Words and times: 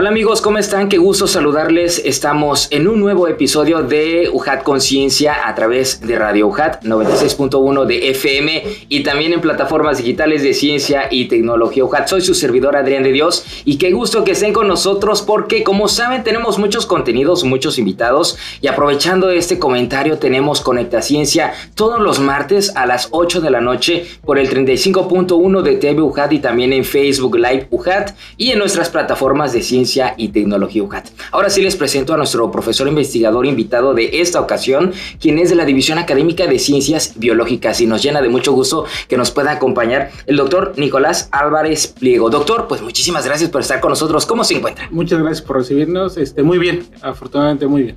Hola 0.00 0.10
amigos, 0.10 0.40
¿cómo 0.40 0.58
están? 0.58 0.88
Qué 0.88 0.96
gusto 0.96 1.26
saludarles. 1.26 2.00
Estamos 2.04 2.68
en 2.70 2.86
un 2.86 3.00
nuevo 3.00 3.26
episodio 3.26 3.82
de 3.82 4.30
UJAT 4.32 4.62
Conciencia 4.62 5.48
a 5.48 5.56
través 5.56 6.00
de 6.00 6.16
Radio 6.16 6.46
UJAT 6.46 6.84
96.1 6.84 7.84
de 7.84 8.10
FM 8.10 8.62
y 8.88 9.02
también 9.02 9.32
en 9.32 9.40
plataformas 9.40 9.98
digitales 9.98 10.44
de 10.44 10.54
ciencia 10.54 11.08
y 11.10 11.24
tecnología 11.24 11.84
UJAT. 11.84 12.06
Soy 12.06 12.20
su 12.20 12.36
servidor 12.36 12.76
Adrián 12.76 13.02
de 13.02 13.10
Dios 13.10 13.44
y 13.64 13.78
qué 13.78 13.90
gusto 13.90 14.22
que 14.22 14.30
estén 14.30 14.52
con 14.52 14.68
nosotros 14.68 15.22
porque 15.22 15.64
como 15.64 15.88
saben 15.88 16.22
tenemos 16.22 16.60
muchos 16.60 16.86
contenidos, 16.86 17.42
muchos 17.42 17.76
invitados 17.76 18.38
y 18.60 18.68
aprovechando 18.68 19.30
este 19.30 19.58
comentario 19.58 20.18
tenemos 20.18 20.60
Conecta 20.60 21.02
Ciencia 21.02 21.54
todos 21.74 22.00
los 22.00 22.20
martes 22.20 22.70
a 22.76 22.86
las 22.86 23.08
8 23.10 23.40
de 23.40 23.50
la 23.50 23.60
noche 23.60 24.06
por 24.24 24.38
el 24.38 24.48
35.1 24.48 25.62
de 25.62 25.74
TV 25.74 26.02
UJAT 26.02 26.34
y 26.34 26.38
también 26.38 26.72
en 26.72 26.84
Facebook 26.84 27.34
Live 27.34 27.66
UJAT 27.72 28.12
y 28.36 28.52
en 28.52 28.60
nuestras 28.60 28.90
plataformas 28.90 29.52
de 29.52 29.60
ciencia 29.60 29.87
y 30.16 30.28
Tecnología 30.28 30.82
UJAT. 30.82 31.08
Ahora 31.32 31.50
sí 31.50 31.62
les 31.62 31.76
presento 31.76 32.12
a 32.12 32.16
nuestro 32.16 32.50
profesor 32.50 32.88
investigador 32.88 33.46
invitado 33.46 33.94
de 33.94 34.20
esta 34.20 34.40
ocasión, 34.40 34.92
quien 35.20 35.38
es 35.38 35.50
de 35.50 35.56
la 35.56 35.64
División 35.64 35.98
Académica 35.98 36.46
de 36.46 36.58
Ciencias 36.58 37.14
Biológicas 37.16 37.80
y 37.80 37.86
nos 37.86 38.02
llena 38.02 38.20
de 38.20 38.28
mucho 38.28 38.52
gusto 38.52 38.84
que 39.08 39.16
nos 39.16 39.30
pueda 39.30 39.52
acompañar 39.52 40.10
el 40.26 40.36
doctor 40.36 40.74
Nicolás 40.76 41.28
Álvarez 41.32 41.86
Pliego. 41.98 42.30
Doctor, 42.30 42.66
pues 42.68 42.82
muchísimas 42.82 43.24
gracias 43.24 43.50
por 43.50 43.62
estar 43.62 43.80
con 43.80 43.90
nosotros. 43.90 44.26
¿Cómo 44.26 44.44
se 44.44 44.54
encuentra? 44.54 44.88
Muchas 44.90 45.20
gracias 45.20 45.42
por 45.42 45.56
recibirnos. 45.56 46.16
Este, 46.16 46.42
muy 46.42 46.58
bien, 46.58 46.86
afortunadamente 47.02 47.66
muy 47.66 47.82
bien. 47.82 47.96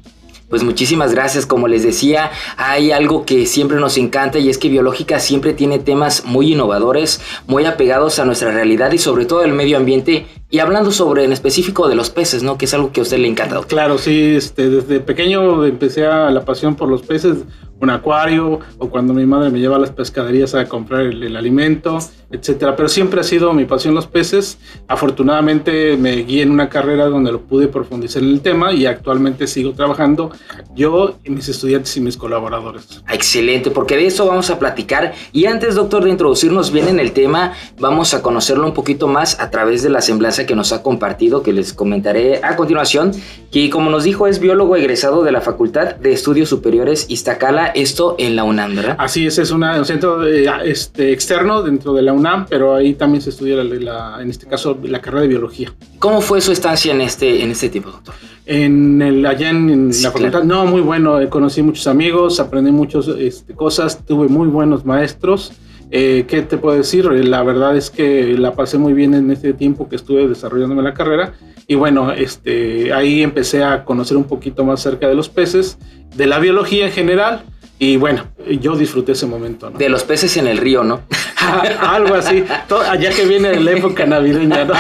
Pues 0.52 0.64
muchísimas 0.64 1.14
gracias. 1.14 1.46
Como 1.46 1.70
les 1.70 1.82
decía, 1.82 2.30
hay 2.58 2.92
algo 2.92 3.26
que 3.26 3.46
siempre 3.46 3.80
nos 3.80 3.98
encanta 3.98 4.38
y 4.38 4.50
es 4.50 4.58
que 4.58 4.68
Biológica 4.68 5.20
siempre 5.22 5.54
tiene 5.54 5.80
temas 5.80 6.26
muy 6.26 6.52
innovadores, 6.52 7.22
muy 7.48 7.64
apegados 7.66 8.20
a 8.20 8.26
nuestra 8.26 8.52
realidad 8.52 8.92
y 8.92 8.98
sobre 8.98 9.26
todo 9.26 9.44
el 9.44 9.54
medio 9.54 9.78
ambiente. 9.78 10.28
Y 10.52 10.60
hablando 10.60 10.92
sobre 10.92 11.24
en 11.24 11.32
específico 11.32 11.88
de 11.88 11.96
los 11.96 12.10
peces, 12.10 12.44
¿no? 12.44 12.58
Que 12.58 12.66
es 12.66 12.74
algo 12.74 12.92
que 12.92 13.00
a 13.00 13.04
usted 13.04 13.18
le 13.18 13.30
encanta. 13.30 13.62
Claro, 13.62 13.98
sí. 13.98 14.36
Este, 14.36 14.70
desde 14.70 15.00
pequeño 15.00 15.64
empecé 15.66 16.06
a 16.06 16.30
la 16.30 16.44
pasión 16.44 16.76
por 16.76 16.90
los 16.90 17.02
peces 17.04 17.38
un 17.82 17.90
acuario 17.90 18.60
o 18.78 18.90
cuando 18.90 19.14
mi 19.14 19.26
madre 19.26 19.50
me 19.50 19.60
lleva 19.60 19.76
a 19.76 19.80
las 19.80 19.92
pescaderías 19.92 20.54
a 20.56 20.66
comprar 20.66 21.02
el, 21.02 21.36
alimento, 21.36 21.98
etcétera. 22.30 22.76
Pero 22.76 22.88
siempre 22.88 23.22
ha 23.22 23.24
sido 23.24 23.54
mi 23.54 23.66
pasión 23.66 23.96
los 23.96 24.08
peces. 24.08 24.60
Afortunadamente 24.88 25.98
me 25.98 26.18
guié 26.18 26.44
en 26.44 26.52
una 26.52 26.70
carrera 26.70 27.06
donde 27.08 27.32
lo 27.32 27.42
pude 27.42 27.68
profundizar 27.68 28.22
en 28.22 28.30
el 28.30 28.42
tema 28.42 28.72
y 28.72 28.86
actualmente 28.86 29.48
sigo 29.48 29.74
trabajando 29.74 30.32
yo, 30.76 31.16
mis 31.26 31.50
estudiantes 31.50 31.96
y 31.98 32.02
mis 32.02 32.18
colaboradores. 32.18 33.04
Excelente, 33.12 33.72
porque 33.72 33.98
de 33.98 34.06
eso 34.06 34.28
vamos 34.28 34.50
a 34.50 34.60
platicar. 34.60 35.14
Y 35.32 35.46
antes, 35.46 35.76
doctor, 35.76 36.04
de 36.04 36.12
introducirnos 36.12 36.72
bien 36.72 36.88
en 36.88 37.00
el 37.00 37.14
tema, 37.14 37.54
vamos 37.80 38.14
a 38.14 38.22
conocerlo 38.22 38.66
un 38.66 38.74
poquito 38.74 39.08
más 39.08 39.40
a 39.40 39.50
través 39.50 39.82
de 39.82 39.90
la 39.90 40.02
semblanza 40.02 40.46
que 40.46 40.56
nos 40.56 40.72
ha 40.72 40.84
compartido, 40.84 41.42
que 41.42 41.54
les 41.54 41.74
comentaré 41.74 42.42
a 42.44 42.56
continuación, 42.56 43.12
que 43.52 43.70
como 43.70 43.90
nos 43.90 44.04
dijo 44.04 44.28
es 44.28 44.40
biólogo 44.40 44.76
egresado 44.76 45.24
de 45.24 45.32
la 45.32 45.42
Facultad 45.42 45.96
de 45.96 46.14
Estudios 46.14 46.50
Superiores 46.50 47.08
Iztacala 47.10 47.71
esto 47.76 48.16
en 48.18 48.36
la 48.36 48.44
UNAM, 48.44 48.76
¿verdad? 48.76 48.96
Así 49.00 49.26
es, 49.26 49.38
es 49.38 49.52
un 49.52 49.64
centro 49.86 50.26
este, 50.26 51.12
externo 51.12 51.62
dentro 51.62 51.94
de 51.94 52.02
la 52.02 52.14
UNAM, 52.14 52.46
pero 52.50 52.76
ahí 52.76 52.94
también 52.94 53.22
se 53.22 53.32
estudia, 53.32 53.62
en 53.62 54.30
este 54.30 54.48
caso, 54.48 54.78
la 54.84 55.02
carrera 55.02 55.24
de 55.24 55.28
biología. 55.30 55.74
¿Cómo 56.00 56.22
fue 56.22 56.42
su 56.42 56.52
estancia 56.52 56.94
en 56.94 57.02
este, 57.02 57.44
en 57.44 57.52
este 57.52 57.70
tipo, 57.70 57.92
doctor? 57.92 58.16
En 58.46 59.02
el, 59.02 59.26
allá 59.26 59.50
en, 59.50 59.90
la 60.02 60.12
facultad, 60.12 60.44
no, 60.44 60.66
muy 60.66 60.82
bueno, 60.82 61.18
conocí 61.30 61.62
muchos 61.62 61.88
amigos, 61.88 62.40
aprendí 62.40 62.72
muchas 62.72 63.08
este, 63.08 63.54
cosas, 63.54 64.06
tuve 64.06 64.28
muy 64.28 64.48
buenos 64.48 64.86
maestros. 64.86 65.52
Eh, 65.94 66.26
¿Qué 66.28 66.42
te 66.42 66.58
puedo 66.58 66.78
decir? 66.78 67.06
La 67.06 67.44
verdad 67.44 67.76
es 67.76 67.90
que 67.90 68.38
la 68.38 68.54
pasé 68.54 68.78
muy 68.78 68.94
bien 68.94 69.14
en 69.14 69.30
este 69.30 69.54
tiempo 69.54 69.90
que 69.90 69.98
estuve 69.98 70.28
desarrollándome 70.28 70.82
la 70.82 70.94
carrera. 70.94 71.34
Y 71.68 71.76
bueno, 71.76 72.14
este, 72.14 72.94
ahí 72.94 73.22
empecé 73.22 73.64
a 73.64 73.84
conocer 73.84 74.16
un 74.16 74.24
poquito 74.24 74.64
más 74.64 74.82
cerca 74.82 75.08
de 75.08 75.16
los 75.16 75.28
peces, 75.28 75.78
de 76.16 76.28
la 76.28 76.40
biología 76.40 76.86
en 76.86 76.92
general 76.94 77.44
y 77.84 77.98
bueno, 77.98 78.28
yo 78.60 78.76
disfruté 78.76 79.14
ese 79.14 79.26
momento. 79.26 79.72
¿no? 79.72 79.78
De 79.80 79.90
los 79.90 80.04
peces 80.04 80.38
en 80.38 80.46
el 80.46 80.60
río, 80.60 80.84
¿no? 80.84 81.02
Algo 81.82 82.14
así, 82.14 82.44
allá 82.70 83.10
que 83.10 83.26
viene 83.26 83.60
la 83.60 83.72
época 83.72 84.06
navideña, 84.06 84.66
¿no? 84.66 84.76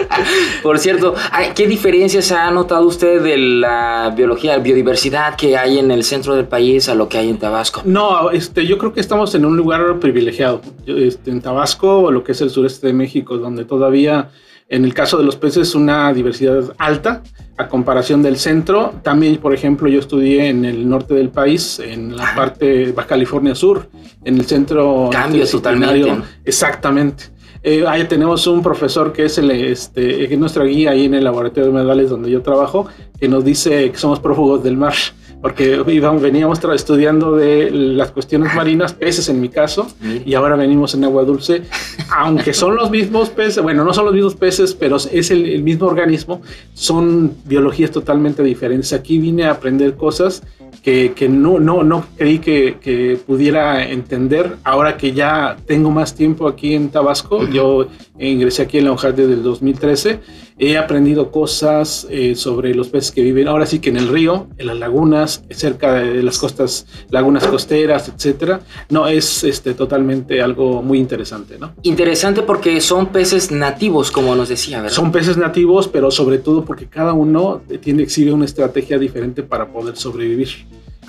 Por 0.62 0.78
cierto, 0.78 1.14
¿qué 1.54 1.66
diferencias 1.66 2.32
ha 2.32 2.50
notado 2.50 2.86
usted 2.86 3.20
de 3.20 3.36
la 3.36 4.14
biología, 4.16 4.56
biodiversidad 4.56 5.36
que 5.36 5.58
hay 5.58 5.78
en 5.78 5.90
el 5.90 6.04
centro 6.04 6.36
del 6.36 6.46
país 6.46 6.88
a 6.88 6.94
lo 6.94 7.06
que 7.06 7.18
hay 7.18 7.28
en 7.28 7.36
Tabasco? 7.36 7.82
No, 7.84 8.30
este, 8.30 8.66
yo 8.66 8.78
creo 8.78 8.94
que 8.94 9.00
estamos 9.00 9.34
en 9.34 9.44
un 9.44 9.54
lugar 9.54 9.98
privilegiado. 10.00 10.62
Este, 10.86 11.30
en 11.30 11.42
Tabasco, 11.42 11.98
o 11.98 12.10
lo 12.10 12.24
que 12.24 12.32
es 12.32 12.40
el 12.40 12.48
sureste 12.48 12.86
de 12.86 12.94
México, 12.94 13.36
donde 13.36 13.66
todavía 13.66 14.30
en 14.70 14.86
el 14.86 14.94
caso 14.94 15.18
de 15.18 15.24
los 15.24 15.36
peces, 15.36 15.74
una 15.74 16.12
diversidad 16.14 16.74
alta 16.78 17.22
a 17.58 17.68
comparación 17.68 18.22
del 18.22 18.38
centro. 18.38 18.94
También, 19.02 19.36
por 19.36 19.52
ejemplo, 19.52 19.88
yo 19.88 19.98
estudié 19.98 20.48
en 20.48 20.64
el 20.64 20.88
norte 20.88 21.14
del 21.14 21.28
país, 21.28 21.80
en 21.80 22.16
la 22.16 22.34
parte 22.34 22.92
Baja 22.92 23.08
California 23.08 23.54
Sur, 23.54 23.88
en 24.24 24.36
el 24.36 24.46
centro. 24.46 25.10
Cambio 25.10 25.46
totalmente. 25.46 26.10
Exactamente. 26.44 27.24
Eh, 27.62 27.84
ahí 27.86 28.04
tenemos 28.04 28.46
un 28.46 28.62
profesor 28.62 29.12
que 29.12 29.24
es 29.24 29.36
el, 29.38 29.50
este, 29.50 30.34
nuestra 30.36 30.64
guía 30.64 30.92
ahí 30.92 31.06
en 31.06 31.14
el 31.14 31.24
laboratorio 31.24 31.66
de 31.66 31.72
medales 31.72 32.08
donde 32.08 32.30
yo 32.30 32.40
trabajo, 32.40 32.86
que 33.18 33.28
nos 33.28 33.44
dice 33.44 33.90
que 33.90 33.98
somos 33.98 34.20
prófugos 34.20 34.62
del 34.62 34.76
mar 34.76 34.94
porque 35.40 35.82
íbamos, 35.86 36.20
veníamos 36.20 36.60
estudiando 36.74 37.36
de 37.36 37.70
las 37.70 38.10
cuestiones 38.10 38.54
marinas, 38.54 38.92
peces 38.92 39.28
en 39.28 39.40
mi 39.40 39.48
caso, 39.48 39.88
y 40.24 40.34
ahora 40.34 40.56
venimos 40.56 40.94
en 40.94 41.04
agua 41.04 41.24
dulce, 41.24 41.62
aunque 42.10 42.52
son 42.52 42.76
los 42.76 42.90
mismos 42.90 43.30
peces, 43.30 43.62
bueno, 43.62 43.84
no 43.84 43.94
son 43.94 44.06
los 44.06 44.14
mismos 44.14 44.34
peces, 44.34 44.74
pero 44.74 44.96
es 44.96 45.30
el, 45.30 45.48
el 45.48 45.62
mismo 45.62 45.86
organismo, 45.86 46.42
son 46.74 47.32
biologías 47.44 47.90
totalmente 47.90 48.42
diferentes. 48.42 48.92
Aquí 48.92 49.18
vine 49.18 49.44
a 49.44 49.52
aprender 49.52 49.94
cosas 49.94 50.42
que, 50.88 51.12
que 51.14 51.28
no, 51.28 51.58
no, 51.60 51.82
no 51.82 52.06
creí 52.16 52.38
que, 52.38 52.78
que, 52.80 53.20
pudiera 53.26 53.86
entender. 53.90 54.56
Ahora 54.64 54.96
que 54.96 55.12
ya 55.12 55.58
tengo 55.66 55.90
más 55.90 56.14
tiempo 56.14 56.48
aquí 56.48 56.74
en 56.74 56.88
Tabasco, 56.88 57.46
yo 57.46 57.88
ingresé 58.18 58.62
aquí 58.62 58.78
en 58.78 58.86
la 58.86 58.92
UJAT 58.92 59.14
desde 59.14 59.34
el 59.34 59.42
2013, 59.42 60.20
he 60.58 60.78
aprendido 60.78 61.30
cosas 61.30 62.06
eh, 62.10 62.34
sobre 62.34 62.74
los 62.74 62.88
peces 62.88 63.12
que 63.12 63.22
viven 63.22 63.48
ahora 63.48 63.66
sí 63.66 63.80
que 63.80 63.90
en 63.90 63.98
el 63.98 64.08
río, 64.08 64.48
en 64.56 64.66
las 64.66 64.78
lagunas, 64.78 65.44
cerca 65.50 65.92
de 65.92 66.22
las 66.22 66.38
costas, 66.38 66.86
lagunas 67.10 67.46
costeras, 67.46 68.08
etcétera. 68.08 68.60
No, 68.88 69.06
es 69.06 69.44
este, 69.44 69.74
totalmente 69.74 70.40
algo 70.40 70.82
muy 70.82 70.98
interesante, 70.98 71.58
¿no? 71.58 71.74
Interesante 71.82 72.42
porque 72.42 72.80
son 72.80 73.08
peces 73.08 73.50
nativos, 73.50 74.10
como 74.10 74.34
nos 74.34 74.48
decía, 74.48 74.78
¿verdad? 74.78 74.96
Son 74.96 75.12
peces 75.12 75.36
nativos, 75.36 75.86
pero 75.86 76.10
sobre 76.10 76.38
todo 76.38 76.64
porque 76.64 76.86
cada 76.86 77.12
uno 77.12 77.60
tiene, 77.82 78.04
exhibe 78.04 78.32
una 78.32 78.46
estrategia 78.46 78.98
diferente 78.98 79.42
para 79.42 79.68
poder 79.68 79.96
sobrevivir. 79.96 80.48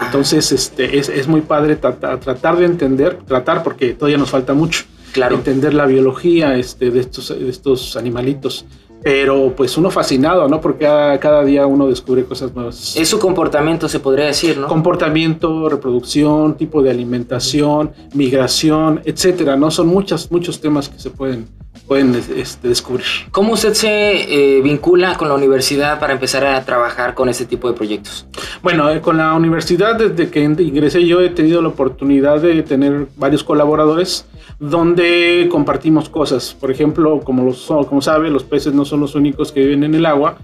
Entonces, 0.02 0.52
este, 0.52 0.98
es, 0.98 1.10
es 1.10 1.28
muy 1.28 1.42
padre 1.42 1.76
tratar, 1.76 2.20
tratar, 2.20 2.58
de 2.58 2.66
entender, 2.66 3.18
tratar 3.26 3.64
porque 3.64 3.94
todavía 3.94 4.18
nos 4.18 4.30
falta 4.30 4.54
mucho, 4.54 4.86
claro. 5.12 5.36
entender 5.36 5.74
la 5.74 5.86
biología 5.86 6.58
este, 6.58 6.90
de, 6.90 7.00
estos, 7.00 7.30
de 7.30 7.50
estos 7.50 7.96
animalitos 7.98 8.66
pero 9.02 9.54
pues 9.56 9.78
uno 9.78 9.90
fascinado, 9.90 10.48
¿no? 10.48 10.60
Porque 10.60 10.86
cada, 10.86 11.44
día 11.44 11.66
uno 11.66 11.88
descubre 11.88 12.26
cosas 12.26 12.54
nuevas. 12.54 12.96
Es 12.96 13.08
su 13.08 13.20
comportamiento, 13.20 13.88
se 13.88 14.00
podría 14.00 14.26
decir, 14.26 14.58
¿no? 14.58 14.68
Comportamiento, 14.68 15.70
reproducción, 15.70 16.56
tipo 16.56 16.82
de 16.82 16.90
alimentación, 16.90 17.92
migración, 18.14 19.02
etcétera, 19.06 19.56
¿no? 19.56 19.72
Son 19.72 19.88
muchos, 19.88 20.30
muchos 20.32 20.60
temas 20.60 20.90
que 20.90 21.00
se 21.00 21.10
pueden, 21.10 21.48
pueden 21.90 22.16
este, 22.36 22.68
descubrir. 22.68 23.06
¿Cómo 23.32 23.54
usted 23.54 23.74
se 23.74 23.88
eh, 23.88 24.62
vincula 24.62 25.18
con 25.18 25.28
la 25.28 25.34
universidad 25.34 26.00
para 26.00 26.14
empezar 26.14 26.46
a 26.46 26.64
trabajar 26.64 27.16
con 27.16 27.30
este 27.30 27.46
tipo 27.46 27.68
de 27.68 27.76
proyectos? 27.76 28.28
Bueno, 28.62 28.92
eh, 28.92 29.02
con 29.02 29.18
la 29.18 29.34
universidad, 29.34 29.96
desde 29.96 30.30
que 30.30 30.40
ingresé 30.40 31.06
yo 31.08 31.20
he 31.20 31.32
tenido 31.32 31.64
la 31.64 31.70
oportunidad 31.70 32.42
de 32.42 32.62
tener 32.62 33.08
varios 33.18 33.44
colaboradores 33.44 34.28
donde 34.60 35.48
compartimos 35.50 36.10
cosas. 36.10 36.56
Por 36.60 36.70
ejemplo, 36.70 37.22
como, 37.22 37.44
los, 37.44 37.66
como 37.66 38.02
sabe, 38.02 38.30
los 38.30 38.44
peces 38.44 38.72
no 38.72 38.86
son 38.86 39.00
los 39.00 39.16
únicos 39.16 39.52
que 39.52 39.62
viven 39.62 39.84
en 39.84 39.96
el 39.96 40.06
agua. 40.06 40.38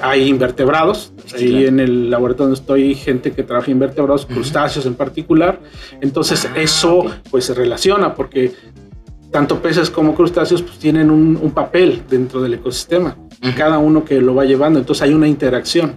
Hay 0.00 0.28
invertebrados. 0.28 1.12
Ahí 1.34 1.66
en 1.66 1.80
el 1.80 2.08
laboratorio 2.08 2.46
donde 2.46 2.60
estoy, 2.60 2.94
gente 2.94 3.32
que 3.32 3.42
trabaja 3.42 3.70
invertebrados, 3.70 4.24
crustáceos 4.24 4.86
en 4.86 4.94
particular. 4.94 5.60
Entonces, 6.00 6.46
ah, 6.46 6.58
eso 6.58 7.04
pues 7.30 7.44
se 7.44 7.52
relaciona 7.52 8.14
porque 8.14 8.52
tanto 9.32 9.60
peces 9.60 9.90
como 9.90 10.14
crustáceos 10.14 10.62
pues, 10.62 10.78
tienen 10.78 11.10
un, 11.10 11.50
papel 11.50 12.02
dentro 12.08 12.40
del 12.40 12.54
ecosistema. 12.54 13.16
Cada 13.56 13.78
uno 13.78 14.04
que 14.04 14.20
lo 14.20 14.36
va 14.36 14.44
llevando. 14.44 14.78
Entonces, 14.78 15.02
hay 15.02 15.14
una 15.14 15.26
interacción. 15.26 15.94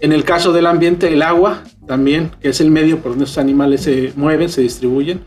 En 0.00 0.12
el 0.12 0.24
caso 0.24 0.52
del 0.52 0.66
ambiente, 0.66 1.10
el 1.10 1.22
agua 1.22 1.62
también, 1.86 2.30
que 2.40 2.48
es 2.48 2.60
el 2.60 2.70
medio 2.70 2.98
por 2.98 3.12
donde 3.12 3.24
estos 3.24 3.38
animales 3.38 3.82
se 3.82 4.12
mueven, 4.16 4.48
se 4.48 4.60
distribuyen. 4.60 5.20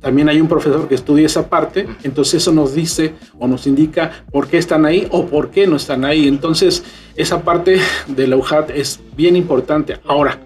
También 0.00 0.30
hay 0.30 0.40
un 0.40 0.48
profesor 0.48 0.88
que 0.88 0.94
estudia 0.94 1.26
esa 1.26 1.50
parte, 1.50 1.86
entonces 2.04 2.34
eso 2.34 2.52
nos 2.52 2.74
dice 2.74 3.12
o 3.38 3.46
nos 3.46 3.66
indica 3.66 4.24
por 4.32 4.46
qué 4.46 4.56
están 4.56 4.86
ahí 4.86 5.06
o 5.10 5.26
por 5.26 5.50
qué 5.50 5.66
no 5.66 5.76
están 5.76 6.06
ahí. 6.06 6.26
Entonces, 6.26 6.84
esa 7.16 7.42
parte 7.42 7.80
de 8.06 8.26
la 8.26 8.36
UJAT 8.36 8.70
es 8.70 9.00
bien 9.14 9.36
importante. 9.36 9.98
Ahora, 10.06 10.40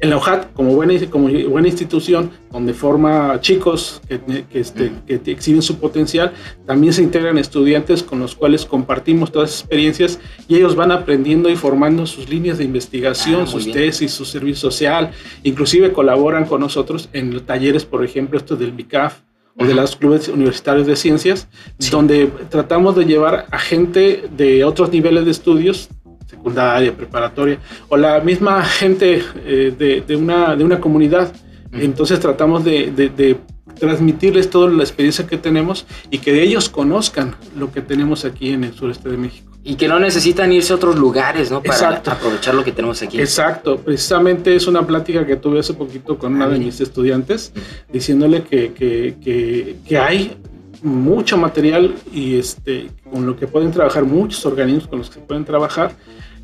en 0.00 0.10
la 0.10 0.16
UJAT, 0.16 0.52
como 0.54 0.74
buena, 0.74 0.94
como 1.10 1.28
buena 1.28 1.68
institución, 1.68 2.30
donde 2.50 2.72
forma 2.72 3.38
chicos 3.40 4.00
que, 4.08 4.44
este, 4.52 4.92
que, 5.06 5.30
exhiben 5.30 5.62
su 5.62 5.78
potencial, 5.78 6.32
también 6.66 6.92
se 6.92 7.02
integran 7.02 7.36
estudiantes 7.36 8.02
con 8.02 8.18
los 8.18 8.34
cuales 8.34 8.64
compartimos 8.64 9.30
todas 9.30 9.50
las 9.50 9.60
experiencias 9.60 10.18
y 10.48 10.56
ellos 10.56 10.74
van 10.74 10.90
aprendiendo 10.90 11.50
y 11.50 11.56
formando 11.56 12.06
sus 12.06 12.28
líneas 12.28 12.58
de 12.58 12.64
investigación, 12.64 13.42
ah, 13.42 13.46
sus 13.46 13.70
tesis, 13.70 14.12
su 14.12 14.24
servicio 14.24 14.70
social, 14.70 15.10
inclusive 15.42 15.92
colaboran 15.92 16.46
con 16.46 16.60
nosotros 16.60 17.08
en 17.12 17.34
los 17.34 17.44
talleres, 17.44 17.84
por 17.84 18.04
ejemplo, 18.04 18.38
esto 18.38 18.56
del 18.56 18.72
BICAF, 18.72 19.20
o 19.56 19.64
de 19.66 19.74
los 19.74 19.96
clubes 19.96 20.28
universitarios 20.28 20.86
de 20.86 20.96
ciencias, 20.96 21.48
donde 21.90 22.30
tratamos 22.48 22.96
de 22.96 23.04
llevar 23.04 23.46
a 23.50 23.58
gente 23.58 24.24
de 24.34 24.64
otros 24.64 24.90
niveles 24.90 25.24
de 25.26 25.32
estudios 25.32 25.90
secundaria, 26.30 26.96
preparatoria, 26.96 27.58
o 27.88 27.96
la 27.96 28.20
misma 28.20 28.62
gente 28.64 29.22
eh, 29.44 30.02
de, 30.06 30.16
una, 30.16 30.56
de 30.56 30.64
una 30.64 30.80
comunidad. 30.80 31.32
Entonces 31.72 32.18
tratamos 32.20 32.64
de, 32.64 32.90
de, 32.90 33.36
transmitirles 33.78 34.50
toda 34.50 34.68
la 34.70 34.82
experiencia 34.82 35.26
que 35.26 35.38
tenemos 35.38 35.86
y 36.10 36.18
que 36.18 36.42
ellos 36.42 36.68
conozcan 36.68 37.34
lo 37.56 37.72
que 37.72 37.80
tenemos 37.80 38.24
aquí 38.24 38.50
en 38.50 38.64
el 38.64 38.74
sureste 38.74 39.08
de 39.08 39.16
México. 39.16 39.50
Y 39.62 39.76
que 39.76 39.88
no 39.88 39.98
necesitan 39.98 40.52
irse 40.52 40.72
a 40.72 40.76
otros 40.76 40.98
lugares, 40.98 41.50
¿no? 41.50 41.62
Para 41.62 41.96
aprovechar 41.96 42.54
lo 42.54 42.64
que 42.64 42.72
tenemos 42.72 43.00
aquí. 43.02 43.20
Exacto. 43.20 43.78
Precisamente 43.78 44.54
es 44.54 44.66
una 44.66 44.86
plática 44.86 45.24
que 45.26 45.36
tuve 45.36 45.60
hace 45.60 45.74
poquito 45.74 46.18
con 46.18 46.34
una 46.34 46.48
de 46.48 46.58
mis 46.58 46.80
estudiantes, 46.80 47.52
diciéndole 47.92 48.42
que, 48.42 48.72
que, 48.72 49.16
que, 49.22 49.76
que 49.86 49.98
hay 49.98 50.36
mucho 50.82 51.36
material 51.36 51.94
y 52.12 52.38
este, 52.38 52.90
con 53.10 53.26
lo 53.26 53.36
que 53.36 53.46
pueden 53.46 53.70
trabajar 53.70 54.04
muchos 54.04 54.44
organismos 54.46 54.88
con 54.88 54.98
los 54.98 55.10
que 55.10 55.20
pueden 55.20 55.44
trabajar 55.44 55.92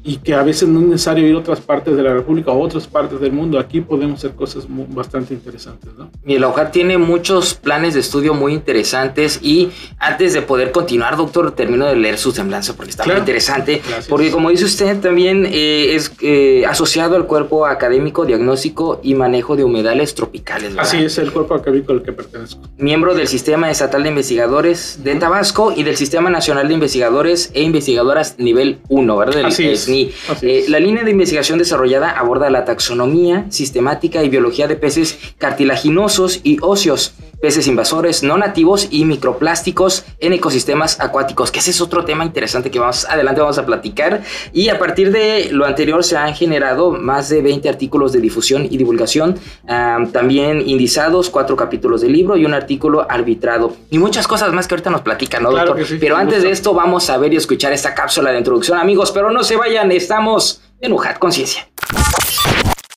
y 0.07 0.19
que 0.19 0.35
a 0.35 0.43
veces 0.45 0.69
no 0.69 0.79
es 0.79 0.87
necesario 0.87 1.27
ir 1.27 1.35
a 1.35 1.39
otras 1.39 1.61
partes 1.61 1.97
de 1.97 2.03
la 2.03 2.15
República 2.15 2.53
o 2.53 2.61
otras 2.61 2.87
partes 2.87 3.21
del 3.21 3.33
mundo. 3.33 3.59
Aquí 3.59 3.81
podemos 3.81 4.21
hacer 4.21 4.37
cosas 4.37 4.65
bastante 4.69 5.35
interesantes. 5.35 5.91
¿no? 5.99 6.11
Y 6.25 6.37
el 6.37 6.45
hogar 6.45 6.71
tiene 6.71 6.97
muchos 6.97 7.55
planes 7.55 7.95
de 7.95 8.01
estudio 8.01 8.33
muy 8.33 8.53
interesantes 8.53 9.41
y 9.43 9.71
antes 9.99 10.33
de 10.33 10.43
poder 10.43 10.71
continuar, 10.71 11.17
doctor, 11.17 11.51
termino 11.51 11.87
de 11.87 11.97
leer 11.97 12.19
su 12.19 12.31
semblanza 12.31 12.75
porque 12.75 12.91
está 12.91 13.05
muy 13.05 13.17
interesante. 13.17 13.83
Porque 14.09 14.31
como 14.31 14.51
dice 14.51 14.67
usted, 14.67 15.01
también 15.01 15.45
eh, 15.45 15.97
es 15.97 16.13
eh, 16.21 16.65
asociado 16.67 17.17
al 17.17 17.27
cuerpo 17.27 17.67
académico, 17.67 18.25
diagnóstico 18.25 19.01
y 19.03 19.17
manejo 19.17 19.57
de 19.57 19.65
humedales 19.65 20.15
tropicales. 20.15 20.69
¿verdad? 20.71 20.85
Así 20.85 20.99
es 20.99 21.19
el 21.19 21.33
cuerpo 21.33 21.55
académico 21.55 21.93
al 21.93 22.05
que 22.05 22.13
pertenezco. 22.13 22.61
Miembro 22.79 23.17
del 23.17 23.27
Sistema 23.27 23.73
Estatal 23.73 24.05
de 24.05 24.11
Investigadores 24.11 25.01
de 25.03 25.17
Tabasco 25.17 25.73
y 25.77 25.83
del 25.83 25.97
Sistema 25.97 26.31
Nacional 26.31 26.69
de 26.69 26.75
Investigadores 26.75 27.51
e 27.55 27.63
Investigadoras 27.63 28.37
nivel 28.39 28.79
1, 28.89 29.17
¿verdad? 29.17 29.47
Así 29.47 29.67
es. 29.67 29.96
Eh, 30.43 30.65
la 30.69 30.81
línea 30.81 31.05
de 31.05 31.11
investigación 31.11 31.59
desarrollada 31.59 32.11
aborda 32.11 32.51
la 32.51 32.65
taxonomía, 32.65 33.47
sistemática 33.51 34.23
y 34.23 34.29
biología 34.29 34.69
de 34.69 34.77
peces 34.77 35.19
cartilaginosos 35.39 36.41
y 36.43 36.59
óseos, 36.63 37.15
peces 37.41 37.67
invasores 37.67 38.23
no 38.23 38.39
nativos 38.39 38.89
y 38.91 39.05
microplásticos 39.05 40.05
en 40.21 40.33
ecosistemas 40.33 41.01
acuáticos, 41.01 41.51
que 41.51 41.59
ese 41.59 41.71
es 41.71 41.81
otro 41.81 42.05
tema 42.05 42.25
interesante 42.25 42.71
que 42.71 42.81
más 42.81 43.05
adelante 43.05 43.41
vamos 43.41 43.59
a 43.59 43.67
platicar. 43.67 44.23
Y 44.53 44.69
a 44.69 44.79
partir 44.79 45.13
de 45.13 45.49
lo 45.51 45.65
anterior 45.65 46.03
se 46.05 46.17
han 46.17 46.35
generado 46.35 46.91
más 46.91 47.29
de 47.29 47.43
20 47.43 47.69
artículos 47.69 48.13
de 48.13 48.21
difusión 48.21 48.67
y 48.71 48.77
divulgación, 48.77 49.39
también 49.67 50.63
indizados, 50.67 51.31
cuatro 51.31 51.57
capítulos 51.57 52.01
de 52.01 52.09
libro 52.09 52.37
y 52.37 52.45
un 52.45 52.55
artículo 52.55 53.07
arbitrado. 53.09 53.77
Y 53.91 53.99
muchas 53.99 54.27
cosas 54.27 54.53
más 54.53 54.67
que 54.67 54.75
ahorita 54.75 54.91
nos 54.91 55.03
platican, 55.03 55.43
¿no, 55.43 55.51
doctor? 55.51 55.79
Pero 56.01 56.17
antes 56.17 56.43
de 56.43 56.51
esto 56.51 56.75
vamos 56.75 57.11
a 57.11 57.19
ver 57.19 57.33
y 57.33 57.37
escuchar 57.37 57.73
esta 57.73 57.95
cápsula 57.95 58.31
de 58.31 58.39
introducción, 58.39 58.79
amigos, 58.79 59.13
pero 59.13 59.31
no 59.31 59.45
se 59.45 59.57
vayan, 59.57 59.93
estamos 59.93 60.63
en 60.81 60.93
UJAT 60.93 61.19
Conciencia. 61.19 61.69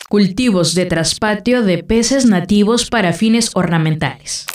Cultivos 0.10 0.74
de 0.74 0.88
traspatio 0.88 1.62
de 1.62 1.84
peces 1.84 2.26
nativos 2.26 2.90
para 2.90 3.14
fines 3.14 3.52
ornamentales. 3.54 4.48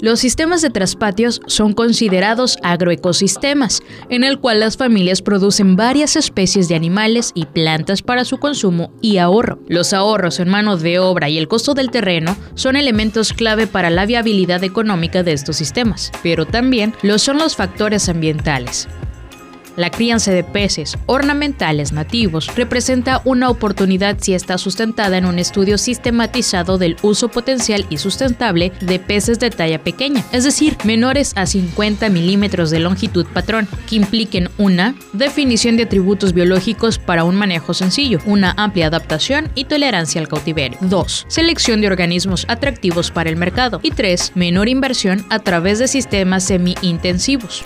Los 0.00 0.20
sistemas 0.20 0.62
de 0.62 0.70
traspatios 0.70 1.42
son 1.46 1.74
considerados 1.74 2.56
agroecosistemas, 2.62 3.82
en 4.08 4.24
el 4.24 4.38
cual 4.38 4.60
las 4.60 4.78
familias 4.78 5.20
producen 5.20 5.76
varias 5.76 6.16
especies 6.16 6.68
de 6.68 6.74
animales 6.74 7.32
y 7.34 7.44
plantas 7.44 8.00
para 8.00 8.24
su 8.24 8.38
consumo 8.38 8.94
y 9.02 9.18
ahorro. 9.18 9.58
Los 9.68 9.92
ahorros 9.92 10.40
en 10.40 10.48
mano 10.48 10.78
de 10.78 11.00
obra 11.00 11.28
y 11.28 11.36
el 11.36 11.48
costo 11.48 11.74
del 11.74 11.90
terreno 11.90 12.34
son 12.54 12.76
elementos 12.76 13.34
clave 13.34 13.66
para 13.66 13.90
la 13.90 14.06
viabilidad 14.06 14.64
económica 14.64 15.22
de 15.22 15.34
estos 15.34 15.56
sistemas, 15.56 16.12
pero 16.22 16.46
también 16.46 16.94
lo 17.02 17.18
son 17.18 17.36
los 17.36 17.56
factores 17.56 18.08
ambientales. 18.08 18.88
La 19.78 19.90
crianza 19.90 20.32
de 20.32 20.42
peces 20.42 20.98
ornamentales 21.06 21.92
nativos 21.92 22.52
representa 22.56 23.22
una 23.24 23.48
oportunidad 23.48 24.16
si 24.18 24.34
está 24.34 24.58
sustentada 24.58 25.18
en 25.18 25.24
un 25.24 25.38
estudio 25.38 25.78
sistematizado 25.78 26.78
del 26.78 26.96
uso 27.02 27.28
potencial 27.28 27.86
y 27.88 27.98
sustentable 27.98 28.72
de 28.80 28.98
peces 28.98 29.38
de 29.38 29.50
talla 29.50 29.80
pequeña, 29.84 30.24
es 30.32 30.42
decir, 30.42 30.76
menores 30.82 31.32
a 31.36 31.46
50 31.46 32.08
milímetros 32.08 32.70
de 32.70 32.80
longitud 32.80 33.24
patrón, 33.26 33.68
que 33.88 33.94
impliquen 33.94 34.48
una 34.58 34.96
definición 35.12 35.76
de 35.76 35.84
atributos 35.84 36.32
biológicos 36.32 36.98
para 36.98 37.22
un 37.22 37.36
manejo 37.36 37.72
sencillo, 37.72 38.18
una 38.26 38.54
amplia 38.56 38.88
adaptación 38.88 39.48
y 39.54 39.66
tolerancia 39.66 40.20
al 40.20 40.26
cautiverio. 40.26 40.76
2. 40.80 41.26
Selección 41.28 41.80
de 41.80 41.86
organismos 41.86 42.46
atractivos 42.48 43.12
para 43.12 43.30
el 43.30 43.36
mercado. 43.36 43.78
Y 43.84 43.92
3. 43.92 44.32
Menor 44.34 44.68
inversión 44.68 45.24
a 45.30 45.38
través 45.38 45.78
de 45.78 45.86
sistemas 45.86 46.42
semi-intensivos. 46.42 47.62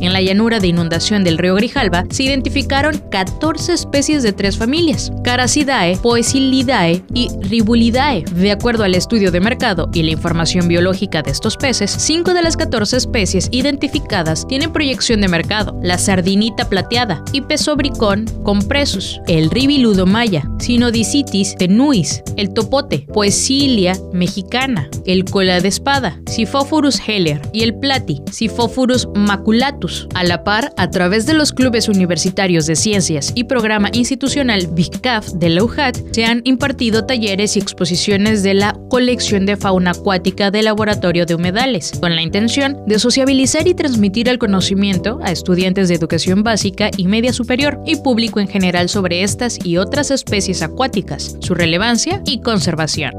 En 0.00 0.12
la 0.12 0.20
llanura 0.20 0.60
de 0.60 0.68
inundación 0.68 1.24
del 1.24 1.38
río 1.38 1.55
Grijalba 1.56 2.04
se 2.10 2.24
identificaron 2.24 3.02
14 3.10 3.72
especies 3.72 4.22
de 4.22 4.32
tres 4.32 4.56
familias, 4.56 5.10
Caracidae, 5.24 5.96
Poecilidae 5.96 7.02
y 7.14 7.28
Ribulidae. 7.40 8.24
De 8.32 8.52
acuerdo 8.52 8.84
al 8.84 8.94
estudio 8.94 9.30
de 9.30 9.40
mercado 9.40 9.88
y 9.92 10.02
la 10.02 10.12
información 10.12 10.68
biológica 10.68 11.22
de 11.22 11.30
estos 11.30 11.56
peces, 11.56 11.90
5 11.90 12.34
de 12.34 12.42
las 12.42 12.56
14 12.56 12.96
especies 12.96 13.48
identificadas 13.50 14.46
tienen 14.46 14.72
proyección 14.72 15.20
de 15.20 15.28
mercado, 15.28 15.78
la 15.82 15.98
sardinita 15.98 16.68
plateada 16.68 17.22
y 17.32 17.40
pesobricón 17.40 18.26
compresus, 18.42 19.20
el 19.26 19.50
ribiludomaya, 19.50 20.48
Sinodicitis 20.58 21.56
tenuis, 21.56 22.22
el 22.36 22.52
topote, 22.52 23.06
Poecilia 23.12 23.96
mexicana, 24.12 24.88
el 25.04 25.24
cola 25.24 25.60
de 25.60 25.68
espada, 25.68 26.20
Siphophorus 26.26 27.00
heller 27.06 27.40
y 27.52 27.62
el 27.62 27.74
plati, 27.74 28.22
Siphophorus 28.30 29.08
maculatus. 29.14 30.08
A 30.14 30.24
la 30.24 30.44
par, 30.44 30.72
a 30.76 30.90
través 30.90 31.26
de 31.26 31.34
los 31.38 31.52
clubes 31.52 31.88
universitarios 31.88 32.66
de 32.66 32.76
ciencias 32.76 33.32
y 33.34 33.44
programa 33.44 33.90
institucional 33.92 34.66
BICAF 34.66 35.28
de 35.32 35.50
la 35.50 35.64
UJAT, 35.64 35.96
se 36.12 36.24
han 36.24 36.40
impartido 36.44 37.06
talleres 37.06 37.56
y 37.56 37.60
exposiciones 37.60 38.42
de 38.42 38.54
la 38.54 38.78
colección 38.88 39.46
de 39.46 39.56
fauna 39.56 39.92
acuática 39.92 40.50
del 40.50 40.66
Laboratorio 40.66 41.26
de 41.26 41.34
Humedales, 41.34 41.92
con 42.00 42.14
la 42.14 42.22
intención 42.22 42.78
de 42.86 42.98
sociabilizar 42.98 43.68
y 43.68 43.74
transmitir 43.74 44.28
el 44.28 44.38
conocimiento 44.38 45.18
a 45.22 45.32
estudiantes 45.32 45.88
de 45.88 45.94
educación 45.94 46.42
básica 46.42 46.90
y 46.96 47.06
media 47.06 47.32
superior 47.32 47.80
y 47.86 47.96
público 47.96 48.40
en 48.40 48.48
general 48.48 48.88
sobre 48.88 49.22
estas 49.22 49.58
y 49.64 49.76
otras 49.76 50.10
especies 50.10 50.62
acuáticas, 50.62 51.36
su 51.40 51.54
relevancia 51.54 52.22
y 52.26 52.40
conservación. 52.40 53.12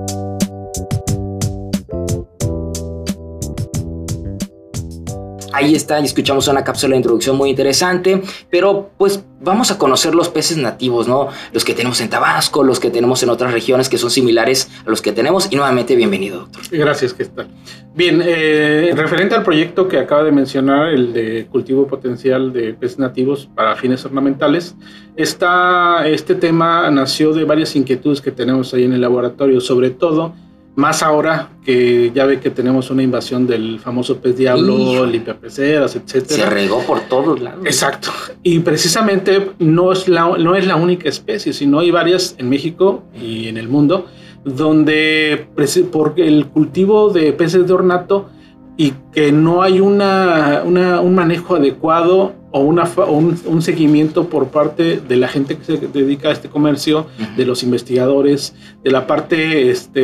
Ahí 5.58 5.74
está, 5.74 6.00
y 6.00 6.06
escuchamos 6.06 6.48
una 6.50 6.64
cápsula 6.64 6.92
de 6.92 6.98
introducción 6.98 7.36
muy 7.36 7.50
interesante, 7.50 8.22
pero 8.52 8.92
pues 8.96 9.26
vamos 9.42 9.72
a 9.72 9.80
conocer 9.80 10.14
los 10.14 10.30
peces 10.30 10.56
nativos, 10.58 11.08
¿no? 11.08 11.30
Los 11.52 11.66
que 11.66 11.74
tenemos 11.74 12.00
en 12.00 12.12
Tabasco, 12.12 12.64
los 12.64 12.80
que 12.80 12.92
tenemos 12.92 13.24
en 13.24 13.30
otras 13.30 13.52
regiones 13.54 13.90
que 13.90 13.98
son 13.98 14.12
similares 14.12 14.70
a 14.86 14.90
los 14.92 15.02
que 15.02 15.14
tenemos. 15.14 15.52
Y 15.52 15.56
nuevamente, 15.56 15.96
bienvenido, 15.96 16.42
doctor. 16.42 16.62
Gracias, 16.70 17.12
¿qué 17.16 17.26
tal? 17.26 17.48
Bien, 17.96 18.22
eh, 18.24 18.94
referente 18.96 19.34
al 19.34 19.42
proyecto 19.42 19.88
que 19.88 19.98
acaba 19.98 20.24
de 20.24 20.32
mencionar, 20.32 20.90
el 20.90 21.12
de 21.12 21.48
cultivo 21.50 21.88
potencial 21.88 22.54
de 22.54 22.76
peces 22.76 23.00
nativos 23.00 23.50
para 23.56 23.76
fines 23.76 24.06
ornamentales, 24.06 24.76
está, 25.16 26.08
este 26.08 26.36
tema 26.36 26.92
nació 26.92 27.34
de 27.34 27.46
varias 27.46 27.76
inquietudes 27.76 28.22
que 28.22 28.30
tenemos 28.30 28.76
ahí 28.76 28.84
en 28.84 28.94
el 28.94 29.02
laboratorio, 29.02 29.60
sobre 29.60 29.90
todo 29.90 30.36
más 30.78 31.02
ahora 31.02 31.50
que 31.66 32.12
ya 32.14 32.26
ve 32.28 32.40
que 32.40 32.52
tenemos 32.52 32.92
una 32.92 33.02
invasión 33.02 33.48
del 33.48 33.80
famoso 33.80 34.20
pez 34.22 34.38
diablo, 34.38 35.08
limpiapeceras, 35.08 35.96
etcétera. 35.96 36.44
Se 36.44 36.50
regó 36.52 36.84
por 36.84 37.00
todos 37.02 37.42
lados. 37.42 37.66
Exacto. 37.66 38.12
Y 38.44 38.60
precisamente 38.60 39.54
no 39.58 39.92
es, 39.92 40.08
la, 40.08 40.38
no 40.38 40.56
es 40.56 40.68
la 40.68 40.76
única 40.76 41.10
especie, 41.10 41.52
sino 41.52 41.80
hay 41.80 41.90
varias 41.90 42.36
en 42.38 42.48
México 42.48 43.04
y 43.20 43.48
en 43.48 43.58
el 43.58 43.68
mundo 43.68 44.06
donde 44.46 45.48
por 45.92 46.14
el 46.18 46.46
cultivo 46.46 47.10
de 47.10 47.34
peces 47.34 47.66
de 47.66 47.74
ornato 47.74 48.30
y 48.78 48.94
que 49.12 49.32
no 49.32 49.64
hay 49.64 49.80
una, 49.80 50.62
un 50.64 51.16
manejo 51.16 51.56
adecuado 51.56 52.34
o, 52.52 52.60
una, 52.60 52.84
un, 53.08 53.62
seguimiento 53.62 54.30
por 54.30 54.50
parte 54.50 55.00
de 55.00 55.16
la 55.18 55.28
gente 55.28 55.58
que 55.58 55.64
se 55.64 55.78
dedica 55.88 56.30
a 56.30 56.32
este 56.32 56.48
comercio, 56.48 57.08
de 57.36 57.46
los 57.46 57.64
investigadores, 57.64 58.54
de 58.84 58.92
la 58.92 59.08
parte 59.08 59.72
este, 59.72 60.00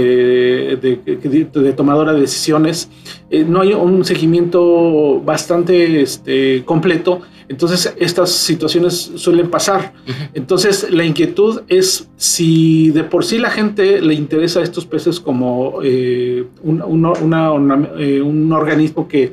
de, 0.75 1.73
tomadora 1.77 2.13
de 2.13 2.21
decisiones. 2.21 2.89
Eh, 3.29 3.45
no 3.47 3.61
hay 3.61 3.73
un 3.73 4.03
seguimiento 4.03 5.21
bastante 5.21 6.01
este, 6.01 6.63
completo 6.65 7.21
entonces, 7.49 7.93
estas 7.99 8.31
situaciones 8.31 9.11
suelen 9.15 9.49
pasar. 9.49 9.93
Entonces, 10.33 10.87
la 10.89 11.03
inquietud 11.03 11.61
es 11.67 12.07
si 12.15 12.91
de 12.91 13.03
por 13.03 13.25
sí 13.25 13.37
la 13.37 13.49
gente 13.49 14.01
le 14.01 14.13
interesa 14.13 14.59
a 14.59 14.63
estos 14.63 14.85
peces 14.85 15.19
como 15.19 15.79
eh, 15.83 16.45
eh, 16.45 18.21
un, 18.21 18.51
organismo 18.51 19.07
que, 19.07 19.31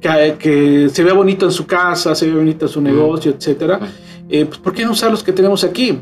que, 0.00 0.88
se 0.90 1.04
ve 1.04 1.12
bonito 1.12 1.46
en 1.46 1.52
su 1.52 1.66
casa, 1.66 2.14
se 2.14 2.26
ve 2.26 2.34
bonito 2.34 2.66
en 2.66 2.72
su 2.72 2.80
negocio, 2.80 3.32
etcétera. 3.32 3.80
Eh, 4.28 4.46
pues, 4.46 4.58
¿por 4.58 4.72
qué 4.72 4.84
no 4.84 4.92
usar 4.92 5.10
los 5.10 5.22
que 5.22 5.32
tenemos 5.32 5.64
aquí? 5.64 5.98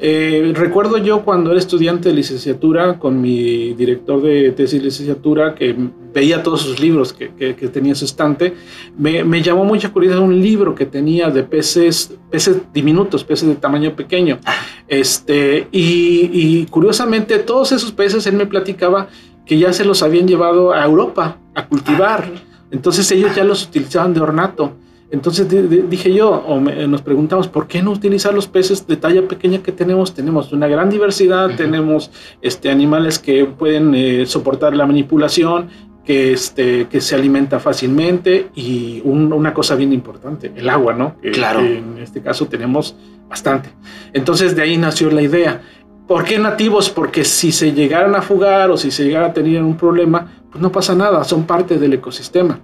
Eh, 0.00 0.52
recuerdo 0.54 0.96
yo 0.98 1.22
cuando 1.22 1.50
era 1.50 1.58
estudiante 1.58 2.08
de 2.08 2.14
licenciatura 2.14 2.98
con 2.98 3.20
mi 3.20 3.74
director 3.74 4.22
de 4.22 4.52
tesis 4.52 4.80
de 4.80 4.86
licenciatura 4.86 5.54
que 5.54 5.76
veía 6.14 6.42
todos 6.42 6.62
sus 6.62 6.80
libros 6.80 7.12
que, 7.12 7.28
tenía 7.68 7.92
en 7.92 7.96
su 7.96 8.04
estante, 8.04 8.54
me, 8.96 9.42
llamó 9.42 9.64
mucha 9.64 9.92
curiosidad 9.92 10.22
un 10.22 10.40
libro 10.40 10.74
que 10.74 10.86
tenía 10.86 11.30
de 11.30 11.42
peces, 11.42 12.14
peces 12.30 12.58
diminutos, 12.72 13.24
peces 13.24 13.48
de 13.48 13.56
tamaño 13.56 13.94
pequeño. 13.94 14.38
Ah. 14.44 14.54
Este, 14.86 15.68
y, 15.72 16.64
curiosamente 16.66 17.38
todos 17.40 17.72
esos 17.72 17.92
peces 17.92 18.26
él 18.26 18.34
me 18.34 18.46
platicaba 18.46 19.08
que 19.44 19.58
ya 19.58 19.72
se 19.72 19.84
los 19.84 20.02
habían 20.02 20.26
llevado 20.26 20.72
a 20.72 20.84
Europa 20.84 21.38
a 21.54 21.66
cultivar. 21.66 22.30
Ah. 22.34 22.40
Entonces 22.70 23.10
ellos 23.10 23.34
ya 23.34 23.44
los 23.44 23.64
utilizaban 23.64 24.14
de 24.14 24.20
ornato. 24.20 24.76
Entonces 25.10 25.46
dije 25.88 26.12
yo, 26.12 26.30
o 26.30 26.60
nos 26.60 27.02
preguntamos, 27.02 27.48
¿por 27.48 27.68
qué 27.68 27.82
no 27.82 27.92
utilizar 27.92 28.34
los 28.34 28.48
peces 28.48 28.86
de 28.86 28.96
talla 28.96 29.28
pequeña 29.28 29.62
que 29.62 29.70
tenemos? 29.70 30.14
Tenemos 30.14 30.52
una 30.52 30.66
gran 30.66 30.90
diversidad, 30.90 31.54
tenemos 31.56 32.10
este, 32.42 32.70
animales 32.70 33.18
que 33.18 33.44
pueden 33.44 33.94
eh, 33.94 34.26
soportar 34.26 34.74
la 34.74 34.86
manipulación, 34.86 35.68
que, 36.04 36.32
este, 36.32 36.86
que 36.88 37.00
se 37.00 37.14
alimenta 37.14 37.60
fácilmente 37.60 38.48
y 38.54 39.00
una 39.04 39.54
cosa 39.54 39.74
bien 39.74 39.92
importante, 39.92 40.52
el 40.54 40.68
agua, 40.68 40.92
¿no? 40.94 41.16
claro. 41.32 41.60
en 41.60 41.98
este 41.98 42.20
caso 42.20 42.46
tenemos 42.46 42.96
bastante. 43.28 43.70
Entonces 44.12 44.54
de 44.54 44.62
ahí 44.62 44.76
nació 44.76 45.10
la 45.10 45.22
idea. 45.22 45.62
¿Por 46.06 46.24
qué 46.24 46.38
nativos? 46.38 46.90
Porque 46.90 47.24
si 47.24 47.50
se 47.50 47.72
llegaran 47.72 48.14
a 48.14 48.20
fugar 48.20 48.70
o 48.70 48.76
si 48.76 48.90
se 48.90 49.04
llegara 49.04 49.28
a 49.28 49.32
tener 49.32 49.62
un 49.62 49.76
problema, 49.76 50.43
pues 50.54 50.62
no 50.62 50.70
pasa 50.70 50.94
nada, 50.94 51.24
son 51.24 51.46
parte 51.46 51.78
del 51.78 51.94
ecosistema. 51.94 52.60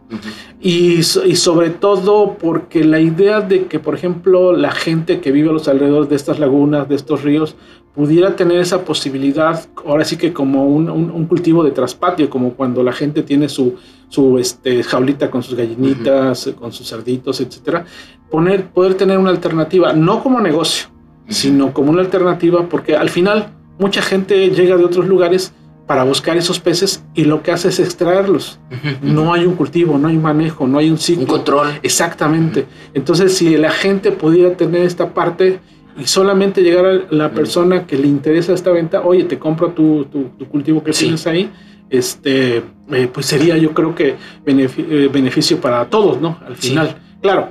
y, 0.60 1.02
sobre 1.02 1.70
todo 1.70 2.36
porque 2.38 2.84
la 2.84 3.00
idea 3.00 3.40
de 3.40 3.64
que, 3.66 3.80
por 3.80 3.96
ejemplo, 3.96 4.52
la 4.52 4.70
gente 4.70 5.20
que 5.20 5.32
vive 5.32 5.50
a 5.50 5.52
los 5.52 5.66
alrededores 5.66 6.08
de 6.08 6.14
estas 6.14 6.38
lagunas, 6.38 6.88
de 6.88 6.94
estos 6.94 7.24
ríos, 7.24 7.56
pudiera 7.92 8.36
tener 8.36 8.60
esa 8.60 8.84
posibilidad, 8.84 9.66
ahora 9.84 10.04
sí 10.04 10.16
que 10.16 10.32
como 10.32 10.66
un, 10.66 11.26
cultivo 11.26 11.64
de 11.64 11.72
traspatio, 11.72 12.30
como 12.30 12.52
cuando 12.52 12.84
la 12.84 12.92
gente 12.92 13.24
tiene 13.24 13.48
su, 13.48 13.74
su 14.08 14.38
este, 14.38 14.84
jaulita 14.84 15.28
con 15.28 15.42
sus 15.42 15.56
gallinitas, 15.56 16.48
con 16.60 16.70
sus 16.70 16.88
cerditos, 16.88 17.40
etcétera, 17.40 17.84
poner, 18.30 18.68
poder 18.68 18.94
tener 18.94 19.18
una 19.18 19.30
alternativa, 19.30 19.92
no 19.94 20.22
como 20.22 20.40
negocio, 20.40 20.90
sino 21.26 21.72
como 21.74 21.90
una 21.90 22.02
alternativa, 22.02 22.68
porque 22.68 22.94
al 22.94 23.10
final 23.10 23.48
mucha 23.80 24.00
gente 24.00 24.50
llega 24.50 24.76
de 24.76 24.84
otros 24.84 25.08
lugares 25.08 25.52
para 25.90 26.04
buscar 26.04 26.36
esos 26.36 26.60
peces 26.60 27.02
y 27.16 27.24
lo 27.24 27.42
que 27.42 27.50
hace 27.50 27.66
es 27.66 27.80
extraerlos. 27.80 28.60
No 29.02 29.34
hay 29.34 29.44
un 29.44 29.56
cultivo, 29.56 29.98
no 29.98 30.06
hay 30.06 30.18
manejo, 30.18 30.68
no 30.68 30.78
hay 30.78 30.88
un 30.88 30.98
ciclo. 30.98 31.22
Un 31.22 31.26
control. 31.26 31.80
Exactamente. 31.82 32.64
Entonces, 32.94 33.36
si 33.36 33.56
la 33.56 33.72
gente 33.72 34.12
pudiera 34.12 34.56
tener 34.56 34.82
esta 34.82 35.12
parte 35.12 35.58
y 35.98 36.06
solamente 36.06 36.62
llegar 36.62 36.86
a 36.86 37.12
la 37.12 37.32
persona 37.32 37.88
que 37.88 37.98
le 37.98 38.06
interesa 38.06 38.52
esta 38.52 38.70
venta, 38.70 39.00
oye, 39.02 39.24
te 39.24 39.36
compro 39.40 39.72
tu, 39.72 40.06
cultivo 40.48 40.84
que 40.84 40.92
tienes 40.92 41.26
ahí, 41.26 41.50
este, 41.90 42.58
eh, 42.92 43.10
pues 43.12 43.26
sería 43.26 43.58
yo 43.58 43.74
creo 43.74 43.92
que 43.92 44.14
eh, 44.46 45.10
beneficio 45.12 45.60
para 45.60 45.86
todos, 45.86 46.20
¿no? 46.20 46.38
Al 46.46 46.54
final. 46.54 46.98
Claro, 47.20 47.50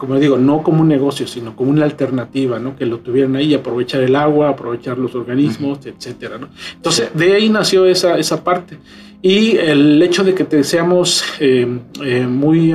como 0.00 0.18
digo, 0.18 0.38
no 0.38 0.62
como 0.62 0.80
un 0.80 0.88
negocio, 0.88 1.26
sino 1.26 1.54
como 1.54 1.70
una 1.70 1.84
alternativa, 1.84 2.58
¿no? 2.58 2.74
Que 2.74 2.86
lo 2.86 3.00
tuvieran 3.00 3.36
ahí, 3.36 3.52
aprovechar 3.52 4.00
el 4.00 4.16
agua, 4.16 4.48
aprovechar 4.48 4.96
los 4.96 5.14
organismos, 5.14 5.84
etcétera, 5.84 6.38
¿no? 6.38 6.48
Entonces, 6.74 7.10
de 7.12 7.34
ahí 7.34 7.50
nació 7.50 7.84
esa, 7.84 8.18
esa 8.18 8.42
parte. 8.42 8.78
Y 9.20 9.58
el 9.58 10.00
hecho 10.00 10.24
de 10.24 10.32
que 10.32 10.44
te 10.44 10.64
seamos 10.64 11.22
eh, 11.38 11.68
eh, 12.02 12.26
muy, 12.26 12.74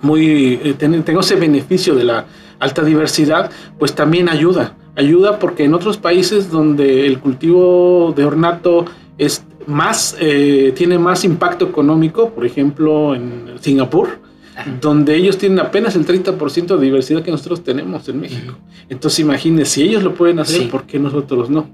muy, 0.00 0.58
eh, 0.64 0.74
tengo 0.78 1.20
ese 1.20 1.36
beneficio 1.36 1.94
de 1.94 2.04
la 2.04 2.24
alta 2.58 2.82
diversidad, 2.82 3.50
pues 3.78 3.94
también 3.94 4.30
ayuda. 4.30 4.78
Ayuda 4.96 5.38
porque 5.38 5.64
en 5.64 5.74
otros 5.74 5.98
países 5.98 6.50
donde 6.50 7.06
el 7.06 7.18
cultivo 7.18 8.14
de 8.16 8.24
ornato 8.24 8.86
es 9.18 9.44
más, 9.66 10.16
tiene 10.18 10.98
más 10.98 11.24
impacto 11.24 11.66
económico, 11.66 12.30
por 12.30 12.46
ejemplo 12.46 13.14
en 13.14 13.58
Singapur, 13.60 14.19
donde 14.80 15.16
ellos 15.16 15.38
tienen 15.38 15.58
apenas 15.60 15.96
el 15.96 16.06
30% 16.06 16.76
de 16.76 16.84
diversidad 16.84 17.22
que 17.22 17.30
nosotros 17.30 17.62
tenemos 17.62 18.08
en 18.08 18.20
México. 18.20 18.58
Entonces 18.88 19.20
imagínense, 19.20 19.72
si 19.72 19.82
ellos 19.82 20.02
lo 20.02 20.14
pueden 20.14 20.38
hacer, 20.38 20.68
¿por 20.68 20.84
qué 20.86 20.98
nosotros 20.98 21.50
no? 21.50 21.68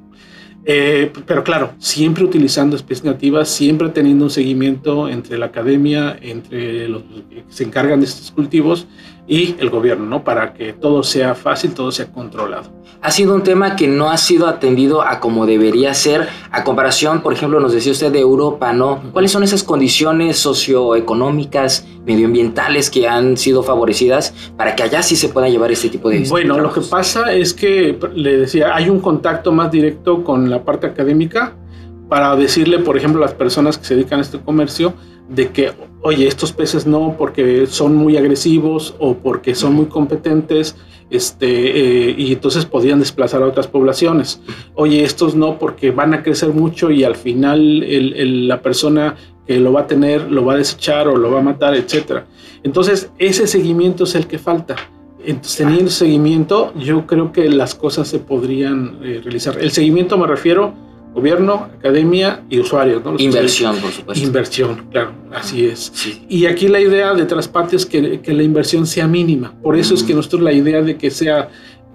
Eh, 0.69 1.13
pero 1.27 1.45
claro, 1.45 1.75
siempre 1.79 2.25
utilizando 2.25 2.75
especies 2.75 3.05
nativas, 3.05 3.49
siempre 3.49 3.89
teniendo 3.91 4.25
un 4.25 4.31
seguimiento 4.31 5.09
entre 5.09 5.39
la 5.39 5.47
academia, 5.47 6.19
entre 6.21 6.89
los 6.89 7.03
que 7.31 7.45
se 7.49 7.63
encargan 7.63 8.01
de 8.01 8.07
estos 8.07 8.33
cultivos 8.33 8.87
y 9.29 9.57
el 9.59 9.71
gobierno, 9.71 10.07
¿no? 10.07 10.25
Para 10.25 10.53
que 10.55 10.73
todo 10.73 11.03
sea 11.03 11.35
fácil, 11.35 11.75
todo 11.75 11.91
sea 11.91 12.07
controlado. 12.07 12.71
Ha 13.03 13.11
sido 13.11 13.35
un 13.35 13.43
tema 13.43 13.77
que 13.77 13.89
no 13.89 14.11
ha 14.11 14.17
sido 14.17 14.47
atendido 14.47 15.03
a 15.03 15.21
como 15.21 15.47
debería 15.47 15.93
ser, 15.95 16.29
a 16.51 16.65
comparación, 16.65 17.23
por 17.23 17.33
ejemplo, 17.33 17.61
nos 17.61 17.73
decía 17.73 17.93
usted 17.93 18.13
de 18.13 18.21
Europa, 18.21 18.73
¿no? 18.73 19.03
¿Cuáles 19.13 19.33
son 19.33 19.43
esas 19.43 19.63
condiciones 19.63 20.39
socioeconómicas, 20.39 21.87
medioambientales 22.05 22.89
que 22.91 23.09
han 23.09 23.37
sido 23.37 23.63
favorecidas 23.63 24.33
para 24.57 24.75
que 24.77 24.85
allá 24.85 25.03
sí 25.03 25.17
se 25.17 25.29
pueda 25.29 25.49
llevar 25.49 25.73
este 25.73 25.89
tipo 25.89 26.09
de... 26.09 26.21
Bueno, 26.29 26.59
lo 26.59 26.73
que 26.73 26.81
pasa 26.81 27.33
es 27.33 27.53
que, 27.53 27.99
le 28.15 28.39
decía, 28.39 28.75
hay 28.75 28.89
un 28.89 29.01
contacto 29.01 29.53
más 29.53 29.71
directo 29.71 30.23
con 30.25 30.49
la 30.49 30.65
parte 30.65 30.87
académica 30.87 31.55
para 32.09 32.37
decirle, 32.37 32.79
por 32.79 32.97
ejemplo, 32.97 33.23
a 33.23 33.27
las 33.27 33.35
personas 33.35 33.79
que 33.79 33.85
se 33.85 33.97
dedican 33.97 34.21
a 34.21 34.23
este 34.23 34.39
comercio, 34.39 34.95
de 35.29 35.49
que, 35.49 35.73
oye, 36.03 36.27
estos 36.27 36.53
peces 36.53 36.87
no 36.87 37.17
porque 37.19 37.67
son 37.67 37.97
muy 37.97 38.17
agresivos 38.17 38.95
o 38.99 39.15
porque 39.15 39.55
son 39.55 39.75
muy 39.75 39.87
competentes, 39.87 40.77
este, 41.09 42.09
eh, 42.09 42.15
y 42.19 42.33
entonces 42.33 42.65
podrían 42.65 42.99
desplazar 42.99 43.43
a 43.43 43.47
otras 43.47 43.69
poblaciones. 43.69 44.41
Oye, 44.75 45.05
estos 45.05 45.35
no 45.37 45.59
porque 45.59 45.91
van 45.91 46.15
a 46.15 46.23
crecer 46.23 46.51
mucho 46.51 46.91
y 46.91 47.05
al 47.05 47.15
final 47.15 48.49
la 48.49 48.61
persona 48.61 49.17
que 49.47 49.61
lo 49.61 49.73
va 49.73 49.83
a 49.83 49.87
tener 49.87 50.31
lo 50.31 50.45
va 50.45 50.55
a 50.55 50.57
desechar 50.57 51.07
o 51.07 51.17
lo 51.17 51.31
va 51.31 51.39
a 51.39 51.43
matar, 51.43 51.75
etc. 51.75 52.23
Entonces, 52.65 53.11
ese 53.19 53.47
seguimiento 53.47 54.05
es 54.05 54.15
el 54.17 54.27
que 54.27 54.39
falta. 54.39 54.75
Entonces, 55.25 55.57
teniendo 55.57 55.91
seguimiento, 55.91 56.73
yo 56.75 57.07
creo 57.07 57.33
que 57.33 57.49
las 57.49 57.75
cosas 57.75 58.09
se 58.09 58.19
podrían 58.19 58.99
eh, 59.03 59.21
realizar. 59.23 59.59
El 59.61 59.71
seguimiento 59.71 60.19
me 60.19 60.27
refiero 60.27 60.75
gobierno, 61.17 61.71
academia 61.79 62.45
y 62.51 62.61
usuarios. 62.61 63.03
¿no? 63.03 63.19
inversión, 63.19 63.79
por 63.79 63.91
supuesto. 63.91 64.23
Inversión, 64.23 64.87
claro, 64.91 65.13
así 65.33 65.65
es. 65.65 65.91
Y 66.29 66.45
aquí 66.45 66.69
la 66.69 66.79
idea 66.79 67.15
de 67.15 67.25
Traspatio 67.25 67.79
es 67.79 67.87
que, 67.87 68.21
que, 68.21 68.35
la 68.35 68.43
inversión 68.43 68.87
sea 68.87 69.09
mínima. 69.09 69.55
Por 69.63 69.77
eso 69.77 69.95
es 69.95 70.03
que 70.03 70.13
nosotros 70.13 70.43
la 70.43 70.53
idea 70.53 70.83
de 70.83 70.99
que 70.99 71.11
sea, 71.11 71.49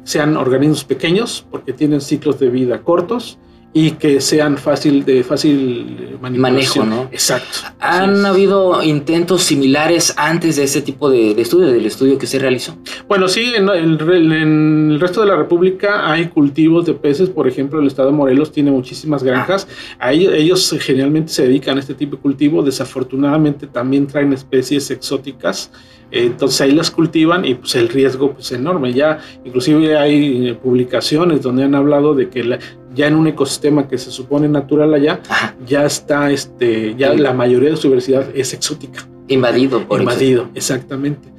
sean 0.03 0.35
organismos 0.37 0.83
pequeños, 0.83 1.45
porque 1.51 1.71
tienen 1.71 2.01
ciclos 2.01 2.39
de 2.39 2.49
vida 2.49 2.81
cortos, 2.81 3.37
y 3.73 3.91
que 3.91 4.19
sean 4.19 4.57
fácil 4.57 5.05
de 5.05 5.23
fácil 5.23 6.17
manejo, 6.19 6.83
¿no? 6.83 7.07
Exacto. 7.11 7.59
¿Han 7.79 8.25
habido 8.25 8.83
intentos 8.83 9.43
similares 9.43 10.13
antes 10.17 10.57
de 10.57 10.63
ese 10.63 10.81
tipo 10.81 11.09
de, 11.09 11.31
estudio, 11.39 11.67
del 11.67 11.85
estudio 11.85 12.17
que 12.17 12.27
se 12.27 12.37
realizó? 12.37 12.77
Bueno, 13.07 13.29
sí, 13.29 13.53
en 13.55 13.69
el, 13.69 14.99
resto 14.99 15.21
de 15.21 15.27
la 15.27 15.37
República 15.37 16.11
hay 16.11 16.27
cultivos 16.27 16.85
de 16.85 16.93
peces, 16.93 17.29
por 17.29 17.47
ejemplo, 17.47 17.79
el 17.79 17.87
estado 17.87 18.09
de 18.09 18.15
Morelos 18.15 18.51
tiene 18.51 18.71
muchísimas 18.71 19.23
granjas, 19.23 19.67
ahí, 19.99 20.27
ellos 20.27 20.75
generalmente 20.81 21.31
se 21.31 21.43
dedican 21.43 21.77
a 21.77 21.79
este 21.79 21.93
tipo 21.93 22.17
de 22.17 22.21
cultivo, 22.21 22.63
desafortunadamente 22.63 23.67
también 23.67 24.05
traen 24.05 24.33
especies 24.33 24.91
exóticas 24.91 25.71
entonces 26.11 26.59
ahí 26.59 26.71
las 26.73 26.91
cultivan 26.91 27.45
y 27.45 27.55
pues 27.55 27.73
el 27.75 27.87
riesgo 27.87 28.33
pues, 28.33 28.47
es 28.47 28.59
enorme. 28.59 28.93
Ya 28.93 29.19
inclusive 29.45 29.97
hay 29.97 30.49
eh, 30.49 30.53
publicaciones 30.55 31.41
donde 31.41 31.63
han 31.63 31.73
hablado 31.73 32.13
de 32.13 32.29
que 32.29 32.59
ya 32.93 33.07
en 33.07 33.15
un 33.15 33.27
ecosistema 33.27 33.87
que 33.87 33.97
se 33.97 34.11
supone 34.11 34.47
natural 34.47 34.93
allá, 34.93 35.21
ya 35.65 35.85
está, 35.85 36.31
este, 36.31 36.95
ya 36.95 37.13
la 37.13 37.33
mayoría 37.33 37.69
de 37.69 37.77
su 37.77 37.87
diversidad 37.87 38.25
es 38.33 38.53
exótica. 38.53 39.07
Invadido. 39.27 39.87
Por 39.87 40.01
Invadido, 40.01 40.49
exactamente. 40.55 41.29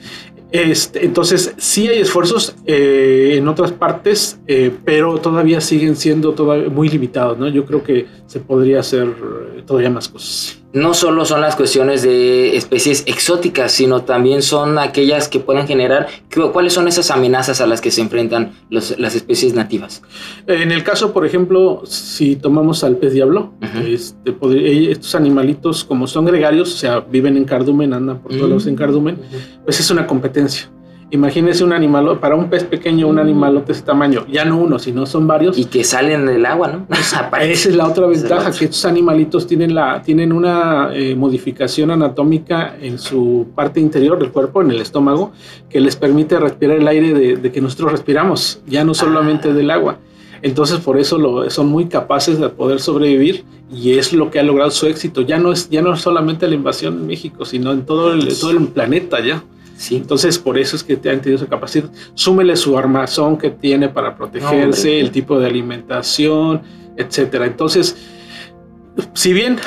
Este, 0.50 1.04
entonces, 1.04 1.54
sí 1.56 1.88
hay 1.88 2.00
esfuerzos 2.00 2.54
eh, 2.66 3.36
en 3.36 3.48
otras 3.48 3.72
partes, 3.72 4.38
eh, 4.46 4.70
pero 4.84 5.18
todavía 5.18 5.60
siguen 5.60 5.96
siendo 5.96 6.32
todavía 6.32 6.68
muy 6.68 6.88
limitados, 6.88 7.38
¿no? 7.38 7.48
Yo 7.48 7.64
creo 7.64 7.82
que 7.82 8.06
se 8.26 8.40
podría 8.40 8.80
hacer 8.80 9.08
todavía 9.66 9.90
más 9.90 10.08
cosas. 10.08 10.61
No 10.72 10.94
solo 10.94 11.24
son 11.24 11.40
las 11.40 11.56
cuestiones 11.56 12.02
de 12.02 12.56
especies 12.56 13.04
exóticas, 13.06 13.72
sino 13.72 14.02
también 14.02 14.42
son 14.42 14.78
aquellas 14.78 15.28
que 15.28 15.38
pueden 15.38 15.66
generar, 15.66 16.08
¿cuáles 16.52 16.72
son 16.72 16.88
esas 16.88 17.10
amenazas 17.10 17.60
a 17.60 17.66
las 17.66 17.80
que 17.80 17.90
se 17.90 18.00
enfrentan 18.00 18.52
las 18.70 19.14
especies 19.14 19.54
nativas? 19.54 20.02
En 20.46 20.72
el 20.72 20.82
caso, 20.82 21.12
por 21.12 21.26
ejemplo, 21.26 21.82
si 21.84 22.36
tomamos 22.36 22.84
al 22.84 22.96
pez 22.96 23.12
diablo, 23.12 23.52
este, 23.86 24.34
estos 24.90 25.14
animalitos 25.14 25.84
como 25.84 26.06
son 26.06 26.24
gregarios, 26.24 26.74
o 26.74 26.76
sea, 26.76 27.00
viven 27.00 27.36
en 27.36 27.44
cardumen, 27.44 27.92
andan 27.92 28.20
por 28.20 28.32
todos 28.32 28.48
lados 28.48 28.66
en 28.66 28.76
cardumen, 28.76 29.18
pues 29.64 29.78
es 29.80 29.90
una 29.90 30.06
competencia. 30.06 30.70
Imagínese 31.12 31.62
un 31.62 31.74
animal, 31.74 32.18
para 32.20 32.34
un 32.34 32.48
pez 32.48 32.64
pequeño, 32.64 33.06
un 33.06 33.18
animal 33.18 33.62
de 33.66 33.72
ese 33.74 33.82
tamaño, 33.82 34.24
ya 34.32 34.46
no 34.46 34.56
uno, 34.56 34.78
sino 34.78 35.04
son 35.04 35.26
varios. 35.26 35.58
Y 35.58 35.66
que 35.66 35.84
salen 35.84 36.24
del 36.24 36.46
agua, 36.46 36.68
¿no? 36.68 36.86
Esa 36.96 37.68
es 37.68 37.76
la 37.76 37.86
otra 37.86 38.06
ventaja, 38.06 38.50
que 38.50 38.64
estos 38.64 38.86
animalitos 38.86 39.46
tienen, 39.46 39.74
la, 39.74 40.00
tienen 40.00 40.32
una 40.32 40.88
eh, 40.94 41.14
modificación 41.14 41.90
anatómica 41.90 42.76
en 42.80 42.98
su 42.98 43.48
parte 43.54 43.78
interior 43.78 44.18
del 44.18 44.30
cuerpo, 44.30 44.62
en 44.62 44.70
el 44.70 44.80
estómago, 44.80 45.32
que 45.68 45.80
les 45.80 45.96
permite 45.96 46.40
respirar 46.40 46.78
el 46.78 46.88
aire 46.88 47.36
de, 47.36 47.52
que 47.52 47.60
nosotros 47.60 47.92
respiramos, 47.92 48.62
ya 48.66 48.82
no 48.82 48.94
solamente 48.94 49.50
ah. 49.50 49.52
del 49.52 49.70
agua. 49.70 49.98
Entonces 50.40 50.78
por 50.80 50.98
eso 50.98 51.18
lo, 51.18 51.50
son 51.50 51.66
muy 51.68 51.88
capaces 51.88 52.40
de 52.40 52.48
poder 52.48 52.80
sobrevivir 52.80 53.44
y 53.70 53.98
es 53.98 54.14
lo 54.14 54.30
que 54.30 54.40
ha 54.40 54.42
logrado 54.42 54.70
su 54.70 54.86
éxito. 54.86 55.20
Ya 55.20 55.38
no 55.38 55.52
es, 55.52 55.68
ya 55.68 55.82
no 55.82 55.92
es 55.92 56.00
solamente 56.00 56.48
la 56.48 56.54
invasión 56.54 56.94
en 56.94 57.06
México, 57.06 57.44
sino 57.44 57.70
en 57.70 57.84
todo 57.84 58.14
el, 58.14 58.34
todo 58.40 58.52
el 58.52 58.66
planeta 58.68 59.22
ya. 59.22 59.44
Entonces, 59.90 60.38
por 60.38 60.58
eso 60.58 60.76
es 60.76 60.84
que 60.84 60.94
han 60.94 61.20
tenido 61.20 61.36
esa 61.36 61.46
capacidad. 61.46 61.90
Súmele 62.14 62.56
su 62.56 62.78
armazón 62.78 63.36
que 63.36 63.50
tiene 63.50 63.88
para 63.88 64.16
protegerse, 64.16 65.00
el 65.00 65.10
tipo 65.10 65.38
de 65.38 65.46
alimentación, 65.46 66.62
etcétera. 66.96 67.46
Entonces, 67.46 67.96
si 69.14 69.32
bien 69.32 69.58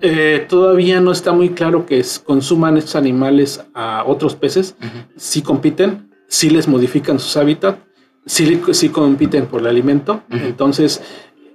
eh, 0.00 0.44
todavía 0.48 1.00
no 1.00 1.12
está 1.12 1.32
muy 1.32 1.50
claro 1.50 1.86
que 1.86 2.04
consuman 2.24 2.76
estos 2.76 2.96
animales 2.96 3.64
a 3.74 4.04
otros 4.06 4.34
peces, 4.34 4.76
si 5.16 5.42
compiten, 5.42 6.10
si 6.28 6.50
les 6.50 6.68
modifican 6.68 7.18
sus 7.18 7.36
hábitats, 7.36 7.78
si 8.26 8.88
compiten 8.90 9.46
por 9.46 9.60
el 9.60 9.66
alimento. 9.66 10.22
Entonces, 10.30 11.02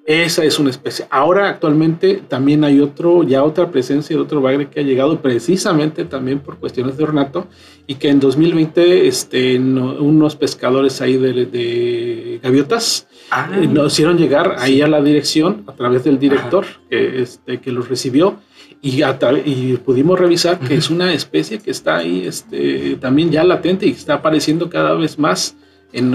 esa 0.09 0.43
es 0.43 0.57
una 0.57 0.71
especie. 0.71 1.05
Ahora 1.11 1.49
actualmente 1.49 2.23
también 2.27 2.63
hay 2.63 2.79
otro, 2.79 3.21
ya 3.21 3.43
otra 3.43 3.69
presencia 3.69 4.15
de 4.15 4.21
otro 4.23 4.41
bagre 4.41 4.67
que 4.67 4.79
ha 4.79 4.83
llegado 4.83 5.21
precisamente 5.21 6.03
también 6.03 6.39
por 6.39 6.57
cuestiones 6.57 6.97
de 6.97 7.03
ornato 7.03 7.45
y 7.85 7.93
que 7.93 8.09
en 8.09 8.19
2020 8.19 9.07
este, 9.07 9.59
unos 9.59 10.35
pescadores 10.35 10.99
ahí 11.01 11.15
de, 11.15 12.39
gaviotas 12.41 13.07
ah. 13.29 13.51
eh, 13.53 13.67
nos 13.67 13.93
hicieron 13.93 14.17
llegar 14.17 14.55
ahí 14.57 14.81
a 14.81 14.87
la 14.87 14.99
dirección 14.99 15.63
a 15.67 15.73
través 15.73 16.03
del 16.03 16.17
director 16.17 16.65
que, 16.89 17.21
este, 17.21 17.59
que 17.59 17.71
los 17.71 17.87
recibió 17.87 18.39
y, 18.81 19.03
y 19.45 19.77
pudimos 19.77 20.19
revisar 20.19 20.57
que 20.57 20.73
es 20.73 20.89
una 20.89 21.13
especie 21.13 21.59
que 21.59 21.69
está 21.69 21.97
ahí 21.97 22.25
este, 22.25 22.95
también 22.95 23.29
ya 23.29 23.43
latente 23.43 23.85
y 23.85 23.91
está 23.91 24.15
apareciendo 24.15 24.71
cada 24.71 24.95
vez 24.95 25.19
más 25.19 25.55
en 25.91 26.11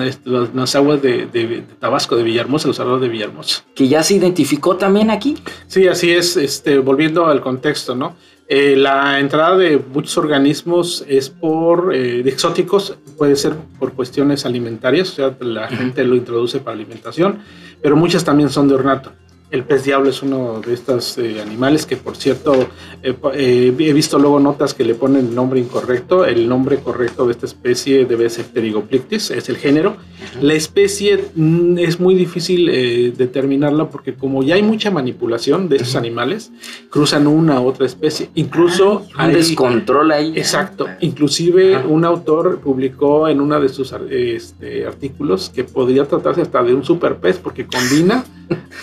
las 0.55 0.75
aguas 0.77 1.03
de, 1.03 1.65
Tabasco, 1.79 2.17
de 2.17 2.23
Villahermosa, 2.23 2.69
los 2.69 2.81
arroyos 2.81 3.01
de 3.01 3.09
Villahermosa. 3.09 3.65
Que 3.75 3.89
ya 3.89 4.03
se 4.03 4.15
identificó 4.15 4.77
también 4.77 5.11
aquí. 5.11 5.37
Sí, 5.67 5.89
así 5.89 6.11
es, 6.11 6.37
este, 6.37 6.79
volviendo 6.79 7.27
al 7.27 7.41
contexto, 7.41 7.95
¿no? 7.95 8.17
Eh, 8.47 8.77
la 8.77 9.21
entrada 9.21 9.57
de 9.57 9.79
muchos 9.79 10.19
organismos 10.19 11.03
es 11.09 11.31
por 11.31 11.95
eh, 11.95 12.21
exóticos, 12.27 12.97
puede 13.17 13.37
ser 13.37 13.55
por 13.79 13.95
cuestiones 13.95 14.45
alimentarias, 14.45 15.13
o 15.13 15.15
sea, 15.15 15.37
la 15.41 15.67
gente 15.69 16.05
lo 16.05 16.15
introduce 16.15 16.61
para 16.61 16.77
alimentación, 16.77 17.39
pero 17.81 17.97
muchas 17.97 18.23
también 18.23 18.51
son 18.51 18.69
de 18.69 18.75
ornato. 18.75 19.13
El 19.51 19.63
pez 19.63 19.85
diablo 19.85 20.11
es 20.11 20.23
uno 20.23 20.61
de 20.67 20.75
estos 20.75 21.17
eh, 21.19 21.41
animales 21.41 21.87
que, 21.87 21.97
por 21.97 22.17
cierto, 22.17 22.67
eh, 23.03 23.15
eh, 23.35 23.75
he 23.79 23.93
visto 23.93 24.19
luego 24.19 24.41
notas 24.41 24.75
que 24.75 24.85
le 24.85 24.95
ponen 24.95 25.27
el 25.29 25.35
nombre 25.35 25.61
incorrecto. 25.61 26.25
El 26.25 26.49
nombre 26.49 26.79
correcto 26.79 27.27
de 27.27 27.33
esta 27.33 27.47
especie 27.47 28.05
debe 28.05 28.29
ser 28.31 28.47
Pterigoplictis, 28.47 29.31
es 29.31 29.49
el 29.49 29.57
género. 29.57 29.97
La 30.41 30.55
especie 30.55 31.27
mm, 31.35 31.79
es 31.79 32.01
muy 32.01 32.15
difícil 32.15 33.15
determinarla 33.17 33.91
porque 33.91 34.15
como 34.15 34.43
ya 34.43 34.57
hay 34.57 34.63
mucha 34.63 34.91
manipulación 34.91 35.69
de 35.69 35.77
estos 35.77 35.95
animales, 35.95 36.51
cruzan 36.91 37.27
una 37.27 37.61
u 37.61 37.69
otra 37.69 37.87
especie. 37.87 38.31
Incluso 38.35 39.07
hay 39.15 39.29
un 39.29 39.35
descontrol 39.35 40.11
ahí. 40.11 40.33
Exacto. 40.37 40.89
Inclusive 41.01 41.79
un 41.87 42.05
autor 42.05 42.59
publicó 42.59 43.29
en 43.29 43.41
uno 43.41 43.61
de 43.61 43.69
sus 43.69 43.95
este, 44.11 44.87
artículos 44.87 45.53
que 45.55 45.65
podría 45.65 46.07
tratarse 46.07 46.41
hasta 46.41 46.63
de 46.63 46.75
un 46.75 46.83
superpez 46.83 47.39
porque 47.39 47.67
combina 47.67 48.25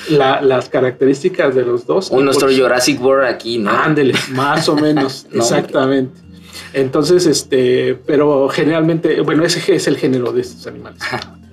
las 0.10 0.69
características 0.69 1.56
de 1.56 1.63
los 1.63 1.86
dos. 1.86 2.10
Un 2.12 2.26
nuestro 2.26 2.50
Jurassic 2.50 3.02
World 3.02 3.26
aquí, 3.26 3.58
¿no? 3.58 3.71
Ándele, 3.71 4.13
más 4.32 4.67
o 4.69 4.76
menos, 4.76 5.28
exactamente. 5.34 6.19
Entonces, 6.74 7.26
este, 7.26 7.95
pero 8.06 8.50
generalmente, 8.50 9.21
bueno, 9.21 9.43
ese 9.43 9.76
es 9.76 9.88
el 9.88 9.97
género 9.97 10.32
de 10.32 10.41
estos 10.41 10.67
animales. 10.67 11.02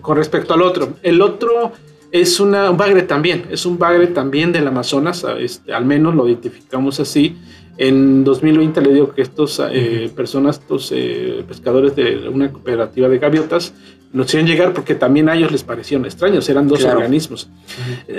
Con 0.01 0.17
respecto 0.17 0.55
al 0.55 0.63
otro, 0.63 0.95
el 1.03 1.21
otro 1.21 1.73
es 2.11 2.41
una, 2.41 2.71
un 2.71 2.77
bagre 2.77 3.03
también, 3.03 3.47
es 3.51 3.67
un 3.67 3.79
bagre 3.79 4.07
también 4.09 4.53
del 4.53 4.67
Amazonas, 4.67 5.25
este, 5.39 5.73
al 5.73 5.85
menos 5.85 6.15
lo 6.15 6.27
identificamos 6.27 7.01
así. 7.01 7.37
En 7.79 8.25
2020 8.25 8.81
le 8.83 8.93
digo 8.93 9.13
que 9.15 9.23
estos 9.23 9.63
eh, 9.71 10.11
personas, 10.15 10.59
estos 10.59 10.91
eh, 10.93 11.45
pescadores 11.47 11.95
de 11.95 12.29
una 12.29 12.51
cooperativa 12.51 13.09
de 13.09 13.19
gaviotas, 13.21 13.73
nos 14.13 14.27
hicieron 14.27 14.49
llegar 14.49 14.73
porque 14.73 14.97
también 14.97 15.29
a 15.29 15.37
ellos 15.37 15.53
les 15.53 15.63
parecieron 15.63 16.05
extraños, 16.05 16.49
eran 16.49 16.67
dos 16.67 16.83
organismos. 16.85 17.49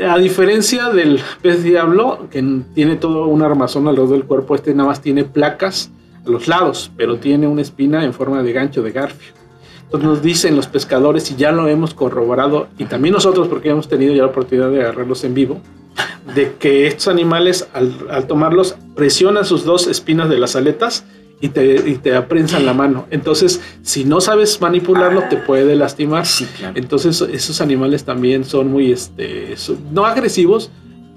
A 0.08 0.17
diferencia 0.17 0.89
del 0.89 1.19
pez 1.41 1.62
diablo, 1.62 2.28
que 2.32 2.62
tiene 2.74 2.95
todo 2.95 3.28
un 3.28 3.41
armazón 3.41 3.88
alrededor 3.89 4.12
del 4.12 4.24
cuerpo, 4.24 4.56
este 4.56 4.74
nada 4.74 4.89
más 4.89 5.02
tiene 5.02 5.26
placas 5.26 5.91
a 6.26 6.30
los 6.30 6.48
lados, 6.48 6.89
pero 6.95 7.17
tiene 7.17 7.45
una 7.45 7.62
espina 7.62 8.06
en 8.06 8.13
forma 8.13 8.41
de 8.43 8.54
gancho 8.54 8.82
de 8.82 8.91
garfio. 8.91 9.34
Entonces 9.84 10.08
nos 10.08 10.22
dicen 10.22 10.56
los 10.56 10.67
pescadores, 10.67 11.32
y 11.32 11.36
ya 11.36 11.52
lo 11.52 11.67
hemos 11.67 11.93
corroborado, 11.93 12.67
y 12.78 12.86
también 12.86 13.13
nosotros, 13.13 13.50
porque 13.50 13.69
hemos 13.69 13.89
tenido 13.89 14.13
ya 14.13 14.22
la 14.22 14.30
oportunidad 14.30 14.69
de 14.69 14.82
agarrarlos 14.82 15.24
en 15.24 15.34
vivo, 15.34 15.60
de 16.36 16.54
que 16.60 16.88
estos 16.88 17.08
animales 17.08 17.68
al, 17.74 17.94
al 18.10 18.28
tomarlos 18.28 18.76
presionan 18.96 19.46
sus 19.46 19.63
dos 19.63 19.88
espinas 19.88 20.30
de 20.30 20.39
las 20.39 20.56
aletas 20.56 21.06
y 21.42 21.50
te, 21.50 21.89
y 21.89 21.96
te 21.96 22.15
aprensan 22.15 22.65
la 22.65 22.74
mano. 22.74 23.06
Entonces, 23.12 23.62
si 23.82 24.04
no 24.04 24.22
sabes 24.22 24.60
manipularlo, 24.62 25.24
te 25.30 25.38
puede 25.38 25.76
lastimar. 25.76 26.26
Entonces, 26.76 27.22
esos 27.22 27.62
animales 27.62 28.04
también 28.04 28.44
son 28.44 28.70
muy, 28.72 28.92
este, 28.92 29.56
no 29.92 30.06
agresivos, 30.06 30.70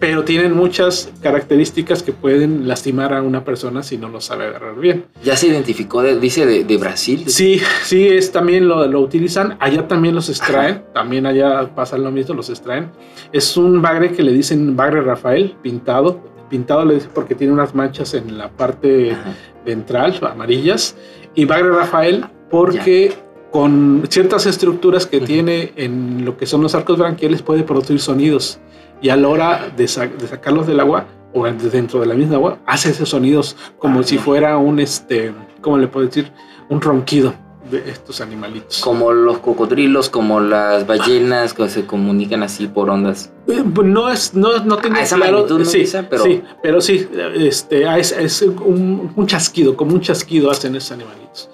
pero 0.02 0.24
tienen 0.24 0.52
muchas 0.52 1.12
características 1.22 2.02
que 2.02 2.10
pueden 2.10 2.66
lastimar 2.66 3.14
a 3.14 3.22
una 3.22 3.44
persona 3.44 3.84
si 3.84 3.98
no 3.98 4.08
lo 4.08 4.20
sabe 4.20 4.46
agarrar 4.46 4.74
bien. 4.74 5.04
Ya 5.22 5.36
se 5.36 5.46
identificó, 5.46 6.02
dice, 6.02 6.44
de, 6.44 6.76
Brasil. 6.76 7.22
Sí, 7.28 7.60
sí, 7.84 8.08
es 8.08 8.32
también 8.32 8.66
lo, 8.66 8.84
lo 8.88 8.98
utilizan. 9.00 9.56
Allá 9.60 9.86
también 9.86 10.16
los 10.16 10.28
extraen, 10.28 10.82
también 10.92 11.24
allá 11.24 11.72
pasa 11.76 11.96
lo 11.98 12.10
mismo, 12.10 12.34
los 12.34 12.50
extraen. 12.50 12.90
Es 13.30 13.56
un 13.56 13.80
bagre 13.80 14.10
que 14.10 14.24
le 14.24 14.32
dicen 14.32 14.74
bagre 14.74 15.02
Rafael, 15.02 15.54
pintado. 15.62 16.20
Pintado 16.50 16.84
le 16.84 16.94
dicen 16.94 17.10
porque 17.14 17.36
tiene 17.36 17.52
unas 17.52 17.72
manchas 17.72 18.12
en 18.14 18.36
la 18.36 18.50
parte 18.50 19.16
ventral, 19.64 20.18
amarillas, 20.28 20.96
y 21.36 21.44
Bagre 21.44 21.70
Rafael 21.70 22.24
porque 22.50 23.12
con 23.52 24.02
ciertas 24.08 24.46
estructuras 24.46 25.06
que 25.06 25.20
tiene 25.20 25.72
en 25.76 26.24
lo 26.24 26.36
que 26.36 26.46
son 26.46 26.60
los 26.60 26.74
arcos 26.74 26.98
branquiales 26.98 27.40
puede 27.40 27.62
producir 27.62 28.00
sonidos 28.00 28.58
y 29.02 29.10
a 29.10 29.16
la 29.16 29.28
hora 29.28 29.72
de, 29.76 29.86
sacarlos 29.88 30.66
del 30.66 30.80
agua 30.80 31.06
o 31.34 31.44
dentro 31.44 32.00
de 32.00 32.06
la 32.06 32.14
misma 32.14 32.36
agua 32.36 32.58
hace 32.66 32.90
esos 32.90 33.08
sonidos 33.08 33.56
como 33.78 34.00
ah, 34.00 34.04
si 34.04 34.16
fuera 34.16 34.56
un 34.56 34.78
este, 34.78 35.34
¿cómo 35.60 35.76
le 35.76 35.88
puedo 35.88 36.06
decir? 36.06 36.32
Un 36.68 36.80
ronquido 36.80 37.34
de 37.70 37.90
estos 37.90 38.20
animalitos. 38.20 38.80
Como 38.80 39.12
los 39.12 39.38
cocodrilos, 39.38 40.10
como 40.10 40.40
las 40.40 40.86
ballenas 40.86 41.54
que 41.54 41.68
se 41.68 41.86
comunican 41.86 42.42
así 42.42 42.66
por 42.66 42.90
ondas. 42.90 43.32
Eh, 43.48 43.64
pues 43.74 43.88
no 43.88 44.08
es, 44.10 44.34
no, 44.34 44.64
no 44.64 44.76
tengo 44.76 44.96
esa 44.96 45.16
magnitud 45.16 45.60
no 45.60 45.64
sí, 45.64 45.84
pero... 46.08 46.22
sí, 46.22 46.42
pero 46.62 46.80
sí, 46.80 47.08
este, 47.34 47.86
ah, 47.88 47.98
es, 47.98 48.42
un, 48.42 49.26
chasquido, 49.26 49.76
como 49.76 49.94
un 49.94 50.00
chasquido 50.00 50.50
hacen 50.50 50.76
esos 50.76 50.92
animalitos. 50.92 51.50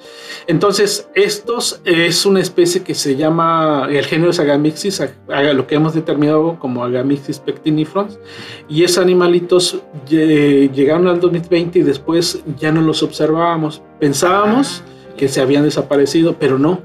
Entonces, 0.49 1.11
estos 1.15 1.81
es 1.85 2.25
una 2.25 2.41
especie 2.41 2.83
que 2.83 2.95
se 2.95 3.17
llama, 3.17 3.87
el 3.91 4.07
género 4.07 4.31
es 4.31 4.41
Agamixis, 4.41 5.03
lo 5.29 5.67
que 5.67 5.75
hemos 5.75 5.93
determinado 5.93 6.59
como 6.59 6.83
Agamixis 6.83 7.39
pectinifrons, 7.39 8.19
y 8.67 8.83
esos 8.83 8.99
animalitos 8.99 9.83
llegaron 10.09 11.07
al 11.07 11.21
2020 11.21 11.81
y 11.81 11.83
después 11.83 12.43
ya 12.59 12.73
no 12.73 12.81
los 12.81 13.03
observábamos. 13.03 13.83
Pensábamos 14.01 14.83
que 15.19 15.29
se 15.29 15.43
habían 15.43 15.65
desaparecido, 15.65 16.37
pero 16.39 16.59
no. 16.59 16.81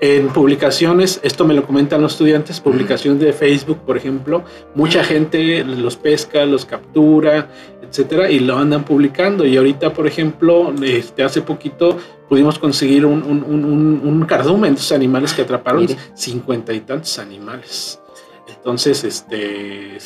En 0.00 0.28
publicaciones, 0.28 1.20
esto 1.22 1.44
me 1.44 1.54
lo 1.54 1.64
comentan 1.64 2.02
los 2.02 2.12
estudiantes, 2.12 2.60
publicaciones 2.60 3.20
de 3.20 3.32
Facebook, 3.32 3.78
por 3.86 3.96
ejemplo, 3.96 4.42
mucha 4.74 5.04
gente 5.04 5.64
los 5.64 5.96
pesca, 5.96 6.44
los 6.44 6.64
captura, 6.64 7.48
etcétera, 7.80 8.28
y 8.28 8.40
lo 8.40 8.56
andan 8.56 8.84
publicando. 8.84 9.46
Y 9.46 9.56
ahorita, 9.56 9.92
por 9.92 10.06
ejemplo, 10.06 10.74
este, 10.82 11.22
hace 11.22 11.42
poquito 11.42 11.96
pudimos 12.28 12.58
conseguir 12.58 13.06
un, 13.06 13.22
un, 13.22 14.26
cardumen 14.26 14.74
de 14.74 14.80
esos 14.80 14.92
animales 14.92 15.32
que 15.32 15.42
atraparon 15.42 15.86
cincuenta 16.14 16.72
y 16.72 16.80
tantos 16.80 17.18
animales. 17.18 18.00
Entonces, 18.48 19.04
este, 19.04 19.98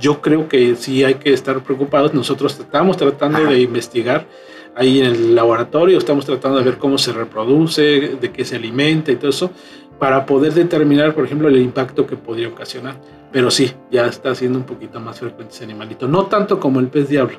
yo 0.00 0.20
creo 0.20 0.48
que 0.48 0.74
sí 0.74 1.04
hay 1.04 1.14
que 1.14 1.32
estar 1.32 1.62
preocupados. 1.62 2.14
Nosotros 2.14 2.58
estamos 2.58 2.96
tratando 2.96 3.44
de 3.44 3.60
investigar 3.60 4.26
ahí 4.76 5.00
en 5.00 5.06
el 5.06 5.34
laboratorio, 5.34 5.98
estamos 5.98 6.24
tratando 6.24 6.58
de 6.58 6.64
ver 6.64 6.78
cómo 6.78 6.98
se 6.98 7.12
reproduce, 7.12 8.16
de 8.20 8.32
qué 8.32 8.44
se 8.44 8.56
alimenta 8.56 9.12
y 9.12 9.16
todo 9.16 9.30
eso, 9.30 9.50
para 9.98 10.26
poder 10.26 10.52
determinar, 10.52 11.14
por 11.14 11.24
ejemplo, 11.24 11.48
el 11.48 11.56
impacto 11.56 12.06
que 12.06 12.16
podría 12.16 12.48
ocasionar. 12.48 12.96
Pero 13.32 13.50
sí, 13.50 13.72
ya 13.90 14.06
está 14.06 14.34
siendo 14.34 14.58
un 14.58 14.64
poquito 14.64 15.00
más 15.00 15.18
frecuente 15.18 15.54
ese 15.54 15.64
animalito. 15.64 16.06
No 16.06 16.26
tanto 16.26 16.60
como 16.60 16.80
el 16.80 16.88
pez 16.88 17.08
diablo. 17.08 17.38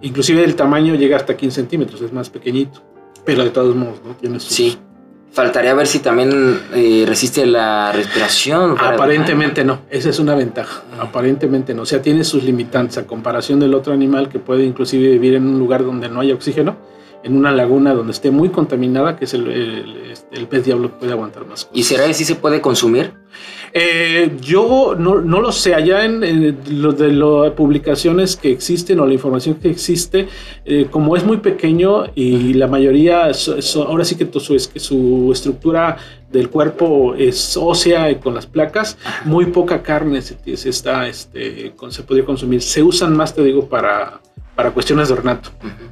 Inclusive 0.00 0.44
el 0.44 0.54
tamaño 0.54 0.94
llega 0.94 1.16
hasta 1.16 1.36
15 1.36 1.54
centímetros, 1.54 2.00
es 2.02 2.12
más 2.12 2.30
pequeñito. 2.30 2.82
Pero 3.24 3.42
de 3.42 3.50
todos 3.50 3.74
modos, 3.74 4.00
¿no? 4.04 4.14
Tiene 4.14 4.38
sus, 4.38 4.52
Sí. 4.52 4.78
Faltaría 5.34 5.74
ver 5.74 5.88
si 5.88 5.98
también 5.98 6.60
eh, 6.74 7.04
resiste 7.08 7.44
la 7.44 7.90
respiración. 7.90 8.76
Aparentemente 8.94 9.64
no, 9.64 9.80
esa 9.90 10.08
es 10.10 10.18
una 10.20 10.36
ventaja. 10.36 10.82
Aparentemente 11.00 11.74
no, 11.74 11.82
o 11.82 11.86
sea, 11.86 12.00
tiene 12.00 12.22
sus 12.22 12.44
limitantes 12.44 12.98
a 12.98 13.06
comparación 13.06 13.58
del 13.58 13.74
otro 13.74 13.92
animal 13.92 14.28
que 14.28 14.38
puede 14.38 14.64
inclusive 14.64 15.08
vivir 15.10 15.34
en 15.34 15.46
un 15.48 15.58
lugar 15.58 15.84
donde 15.84 16.08
no 16.08 16.20
haya 16.20 16.34
oxígeno, 16.34 16.76
en 17.24 17.36
una 17.36 17.50
laguna 17.50 17.94
donde 17.94 18.12
esté 18.12 18.30
muy 18.30 18.50
contaminada, 18.50 19.16
que 19.16 19.24
es 19.24 19.34
el, 19.34 19.48
el- 19.48 19.96
este, 20.12 20.36
el 20.38 20.46
pez 20.46 20.66
diablo 20.66 20.96
puede 21.00 21.10
aguantar 21.10 21.46
más. 21.46 21.68
¿Y 21.72 21.82
será 21.82 22.06
que 22.06 22.14
sí 22.14 22.24
se 22.24 22.36
puede 22.36 22.60
consumir? 22.60 23.14
Eh, 23.76 24.30
yo 24.40 24.94
no, 24.96 25.20
no 25.20 25.40
lo 25.40 25.50
sé, 25.50 25.74
allá 25.74 26.04
en, 26.04 26.22
en 26.22 26.64
de 26.96 27.12
las 27.12 27.50
publicaciones 27.54 28.36
que 28.36 28.52
existen 28.52 29.00
o 29.00 29.06
la 29.06 29.14
información 29.14 29.56
que 29.56 29.68
existe, 29.68 30.28
eh, 30.64 30.86
como 30.88 31.16
es 31.16 31.24
muy 31.24 31.38
pequeño 31.38 32.04
y 32.14 32.54
la 32.54 32.68
mayoría, 32.68 33.32
ahora 33.86 34.04
sí 34.04 34.14
que 34.14 34.28
su, 34.38 34.56
su 34.60 35.30
estructura 35.32 35.96
del 36.30 36.50
cuerpo 36.50 37.14
es 37.16 37.56
ósea 37.56 38.10
y 38.10 38.16
con 38.16 38.34
las 38.34 38.46
placas, 38.46 38.96
muy 39.24 39.46
poca 39.46 39.82
carne 39.82 40.20
se, 40.22 40.36
se 40.56 40.68
está, 40.68 41.06
este, 41.08 41.72
se 41.90 42.02
podría 42.02 42.24
consumir. 42.24 42.62
Se 42.62 42.82
usan 42.82 43.16
más, 43.16 43.34
te 43.34 43.42
digo, 43.42 43.68
para, 43.68 44.20
para 44.56 44.70
cuestiones 44.72 45.08
de 45.08 45.14
ornato. 45.14 45.50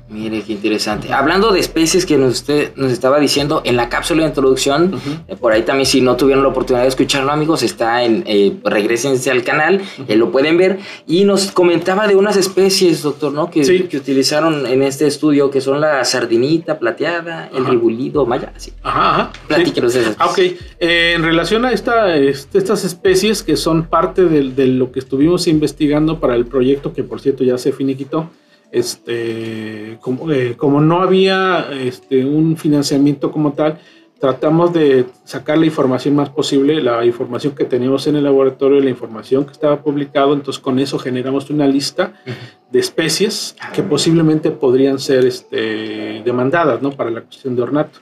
Mire, 0.09 0.43
qué 0.43 0.53
interesante. 0.53 1.11
Hablando 1.11 1.53
de 1.53 1.61
especies 1.61 2.05
que 2.05 2.19
nos, 2.19 2.35
usted 2.35 2.73
nos 2.77 2.93
estaba 2.93 3.19
diciendo 3.19 3.63
en 3.65 3.77
la 3.79 3.89
cápsula 3.89 4.25
de 4.25 4.29
introducción, 4.29 5.01
eh, 5.27 5.37
por 5.37 5.53
ahí 5.53 5.63
también 5.63 5.87
si 5.87 6.03
no 6.03 6.17
tuvieron 6.17 6.43
la 6.45 6.51
oportunidad 6.51 6.83
de 6.83 6.89
escucharlo 6.91 7.33
amigos, 7.33 7.63
está 7.63 8.03
en, 8.05 8.23
eh, 8.27 8.59
regresense 8.63 9.31
al 9.31 9.43
canal, 9.43 9.81
eh, 10.07 10.17
lo 10.17 10.31
pueden 10.31 10.59
ver, 10.59 10.81
y 11.07 11.25
nos 11.25 11.51
comentaba 11.51 12.07
de 12.09 12.15
unas 12.15 12.37
especies, 12.37 13.03
doctor, 13.03 13.33
¿no? 13.33 13.51
Que, 13.51 13.65
Sí. 13.65 13.85
que 13.85 13.97
utilizaron 13.97 14.67
en 14.67 14.83
este 14.83 15.07
estudio, 15.07 15.51
que 15.51 15.63
son 15.63 15.81
la 15.81 16.05
sardinita 16.05 16.79
plateada, 16.79 17.49
el 17.55 17.65
ribulido 17.65 18.27
maya, 18.27 18.53
sí. 18.59 18.75
Ajá, 18.83 19.11
ajá. 19.15 19.31
sí. 19.33 19.41
Platíquenos 19.49 19.95
de 19.95 20.01
esas 20.03 20.17
Ah, 20.19 20.27
ok. 20.33 20.39
Eh, 20.81 21.13
en 21.15 21.23
relación 21.23 21.65
a 21.65 21.73
este- 21.73 22.29
estas 22.29 22.85
especies 22.85 23.43
que 23.43 23.57
son 23.57 23.85
parte 23.85 24.25
de, 24.25 24.67
lo 24.67 24.91
que 24.93 24.99
estuvimos 24.99 25.47
investigando 25.47 26.21
para 26.21 26.35
el 26.35 26.47
proyecto, 26.47 26.93
que 26.93 27.05
por 27.05 27.21
cierto 27.21 27.45
ya 27.45 27.59
se 27.59 27.73
finiquitó, 27.73 28.31
este, 28.71 29.99
como, 30.01 30.31
eh, 30.33 30.55
como 30.57 30.81
no 30.81 31.03
había 31.03 31.69
este, 31.73 32.25
un 32.25 32.57
financiamiento 32.57 33.31
como 33.31 33.53
tal, 33.53 33.79
tratamos 34.23 34.73
de 34.73 35.07
sacar 35.25 35.59
la 35.59 35.67
información 35.67 36.15
más 36.15 36.31
posible, 36.31 36.81
la 36.81 37.05
información 37.05 37.57
que 37.57 37.65
teníamos 37.65 38.07
en 38.07 38.15
el 38.15 38.23
laboratorio, 38.23 38.81
la 38.81 38.89
información 38.89 39.45
que 39.45 39.51
estaba 39.51 39.83
publicado, 39.83 40.33
entonces 40.33 40.63
con 40.63 40.79
eso 40.79 40.97
generamos 40.97 41.51
una 41.51 41.67
lista 41.67 42.15
de 42.71 42.79
especies 42.79 43.57
que 43.75 43.83
posiblemente 43.83 44.53
podrían 44.53 45.01
ser 45.01 45.29
demandadas 46.25 46.81
¿no? 46.81 46.93
para 46.93 47.11
la 47.11 47.23
cuestión 47.23 47.57
de 47.57 47.63
ornato. 47.63 47.99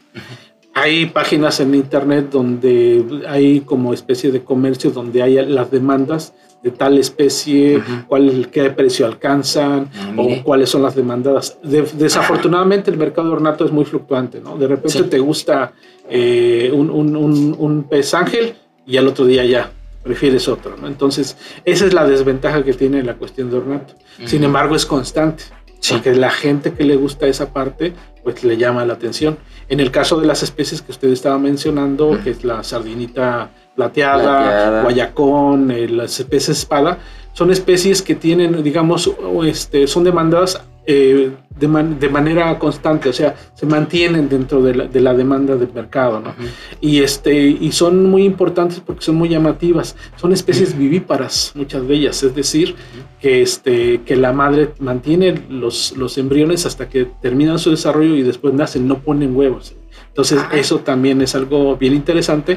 Hay 0.81 1.07
páginas 1.07 1.61
en 1.61 1.75
internet 1.75 2.29
donde 2.31 3.23
hay 3.29 3.61
como 3.61 3.93
especie 3.93 4.31
de 4.33 4.43
comercio 4.43 4.91
donde 4.91 5.23
hay 5.23 5.35
las 5.47 5.71
demandas 5.71 6.33
de 6.63 6.71
tal 6.71 6.99
especie, 6.99 7.79
Ujú. 7.79 7.93
cuál, 8.07 8.49
qué 8.53 8.69
precio 8.71 9.07
alcanzan 9.07 9.89
Ah, 9.95 10.13
o 10.17 10.43
cuáles 10.43 10.69
son 10.69 10.83
las 10.83 10.95
demandadas. 10.95 11.59
De- 11.63 11.83
desafortunadamente 11.95 12.91
el 12.91 12.99
mercado 12.99 13.29
de 13.29 13.35
ornato 13.35 13.65
es 13.65 13.73
muy 13.73 13.85
fluctuante, 13.85 14.41
¿no? 14.41 14.57
De 14.59 14.67
repente 14.69 14.99
Sí. 14.99 15.05
te 15.05 15.19
gusta 15.19 15.73
eh, 16.13 16.71
un, 16.75 16.91
un- 16.91 17.15
un- 17.17 17.55
un 17.59 17.83
pez 17.85 18.15
ángel 18.15 18.55
y 18.87 18.97
al 18.97 19.07
otro 19.07 19.25
día 19.27 19.45
ya 19.45 19.71
prefieres 20.03 20.49
otro, 20.49 20.77
¿no? 20.77 20.87
Entonces 20.89 21.37
esa 21.65 21.87
es 21.87 21.93
la 21.95 22.05
desventaja 22.07 22.65
que 22.65 22.73
tiene 22.73 23.03
la 23.03 23.15
cuestión 23.15 23.49
de 23.51 23.59
ornato. 23.59 23.95
Sin 24.25 24.43
embargo 24.45 24.75
es 24.75 24.85
constante. 24.87 25.45
Sí. 25.79 25.95
Porque 25.95 26.15
la 26.15 26.31
gente 26.31 26.73
que 26.75 26.85
le 26.85 26.97
gusta 26.97 27.27
esa 27.27 27.53
parte, 27.55 27.95
pues 28.23 28.45
le 28.45 28.57
llama 28.59 28.85
la 28.85 28.93
atención. 28.95 29.39
En 29.71 29.79
el 29.81 29.91
caso 29.93 30.21
de 30.21 30.27
las 30.27 30.43
especies 30.43 30.83
que 30.83 30.91
usted 30.93 31.09
estaba 31.09 31.39
mencionando, 31.39 32.19
que 32.23 32.31
es 32.31 32.45
la 32.45 32.63
sardinita 32.65 33.49
plateada, 33.77 34.43
Plateada. 34.43 34.83
guayacón, 34.83 35.71
eh, 35.71 35.89
las 35.89 36.19
especies 36.21 36.59
espada, 36.59 36.99
son 37.33 37.53
especies 37.53 38.03
que 38.03 38.17
tienen, 38.17 38.63
digamos, 38.65 39.11
este, 39.45 39.87
son 39.87 40.03
demandadas 40.05 40.61
eh, 40.87 41.31
de, 41.59 41.69
man- 41.69 41.99
de 42.01 42.09
manera 42.09 42.59
constante, 42.59 43.09
o 43.09 43.13
sea, 43.13 43.35
se 43.55 43.67
mantienen 43.67 44.29
dentro 44.29 44.63
de 44.63 44.75
la, 44.75 44.85
de 44.87 45.01
la 45.01 45.15
demanda 45.15 45.57
del 45.57 45.73
mercado, 45.73 46.21
¿no? 46.21 46.35
Y 46.81 47.01
este 47.01 47.35
y 47.39 47.71
son 47.73 48.07
muy 48.07 48.25
importantes 48.25 48.81
porque 48.81 49.03
son 49.05 49.17
muy 49.17 49.29
llamativas. 49.29 49.95
Son 50.17 50.33
especies 50.33 50.77
vivíparas 50.77 51.53
muchas 51.55 51.87
de 51.87 51.95
ellas. 51.95 52.23
Es 52.23 52.35
decir 52.35 52.75
que 53.21 53.43
este 53.43 54.01
que 54.07 54.17
la 54.17 54.33
madre 54.33 54.71
mantiene 54.79 55.43
los, 55.51 55.97
los 55.97 56.17
embriones 56.19 56.65
hasta 56.67 56.89
que 56.89 57.07
terminan 57.21 57.59
su 57.59 57.71
desarrollo 57.71 58.17
y 58.17 58.23
después 58.23 58.55
nacen 58.55 58.89
no 58.89 58.99
ponen 59.01 59.37
huevos 59.37 59.75
entonces 60.11 60.43
eso 60.53 60.81
también 60.81 61.23
es 61.23 61.35
algo 61.37 61.77
bien 61.77 61.95
interesante 61.95 62.57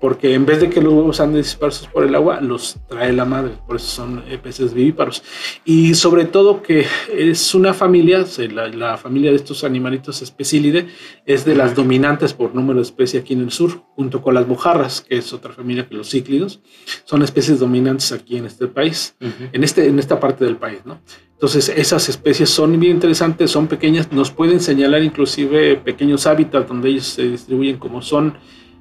porque 0.00 0.34
en 0.34 0.46
vez 0.46 0.60
de 0.60 0.70
que 0.70 0.80
los 0.80 0.92
huevos 0.92 1.20
anden 1.20 1.42
dispersos 1.42 1.86
por 1.88 2.04
el 2.04 2.14
agua 2.14 2.40
los 2.40 2.78
trae 2.88 3.12
la 3.12 3.26
madre. 3.26 3.52
Por 3.66 3.76
eso 3.76 3.86
son 3.86 4.24
eh, 4.28 4.38
peces 4.38 4.72
vivíparos. 4.72 5.22
Y 5.64 5.94
sobre 5.94 6.24
todo 6.24 6.62
que 6.62 6.86
es 7.12 7.54
una 7.54 7.74
familia 7.74 8.24
la, 8.52 8.68
la 8.68 8.96
familia 8.96 9.30
de 9.30 9.36
estos 9.36 9.64
animalitos 9.64 10.22
especílide 10.22 10.86
es 11.26 11.44
de 11.44 11.54
las 11.54 11.74
dominantes 11.74 12.32
por 12.32 12.54
número 12.54 12.80
de 12.80 12.84
especie 12.84 13.20
aquí 13.20 13.34
en 13.34 13.42
el 13.42 13.50
sur, 13.50 13.82
junto 13.94 14.22
con 14.22 14.34
las 14.34 14.46
mojarras, 14.46 15.02
que 15.02 15.16
es 15.16 15.32
otra 15.32 15.52
familia 15.52 15.86
que 15.86 15.94
los 15.94 16.10
cíclidos, 16.10 16.60
son 17.04 17.22
especies 17.22 17.60
dominantes 17.60 18.12
aquí 18.12 18.36
en 18.36 18.46
este 18.46 18.66
país, 18.66 19.16
en, 19.20 19.62
este, 19.62 19.86
en 19.86 19.98
esta 19.98 20.18
parte 20.20 20.44
del 20.44 20.56
país, 20.56 20.80
¿no? 20.84 21.00
Entonces 21.34 21.68
esas 21.68 22.08
especies 22.08 22.48
son 22.48 22.78
bien 22.80 22.92
interesantes, 22.92 23.50
son 23.50 23.66
pequeñas, 23.66 24.10
nos 24.12 24.30
pueden 24.30 24.60
señalar 24.60 25.02
inclusive 25.02 25.76
pequeños 25.76 26.26
hábitats 26.26 26.68
donde 26.68 26.88
ellos 26.88 27.06
se 27.06 27.24
distribuyen 27.28 27.76
como 27.76 28.00
son 28.02 28.34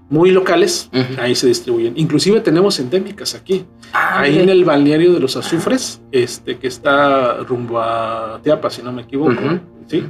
muy 0.10 0.32
locales, 0.32 0.90
ahí 1.18 1.34
se 1.34 1.48
distribuyen. 1.48 1.94
Inclusive 1.98 2.40
tenemos 2.42 2.80
endémicas 2.80 3.34
aquí, 3.34 3.66
Ah, 3.94 4.22
ahí 4.22 4.40
en 4.40 4.50
el 4.50 4.66
balneario 4.66 5.14
de 5.14 5.20
los 5.20 5.36
azufres, 5.38 6.02
este, 6.12 6.58
que 6.58 6.68
está 6.68 7.38
rumbo 7.38 7.80
a 7.80 8.40
Teapa, 8.44 8.70
si 8.70 8.82
no 8.82 8.92
me 8.92 9.04
equivoco. 9.04 9.40
¿sí? 9.88 10.04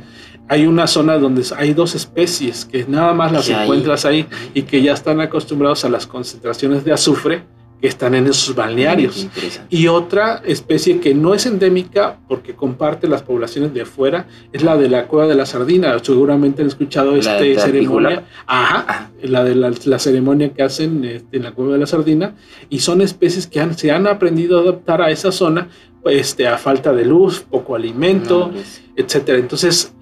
Hay 0.47 0.67
una 0.67 0.87
zona 0.87 1.17
donde 1.17 1.43
hay 1.57 1.73
dos 1.73 1.95
especies 1.95 2.65
que 2.65 2.85
nada 2.87 3.13
más 3.13 3.31
las 3.31 3.49
encuentras 3.49 4.05
ahí 4.05 4.25
y 4.53 4.63
que 4.63 4.81
ya 4.81 4.93
están 4.93 5.19
acostumbrados 5.21 5.83
a 5.85 5.89
las 5.89 6.07
concentraciones 6.07 6.83
de 6.83 6.93
azufre 6.93 7.43
que 7.83 7.89
están 7.89 8.15
en 8.15 8.27
esos 8.27 8.55
balnearios. 8.55 9.27
Y 9.69 9.87
otra 9.89 10.41
especie 10.45 11.01
que 11.01 11.13
no 11.13 11.33
es 11.33 11.45
endémica 11.45 12.17
porque 12.29 12.53
comparte 12.55 13.09
las 13.09 13.23
poblaciones 13.23 13.73
de 13.73 13.81
afuera 13.81 14.25
es 14.53 14.63
la 14.63 14.77
de 14.77 14.87
la 14.87 15.07
cueva 15.07 15.27
de 15.27 15.35
la 15.35 15.45
sardina. 15.45 15.99
Seguramente 16.01 16.61
han 16.61 16.69
escuchado 16.69 17.11
¿La 17.11 17.17
esta 17.41 17.65
ceremonia. 17.65 18.23
Ajá, 18.47 18.85
Ajá. 18.87 19.11
la 19.21 19.43
de 19.43 19.55
la, 19.55 19.73
la 19.83 19.99
ceremonia 19.99 20.53
que 20.53 20.63
hacen 20.63 21.03
este, 21.03 21.35
en 21.35 21.43
la 21.43 21.51
cueva 21.51 21.73
de 21.73 21.79
la 21.79 21.85
sardina. 21.85 22.35
Y 22.69 22.79
son 22.79 23.01
especies 23.01 23.47
que 23.47 23.59
han- 23.59 23.77
se 23.77 23.91
han 23.91 24.07
aprendido 24.07 24.59
a 24.59 24.61
adaptar 24.61 25.01
a 25.01 25.11
esa 25.11 25.33
zona 25.33 25.67
pues, 26.01 26.15
este, 26.21 26.47
a 26.47 26.57
falta 26.57 26.93
de 26.93 27.03
luz, 27.03 27.41
poco 27.41 27.75
alimento, 27.75 28.49
No, 28.53 28.59
sí. 28.63 28.91
etcétera. 28.95 29.39
Entonces 29.39 29.92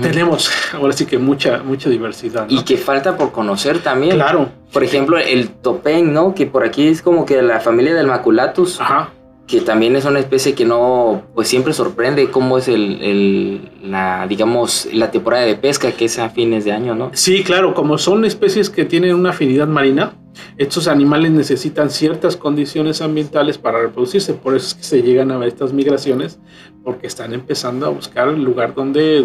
Tenemos 0.00 0.50
ahora 0.72 0.92
sí 0.94 1.04
que 1.06 1.18
mucha, 1.18 1.62
mucha 1.62 1.90
diversidad. 1.90 2.46
¿no? 2.48 2.58
Y 2.60 2.64
que 2.64 2.76
falta 2.76 3.16
por 3.16 3.32
conocer 3.32 3.80
también. 3.80 4.14
Claro, 4.16 4.48
Por 4.72 4.82
ejemplo, 4.82 5.18
el 5.18 5.48
topén, 5.50 6.12
¿no? 6.12 6.34
Que 6.34 6.46
por 6.46 6.64
aquí 6.64 6.88
es 6.88 7.02
como 7.02 7.26
que 7.26 7.40
la 7.42 7.60
familia 7.60 7.94
del 7.94 8.06
maculatus, 8.06 8.80
ajá. 8.80 9.10
que 9.46 9.60
también 9.60 9.94
es 9.94 10.06
una 10.06 10.20
especie 10.20 10.54
que 10.54 10.64
no, 10.64 11.22
pues 11.34 11.48
siempre 11.48 11.74
sorprende 11.74 12.30
cómo 12.30 12.56
es 12.56 12.68
el, 12.68 13.02
el- 13.02 13.70
la, 13.90 14.26
digamos, 14.26 14.88
la 14.92 15.10
temporada 15.10 15.44
de 15.44 15.54
pesca 15.56 15.92
que 15.92 16.06
es 16.06 16.18
a 16.18 16.30
fines 16.30 16.64
de 16.64 16.72
año, 16.72 16.94
¿no? 16.94 17.10
Sí, 17.12 17.44
claro, 17.44 17.74
como 17.74 17.98
son 17.98 18.24
especies 18.24 18.70
que 18.70 18.86
tienen 18.86 19.14
una 19.14 19.30
afinidad 19.30 19.68
marina, 19.68 20.14
estos 20.56 20.88
animales 20.88 21.30
necesitan 21.32 21.90
ciertas 21.90 22.36
condiciones 22.36 23.00
ambientales 23.00 23.58
para 23.58 23.80
reproducirse, 23.80 24.34
por 24.34 24.54
eso 24.54 24.68
es 24.68 24.74
que 24.74 24.82
se 24.82 25.02
llegan 25.02 25.30
a 25.30 25.38
ver 25.38 25.48
estas 25.48 25.72
migraciones, 25.72 26.38
porque 26.84 27.06
están 27.06 27.32
empezando 27.32 27.86
a 27.86 27.88
buscar 27.88 28.28
el 28.28 28.42
lugar 28.42 28.74
donde, 28.74 29.22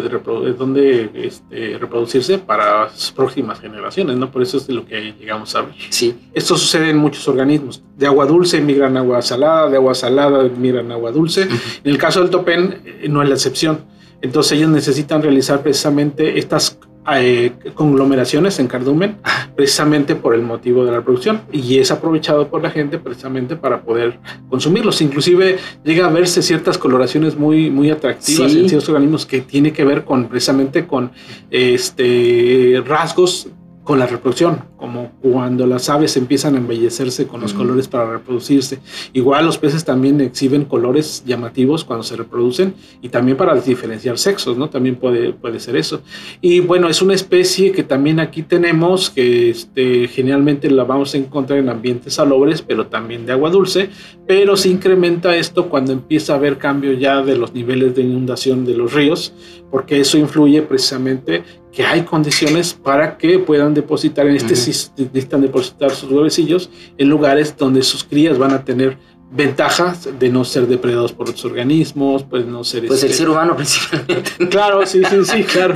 donde 0.58 1.10
este, 1.14 1.76
reproducirse 1.78 2.38
para 2.38 2.88
sus 2.88 3.12
próximas 3.12 3.60
generaciones, 3.60 4.16
¿no? 4.16 4.30
Por 4.30 4.42
eso 4.42 4.56
es 4.56 4.66
de 4.66 4.72
lo 4.72 4.86
que 4.86 5.12
llegamos 5.12 5.54
a 5.54 5.62
ver. 5.62 5.74
Sí. 5.90 6.16
Esto 6.32 6.56
sucede 6.56 6.88
en 6.88 6.96
muchos 6.96 7.28
organismos. 7.28 7.82
De 7.98 8.06
agua 8.06 8.24
dulce 8.24 8.60
migran 8.62 8.96
a 8.96 9.00
agua 9.00 9.20
salada, 9.20 9.68
de 9.68 9.76
agua 9.76 9.94
salada 9.94 10.42
migran 10.44 10.90
a 10.90 10.94
agua 10.94 11.12
dulce. 11.12 11.42
En 11.42 11.90
el 11.90 11.98
caso 11.98 12.20
del 12.20 12.30
topén 12.30 12.80
eh, 12.84 13.06
no 13.10 13.22
es 13.22 13.28
la 13.28 13.34
excepción. 13.34 13.80
Entonces 14.22 14.52
ellos 14.52 14.70
necesitan 14.70 15.22
realizar 15.22 15.62
precisamente 15.62 16.38
estas 16.38 16.78
eh, 17.12 17.52
conglomeraciones 17.74 18.58
en 18.58 18.66
cardumen 18.66 19.16
precisamente 19.56 20.14
por 20.14 20.34
el 20.34 20.42
motivo 20.42 20.84
de 20.84 20.90
la 20.90 20.98
reproducción 20.98 21.40
y 21.50 21.78
es 21.78 21.90
aprovechado 21.90 22.48
por 22.48 22.62
la 22.62 22.70
gente 22.70 22.98
precisamente 22.98 23.56
para 23.56 23.82
poder 23.82 24.18
consumirlos. 24.48 25.00
Inclusive 25.00 25.58
llega 25.82 26.06
a 26.06 26.10
verse 26.10 26.42
ciertas 26.42 26.78
coloraciones 26.78 27.36
muy, 27.36 27.70
muy 27.70 27.90
atractivas 27.90 28.54
en 28.54 28.68
ciertos 28.68 28.88
organismos 28.90 29.24
que 29.24 29.40
tiene 29.40 29.72
que 29.72 29.84
ver 29.84 30.04
con 30.04 30.28
precisamente 30.28 30.86
con 30.86 31.10
este 31.50 32.82
rasgos 32.86 33.48
con 33.90 33.98
la 33.98 34.06
reproducción, 34.06 34.66
como 34.76 35.10
cuando 35.20 35.66
las 35.66 35.90
aves 35.90 36.16
empiezan 36.16 36.54
a 36.54 36.58
embellecerse 36.58 37.26
con 37.26 37.40
los 37.40 37.52
colores 37.52 37.88
para 37.88 38.08
reproducirse. 38.08 38.78
Igual 39.14 39.44
los 39.44 39.58
peces 39.58 39.84
también 39.84 40.20
exhiben 40.20 40.64
colores 40.64 41.24
llamativos 41.26 41.84
cuando 41.84 42.04
se 42.04 42.14
reproducen 42.14 42.74
y 43.02 43.08
también 43.08 43.36
para 43.36 43.60
diferenciar 43.60 44.16
sexos, 44.16 44.56
¿no? 44.56 44.70
También 44.70 44.94
puede, 44.94 45.32
puede 45.32 45.58
ser 45.58 45.74
eso. 45.74 46.02
Y 46.40 46.60
bueno, 46.60 46.88
es 46.88 47.02
una 47.02 47.14
especie 47.14 47.72
que 47.72 47.82
también 47.82 48.20
aquí 48.20 48.44
tenemos, 48.44 49.10
que 49.10 49.50
este, 49.50 50.06
generalmente 50.06 50.70
la 50.70 50.84
vamos 50.84 51.12
a 51.14 51.18
encontrar 51.18 51.58
en 51.58 51.68
ambientes 51.68 52.14
salobres, 52.14 52.62
pero 52.62 52.86
también 52.86 53.26
de 53.26 53.32
agua 53.32 53.50
dulce, 53.50 53.90
pero 54.24 54.56
se 54.56 54.68
incrementa 54.68 55.34
esto 55.34 55.68
cuando 55.68 55.90
empieza 55.90 56.34
a 56.34 56.36
haber 56.36 56.58
cambio 56.58 56.92
ya 56.92 57.22
de 57.22 57.36
los 57.36 57.54
niveles 57.54 57.96
de 57.96 58.02
inundación 58.02 58.64
de 58.64 58.76
los 58.76 58.92
ríos, 58.92 59.32
porque 59.68 59.98
eso 59.98 60.16
influye 60.16 60.62
precisamente 60.62 61.42
que 61.72 61.84
hay 61.84 62.02
condiciones 62.02 62.74
para 62.74 63.16
que 63.16 63.38
puedan 63.38 63.74
depositar 63.74 64.26
en 64.26 64.36
este 64.36 64.54
necesitan 64.54 65.40
depositar 65.40 65.90
sus 65.92 66.10
huevecillos 66.10 66.70
en 66.98 67.08
lugares 67.08 67.56
donde 67.56 67.82
sus 67.82 68.04
crías 68.04 68.38
van 68.38 68.52
a 68.52 68.64
tener 68.64 68.98
ventajas 69.32 70.08
de 70.18 70.28
no 70.28 70.44
ser 70.44 70.66
depredados 70.66 71.12
por 71.12 71.28
otros 71.28 71.44
organismos, 71.44 72.24
pues 72.24 72.44
no 72.46 72.64
ser... 72.64 72.86
Pues 72.86 73.02
el 73.04 73.10
este 73.10 73.22
ser 73.22 73.30
humano 73.30 73.54
principalmente. 73.54 74.48
Claro, 74.50 74.84
sí, 74.84 75.02
sí, 75.08 75.24
sí, 75.24 75.44
claro. 75.52 75.74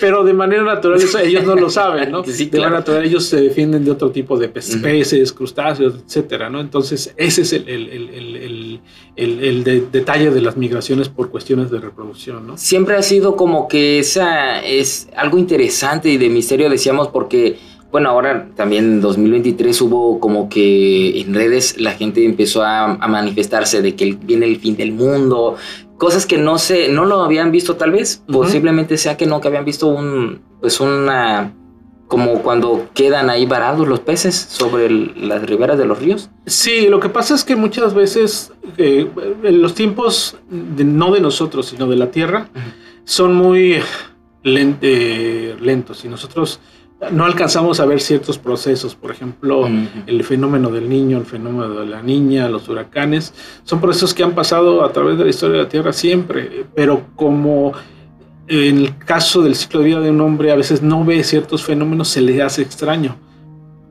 Pero 0.00 0.24
de 0.24 0.32
manera 0.32 0.64
natural 0.64 1.00
ellos 1.22 1.44
no 1.44 1.54
lo 1.54 1.70
saben, 1.70 2.10
¿no? 2.10 2.22
De 2.22 2.32
manera 2.46 2.70
natural 2.70 3.04
ellos 3.04 3.24
se 3.24 3.40
defienden 3.40 3.84
de 3.84 3.92
otro 3.92 4.10
tipo 4.10 4.36
de 4.36 4.48
peces, 4.48 5.32
crustáceos, 5.32 5.94
etcétera, 6.04 6.50
¿no? 6.50 6.60
Entonces 6.60 7.14
ese 7.16 7.42
es 7.42 7.52
el, 7.52 7.68
el, 7.68 7.88
el, 7.88 8.36
el 8.36 8.57
detalle 9.16 10.30
de 10.30 10.40
las 10.40 10.56
migraciones 10.56 11.08
por 11.08 11.30
cuestiones 11.30 11.70
de 11.70 11.78
reproducción, 11.78 12.46
¿no? 12.46 12.56
Siempre 12.56 12.96
ha 12.96 13.02
sido 13.02 13.36
como 13.36 13.68
que 13.68 13.98
esa 13.98 14.60
es 14.60 15.08
algo 15.16 15.38
interesante 15.38 16.10
y 16.10 16.18
de 16.18 16.28
misterio, 16.28 16.70
decíamos, 16.70 17.08
porque 17.08 17.58
bueno, 17.90 18.10
ahora 18.10 18.48
también 18.54 18.84
en 18.84 19.00
2023 19.00 19.80
hubo 19.80 20.20
como 20.20 20.48
que 20.48 21.20
en 21.20 21.34
redes 21.34 21.80
la 21.80 21.92
gente 21.92 22.24
empezó 22.24 22.62
a, 22.62 22.98
manifestarse 23.08 23.80
de 23.80 23.96
que 23.96 24.16
viene 24.20 24.46
el 24.46 24.58
fin 24.58 24.76
del 24.76 24.92
mundo, 24.92 25.56
cosas 25.96 26.26
que 26.26 26.36
no 26.36 26.58
se, 26.58 26.88
no 26.88 27.06
lo 27.06 27.22
habían 27.22 27.50
visto 27.50 27.76
tal 27.76 27.92
vez, 27.92 28.22
posiblemente 28.30 28.98
sea 28.98 29.16
que 29.16 29.26
no, 29.26 29.40
que 29.40 29.48
habían 29.48 29.64
visto 29.64 29.86
un, 29.88 30.40
pues 30.60 30.80
una, 30.80 31.54
como 32.08 32.42
cuando 32.42 32.88
quedan 32.94 33.28
ahí 33.28 33.44
varados 33.44 33.86
los 33.86 34.00
peces 34.00 34.34
sobre 34.34 34.90
las 34.90 35.42
riberas 35.42 35.78
de 35.78 35.84
los 35.84 35.98
ríos. 35.98 36.30
Sí, 36.46 36.88
lo 36.88 37.00
que 37.00 37.10
pasa 37.10 37.34
es 37.34 37.44
que 37.44 37.54
muchas 37.54 37.94
veces 37.94 38.52
eh, 38.78 39.08
los 39.42 39.74
tiempos, 39.74 40.36
no 40.50 41.12
de 41.12 41.20
nosotros, 41.20 41.66
sino 41.66 41.86
de 41.86 41.96
la 41.96 42.10
Tierra, 42.10 42.48
son 43.04 43.34
muy 43.34 43.80
eh, 44.44 45.56
lentos. 45.60 46.04
Y 46.06 46.08
nosotros 46.08 46.60
no 47.12 47.26
alcanzamos 47.26 47.78
a 47.78 47.84
ver 47.84 48.00
ciertos 48.00 48.38
procesos, 48.38 48.94
por 48.94 49.10
ejemplo, 49.10 49.68
el 50.06 50.24
fenómeno 50.24 50.70
del 50.70 50.88
niño, 50.88 51.18
el 51.18 51.26
fenómeno 51.26 51.80
de 51.80 51.86
la 51.86 52.02
niña, 52.02 52.48
los 52.48 52.68
huracanes, 52.68 53.34
son 53.64 53.80
procesos 53.80 54.14
que 54.14 54.22
han 54.24 54.34
pasado 54.34 54.82
a 54.82 54.92
través 54.92 55.18
de 55.18 55.24
la 55.24 55.30
historia 55.30 55.58
de 55.58 55.62
la 55.64 55.68
Tierra 55.68 55.92
siempre, 55.92 56.64
pero 56.74 57.02
como 57.14 57.72
en 58.48 58.78
el 58.78 58.98
caso 58.98 59.42
del 59.42 59.54
ciclo 59.54 59.80
de 59.80 59.86
vida 59.86 60.00
de 60.00 60.10
un 60.10 60.20
hombre 60.20 60.50
a 60.50 60.56
veces 60.56 60.82
no 60.82 61.04
ve 61.04 61.22
ciertos 61.24 61.62
fenómenos, 61.64 62.08
se 62.08 62.20
le 62.20 62.42
hace 62.42 62.62
extraño, 62.62 63.16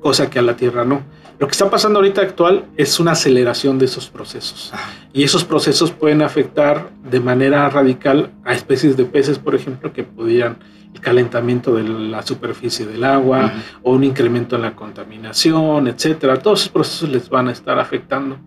cosa 0.02 0.30
que 0.30 0.40
a 0.40 0.42
la 0.42 0.56
Tierra 0.56 0.84
no. 0.84 1.02
Lo 1.40 1.48
que 1.48 1.52
está 1.52 1.70
pasando 1.70 2.00
ahorita 2.00 2.22
actual 2.22 2.66
es 2.78 3.00
una 3.00 3.12
aceleración 3.12 3.78
de 3.78 3.86
esos 3.86 4.10
procesos. 4.10 4.72
Y 5.14 5.24
esos 5.24 5.44
procesos 5.44 5.92
pueden 5.92 6.22
afectar 6.22 6.90
de 7.10 7.20
manera 7.20 7.70
radical 7.70 8.32
a 8.44 8.54
especies 8.54 8.98
de 8.98 9.06
peces, 9.06 9.38
por 9.38 9.54
ejemplo, 9.54 9.94
que 9.94 10.04
pudieran 10.04 10.58
calentamiento 11.00 11.76
de 11.76 11.84
la 11.84 12.22
superficie 12.24 12.86
del 12.86 13.04
agua 13.04 13.54
o 13.84 13.94
un 13.94 14.04
incremento 14.04 14.56
en 14.56 14.64
la 14.64 14.76
contaminación, 14.76 15.88
etcétera. 15.88 16.40
Todos 16.40 16.62
esos 16.62 16.72
procesos 16.72 17.10
les 17.10 17.30
van 17.30 17.48
a 17.48 17.52
estar 17.52 17.80
afectando. 17.80 18.38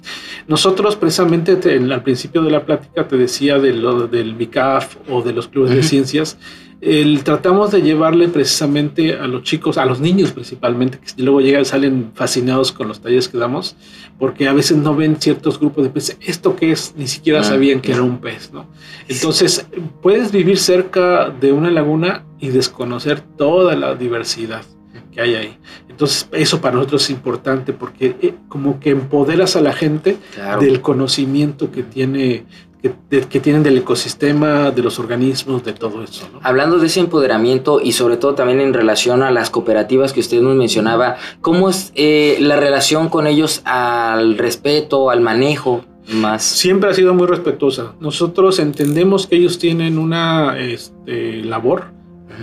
Nosotros, 0.47 0.97
precisamente, 0.97 1.53
al 1.53 2.03
principio 2.03 2.43
de 2.43 2.51
la 2.51 2.65
plática 2.65 3.07
te 3.07 3.17
decía 3.17 3.59
de 3.59 3.73
lo, 3.73 4.07
del 4.07 4.35
BICAF 4.35 4.97
o 5.09 5.23
de 5.23 5.33
los 5.33 5.49
clubes 5.49 5.75
de 5.75 5.83
ciencias 5.83 6.39
el, 6.81 7.23
tratamos 7.25 7.71
de 7.71 7.83
llevarle 7.83 8.29
precisamente 8.29 9.15
a 9.15 9.27
los 9.27 9.43
chicos, 9.43 9.77
a 9.77 9.85
los 9.85 10.01
niños 10.01 10.33
principalmente, 10.33 10.99
que 10.99 11.23
luego 11.23 11.41
llegan, 11.41 11.65
salen 11.65 12.13
fascinados 12.15 12.73
con 12.73 12.89
los 12.89 13.01
talleres 13.01 13.29
que 13.29 13.39
damos, 13.39 13.77
porque 14.19 14.49
a 14.49 14.53
veces 14.53 14.79
no 14.79 14.95
ven 14.97 15.21
ciertos 15.21 15.61
grupos 15.61 15.85
de 15.85 15.91
peces. 15.91 16.17
¿Esto 16.21 16.57
qué 16.57 16.73
es? 16.73 16.95
Ni 16.97 17.07
siquiera 17.07 17.41
ah, 17.41 17.45
sabían 17.45 17.81
que 17.81 17.93
era 17.93 18.03
un 18.03 18.19
pez, 18.19 18.53
¿no? 18.53 18.67
Entonces, 19.09 19.67
puedes 20.01 20.33
vivir 20.33 20.59
cerca 20.59 21.29
de 21.29 21.53
una 21.53 21.71
laguna 21.71 22.25
y 22.39 22.49
desconocer 22.49 23.21
toda 23.21 23.77
la 23.77 23.95
diversidad 23.95 24.65
que 25.13 25.21
hay 25.21 25.35
ahí. 25.35 25.59
Entonces, 25.89 26.29
eso 26.33 26.61
para 26.61 26.77
nosotros 26.77 27.05
es 27.05 27.11
importante 27.11 27.73
porque 27.73 28.17
eh, 28.23 28.35
como 28.49 28.81
que 28.81 28.91
empoderas 28.91 29.57
a 29.57 29.61
la 29.61 29.73
gente 29.73 30.17
del 30.61 30.81
conocimiento 30.81 31.71
que 31.71 31.83
tiene 31.83 32.45
que, 32.83 33.41
tienen 33.41 33.63
del 33.63 33.77
ecosistema, 33.79 34.71
de 34.71 34.83
los 34.83 34.99
organismos, 34.99 35.65
de 35.65 35.73
todo 35.73 36.03
eso. 36.03 36.27
Hablando 36.43 36.79
de 36.79 36.87
ese 36.87 37.01
empoderamiento 37.01 37.81
y 37.81 37.93
sobre 37.93 38.17
todo 38.17 38.35
también 38.35 38.61
en 38.61 38.73
relación 38.73 39.23
a 39.23 39.31
las 39.31 39.51
cooperativas 39.51 40.13
que 40.13 40.21
usted 40.21 40.41
nos 40.41 40.57
mencionaba, 40.57 41.17
¿cómo 41.43 41.69
es 41.69 41.93
eh, 41.95 42.39
la 42.41 42.57
relación 42.57 43.09
con 43.09 43.27
ellos 43.27 43.61
al 43.65 44.39
respeto, 44.39 45.11
al 45.11 45.21
manejo? 45.21 45.85
Más. 46.13 46.43
Siempre 46.43 46.91
ha 46.91 46.95
sido 46.95 47.15
muy 47.15 47.27
respetuosa. 47.27 47.93
Nosotros 48.01 48.59
entendemos 48.59 49.27
que 49.27 49.37
ellos 49.37 49.59
tienen 49.59 49.97
una 49.97 50.59
este, 50.59 51.45
labor 51.45 51.93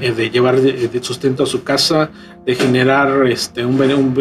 eh, 0.02 0.12
de 0.12 0.30
llevar 0.30 0.62
de, 0.62 1.04
sustento 1.04 1.44
a 1.44 1.46
su 1.46 1.64
casa, 1.64 2.10
de 2.46 2.56
generar 2.56 3.26
este, 3.28 3.66
un, 3.66 3.82
un 3.82 4.14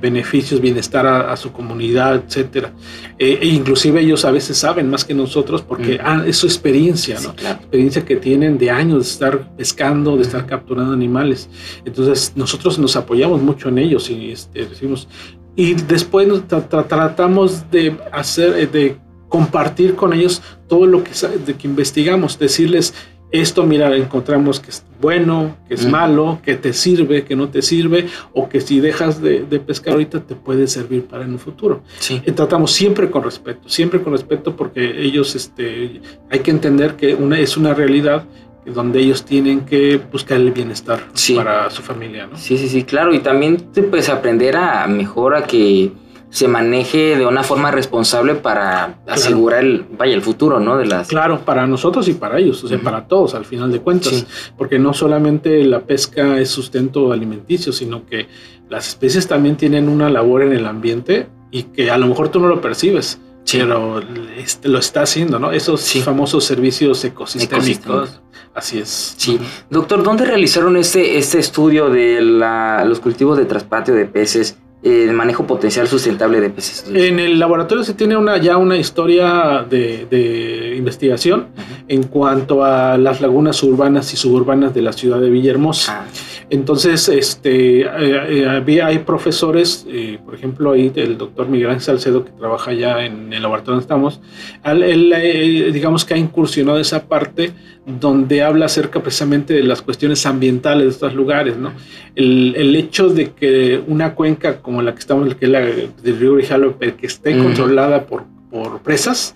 beneficios, 0.00 0.60
bienestar 0.60 1.06
a, 1.06 1.36
su 1.36 1.52
comunidad, 1.52 2.22
etcétera. 2.26 2.72
Eh, 3.18 3.38
e 3.42 3.46
inclusive 3.46 4.00
ellos 4.00 4.24
a 4.24 4.30
veces 4.30 4.56
saben 4.58 4.90
más 4.90 5.04
que 5.04 5.14
nosotros 5.14 5.62
porque 5.62 5.98
ah, 6.02 6.24
es 6.26 6.36
su 6.36 6.46
experiencia, 6.46 7.18
¿no? 7.20 7.30
Experiencia 7.30 8.04
que 8.04 8.16
tienen 8.16 8.58
de 8.58 8.70
años 8.70 9.04
de 9.04 9.10
estar 9.10 9.56
pescando, 9.56 10.16
de 10.16 10.22
estar 10.22 10.46
capturando 10.46 10.92
animales. 10.92 11.48
Entonces 11.84 12.32
nosotros 12.36 12.78
nos 12.78 12.96
apoyamos 12.96 13.40
mucho 13.40 13.68
en 13.68 13.78
ellos 13.78 14.10
y 14.10 14.30
este, 14.30 14.66
decimos 14.66 15.08
y 15.56 15.74
después 15.74 16.28
tratamos 16.48 17.70
de 17.70 17.96
hacer, 18.12 18.58
eh, 18.58 18.66
de 18.66 18.96
compartir 19.28 19.94
con 19.94 20.12
ellos 20.12 20.42
todo 20.68 20.86
lo 20.86 21.02
que, 21.04 21.10
de 21.44 21.54
que 21.54 21.68
investigamos, 21.68 22.38
decirles 22.38 22.94
esto, 23.40 23.64
mira, 23.64 23.94
encontramos 23.96 24.60
que 24.60 24.70
es 24.70 24.84
bueno, 25.00 25.56
que 25.66 25.74
es 25.74 25.86
malo, 25.86 26.38
que 26.42 26.54
te 26.54 26.72
sirve, 26.72 27.24
que 27.24 27.34
no 27.34 27.48
te 27.48 27.62
sirve, 27.62 28.06
o 28.32 28.48
que 28.48 28.60
si 28.60 28.78
dejas 28.78 29.20
de, 29.20 29.40
pescar 29.66 29.94
ahorita 29.94 30.20
te 30.20 30.36
puede 30.36 30.68
servir 30.68 31.04
para 31.04 31.24
en 31.24 31.32
un 31.32 31.38
futuro. 31.40 31.82
Sí. 31.98 32.22
Y 32.24 32.30
tratamos 32.30 32.70
siempre 32.70 33.10
con 33.10 33.24
respeto, 33.24 33.68
siempre 33.68 34.00
con 34.00 34.12
respeto 34.12 34.54
porque 34.54 35.02
ellos, 35.02 35.34
este, 35.34 36.00
hay 36.30 36.38
que 36.38 36.52
entender 36.52 36.94
que 36.94 37.14
una, 37.14 37.38
es 37.40 37.56
una 37.56 37.74
realidad 37.74 38.24
donde 38.66 39.00
ellos 39.00 39.24
tienen 39.24 39.62
que 39.62 40.00
buscar 40.12 40.38
el 40.38 40.52
bienestar 40.52 41.00
para 41.34 41.68
su 41.70 41.82
familia, 41.82 42.28
¿no? 42.28 42.38
Sí, 42.38 42.56
sí, 42.56 42.68
sí, 42.68 42.84
claro, 42.84 43.12
y 43.12 43.18
también 43.18 43.56
pues 43.90 44.08
aprender 44.08 44.56
a 44.56 44.86
mejor 44.86 45.34
a 45.34 45.44
que 45.44 45.90
se 46.34 46.48
maneje 46.48 47.16
de 47.16 47.24
una 47.24 47.44
forma 47.44 47.70
responsable 47.70 48.34
para 48.34 48.98
asegurar 49.06 49.62
el, 49.62 49.86
vaya, 49.96 50.14
el 50.14 50.20
futuro, 50.20 50.58
¿no? 50.58 50.76
De 50.76 50.84
las... 50.84 51.06
Claro, 51.06 51.44
para 51.44 51.64
nosotros 51.68 52.08
y 52.08 52.14
para 52.14 52.40
ellos, 52.40 52.64
o 52.64 52.66
sea, 52.66 52.76
para 52.80 53.06
todos 53.06 53.36
al 53.36 53.44
final 53.44 53.70
de 53.70 53.78
cuentas, 53.78 54.26
porque 54.58 54.80
no 54.80 54.92
solamente 54.94 55.62
la 55.62 55.82
pesca 55.82 56.36
es 56.40 56.50
sustento 56.50 57.12
alimenticio, 57.12 57.72
sino 57.72 58.04
que 58.04 58.26
las 58.68 58.88
especies 58.88 59.28
también 59.28 59.56
tienen 59.56 59.88
una 59.88 60.10
labor 60.10 60.42
en 60.42 60.52
el 60.54 60.66
ambiente 60.66 61.28
y 61.52 61.62
que 61.62 61.92
a 61.92 61.98
lo 61.98 62.08
mejor 62.08 62.30
tú 62.30 62.40
no 62.40 62.48
lo 62.48 62.60
percibes, 62.60 63.20
pero 63.52 64.02
este, 64.36 64.68
lo 64.68 64.80
está 64.80 65.02
haciendo, 65.02 65.38
¿no? 65.38 65.52
Esos 65.52 65.88
famosos 66.02 66.42
servicios 66.42 67.04
ecosistémicos. 67.04 68.20
Así 68.52 68.80
es. 68.80 69.14
Sí. 69.16 69.38
Doctor, 69.70 70.02
¿dónde 70.02 70.24
realizaron 70.24 70.76
este, 70.76 71.16
este 71.16 71.38
estudio 71.38 71.90
de 71.90 72.20
los 72.20 72.98
cultivos 72.98 73.38
de 73.38 73.44
traspatio 73.44 73.94
de 73.94 74.06
peces? 74.06 74.58
El 74.84 75.12
manejo 75.14 75.46
potencial 75.46 75.88
sustentable 75.88 76.40
de 76.40 76.50
peces. 76.50 76.84
En 76.92 77.18
el 77.18 77.38
laboratorio 77.38 77.82
se 77.82 77.94
tiene 77.94 78.16
una, 78.16 78.36
ya 78.36 78.58
una 78.58 78.76
historia 78.76 79.64
de, 79.68 80.74
investigación 80.76 81.46
en 81.88 82.02
cuanto 82.04 82.62
a 82.62 82.98
las 82.98 83.22
lagunas 83.22 83.62
urbanas 83.62 84.12
y 84.12 84.16
suburbanas 84.16 84.74
de 84.74 84.82
la 84.82 84.92
ciudad 84.92 85.20
de 85.20 85.30
Villahermosa. 85.30 86.04
Ah. 86.04 86.33
Entonces, 86.50 87.08
este, 87.08 87.82
eh, 87.82 87.86
eh, 87.86 88.48
había, 88.48 88.86
hay 88.86 88.98
profesores, 88.98 89.86
eh, 89.88 90.18
por 90.24 90.34
ejemplo, 90.34 90.72
ahí 90.72 90.92
el 90.94 91.16
doctor 91.16 91.48
Miguel 91.48 91.70
Ángel 91.70 91.82
Salcedo, 91.82 92.24
que 92.24 92.32
trabaja 92.32 92.72
ya 92.72 93.04
en 93.04 93.32
el 93.32 93.42
laboratorio 93.42 93.80
donde 93.80 93.84
estamos, 93.84 94.20
él, 94.64 95.70
digamos 95.72 96.04
que 96.04 96.14
ha 96.14 96.18
incursionado 96.18 96.78
esa 96.78 97.06
parte 97.06 97.52
donde 97.86 98.42
habla 98.42 98.66
acerca 98.66 99.02
precisamente 99.02 99.54
de 99.54 99.62
las 99.62 99.82
cuestiones 99.82 100.24
ambientales 100.26 100.84
de 100.84 100.90
estos 100.90 101.14
lugares, 101.14 101.56
¿no? 101.56 101.72
El, 102.14 102.54
el 102.56 102.76
hecho 102.76 103.08
de 103.08 103.32
que 103.32 103.82
una 103.86 104.14
cuenca 104.14 104.60
como 104.60 104.82
la 104.82 104.92
que 104.92 105.00
estamos, 105.00 105.34
que 105.34 105.46
es 105.46 105.50
la 105.50 105.60
del 105.60 106.18
río 106.18 106.34
Grijalo, 106.34 106.78
que 106.78 106.94
esté 107.06 107.36
controlada 107.38 108.06
por, 108.06 108.24
por 108.50 108.80
presas, 108.80 109.34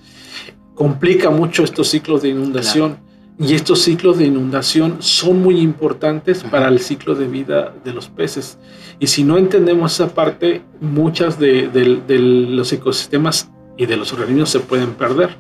complica 0.75 1.31
mucho 1.31 1.65
estos 1.65 1.89
ciclos 1.89 2.23
de 2.23 2.29
inundación. 2.29 3.08
Y 3.41 3.55
estos 3.55 3.83
ciclos 3.83 4.19
de 4.19 4.27
inundación 4.27 4.97
son 4.99 5.41
muy 5.41 5.61
importantes 5.61 6.43
para 6.43 6.67
el 6.67 6.81
ciclo 6.81 7.15
de 7.15 7.29
vida 7.29 7.73
de 7.85 7.93
los 7.93 8.09
peces. 8.09 8.59
Y 8.99 9.07
si 9.07 9.23
no 9.23 9.39
entendemos 9.39 9.93
esa 9.95 10.13
parte, 10.13 10.63
muchas 10.81 11.39
de, 11.39 11.71
los 12.09 12.73
ecosistemas 12.73 13.49
y 13.77 13.87
de 13.87 13.97
los 13.97 14.13
organismos 14.13 14.51
se 14.51 14.59
pueden 14.59 14.91
perder. 14.95 15.37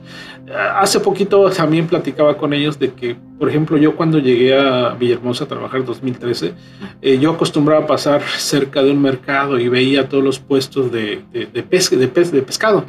Hace 0.76 1.00
poquito 1.00 1.50
también 1.50 1.88
platicaba 1.88 2.36
con 2.36 2.52
ellos 2.52 2.78
de 2.78 2.92
que, 2.92 3.16
por 3.36 3.48
ejemplo, 3.48 3.76
yo 3.76 3.96
cuando 3.96 4.20
llegué 4.20 4.56
a 4.56 4.94
Villahermosa 4.94 5.44
a 5.44 5.48
trabajar 5.48 5.80
en 5.80 5.86
2013, 5.86 6.54
eh, 7.02 7.18
yo 7.18 7.32
acostumbraba 7.32 7.84
a 7.84 7.86
pasar 7.88 8.22
cerca 8.38 8.80
de 8.80 8.92
un 8.92 9.02
mercado 9.02 9.58
y 9.58 9.68
veía 9.68 10.08
todos 10.08 10.22
los 10.22 10.38
puestos 10.38 10.92
de, 10.92 11.24
de, 11.32 11.46
de, 11.46 11.62
de, 11.62 12.42
pescado 12.42 12.86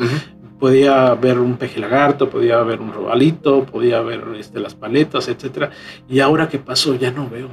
podía 0.60 1.14
ver 1.16 1.40
un 1.40 1.58
peje 1.58 1.80
lagarto, 1.80 2.30
podía 2.30 2.62
ver 2.64 2.82
un 2.82 2.94
robalito, 2.94 3.64
podía 3.64 4.02
ver 4.02 4.24
este, 4.38 4.60
las 4.60 4.76
paletas, 4.76 5.28
etcétera. 5.28 5.72
Y 6.08 6.20
ahora 6.20 6.50
que 6.50 6.60
pasó 6.60 6.96
ya 6.96 7.12
no 7.12 7.30
veo, 7.30 7.50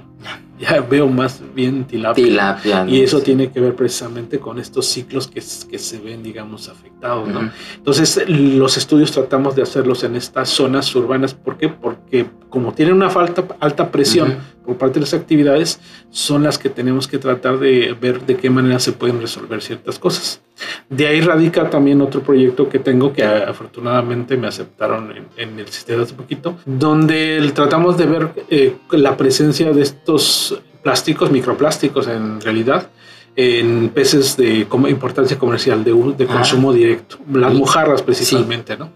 ya 0.59 0.81
veo 0.81 1.09
más 1.09 1.43
bien 1.55 1.85
tilapia. 1.85 2.87
y 2.89 3.01
eso 3.01 3.21
tiene 3.21 3.51
que 3.51 3.61
ver 3.61 3.75
precisamente 3.75 4.39
con 4.39 4.59
estos 4.59 4.87
ciclos 4.87 5.27
que, 5.27 5.43
que 5.71 5.79
se 5.79 5.99
ven, 5.99 6.23
digamos, 6.23 6.69
afectados. 6.69 7.29
¿no? 7.29 7.51
Entonces 7.77 8.29
los 8.29 8.77
estudios 8.77 9.13
tratamos 9.13 9.55
de 9.57 9.63
hacerlos 9.63 10.05
en 10.05 10.17
estas 10.17 10.49
zonas 10.49 10.95
urbanas. 10.95 11.35
¿Por 11.35 11.57
qué? 11.57 11.69
Porque 11.69 12.27
como 12.49 12.73
tienen 12.73 12.95
una 12.95 13.11
falta, 13.11 13.45
alta 13.61 13.91
presión 13.91 14.37
por 14.65 14.77
parte 14.79 14.95
de 14.95 15.01
las 15.01 15.15
actividades, 15.15 15.79
son 16.11 16.43
las 16.43 16.59
que 16.59 16.69
tenemos 16.69 17.07
que 17.07 17.19
tratar 17.19 17.59
de 17.59 17.95
ver 18.01 18.25
de 18.27 18.37
qué 18.37 18.51
manera 18.51 18.81
se 18.81 18.93
pueden 18.93 19.21
resolver 19.21 19.63
ciertas 19.63 19.99
cosas. 19.99 20.41
De 20.89 21.07
ahí 21.07 21.21
radica 21.21 21.69
también 21.69 22.01
otro 22.01 22.23
proyecto 22.23 22.69
que 22.69 22.79
tengo 22.79 23.13
que 23.13 23.23
afortunadamente 23.23 24.37
me 24.37 24.47
aceptaron 24.49 25.13
en, 25.37 25.59
el 25.59 25.69
sistema 25.69 26.03
hace 26.03 26.15
poquito, 26.15 26.57
donde 26.65 27.53
tratamos 27.55 27.97
de 27.99 28.07
ver 28.07 28.31
eh, 28.49 28.77
la 28.91 29.17
presencia 29.17 29.73
de 29.73 29.83
estos 29.83 30.46
plásticos, 30.87 31.33
microplásticos 31.33 32.07
en 32.07 32.41
realidad, 32.41 32.89
en 33.35 33.89
peces 33.89 34.37
de 34.37 34.69
importancia 34.89 35.37
comercial, 35.37 35.83
de, 35.83 35.93
de 36.17 36.27
consumo 36.27 36.73
directo, 36.73 37.19
las 37.33 37.53
mojarras 37.53 38.03
principalmente, 38.03 38.77
¿no? 38.77 38.93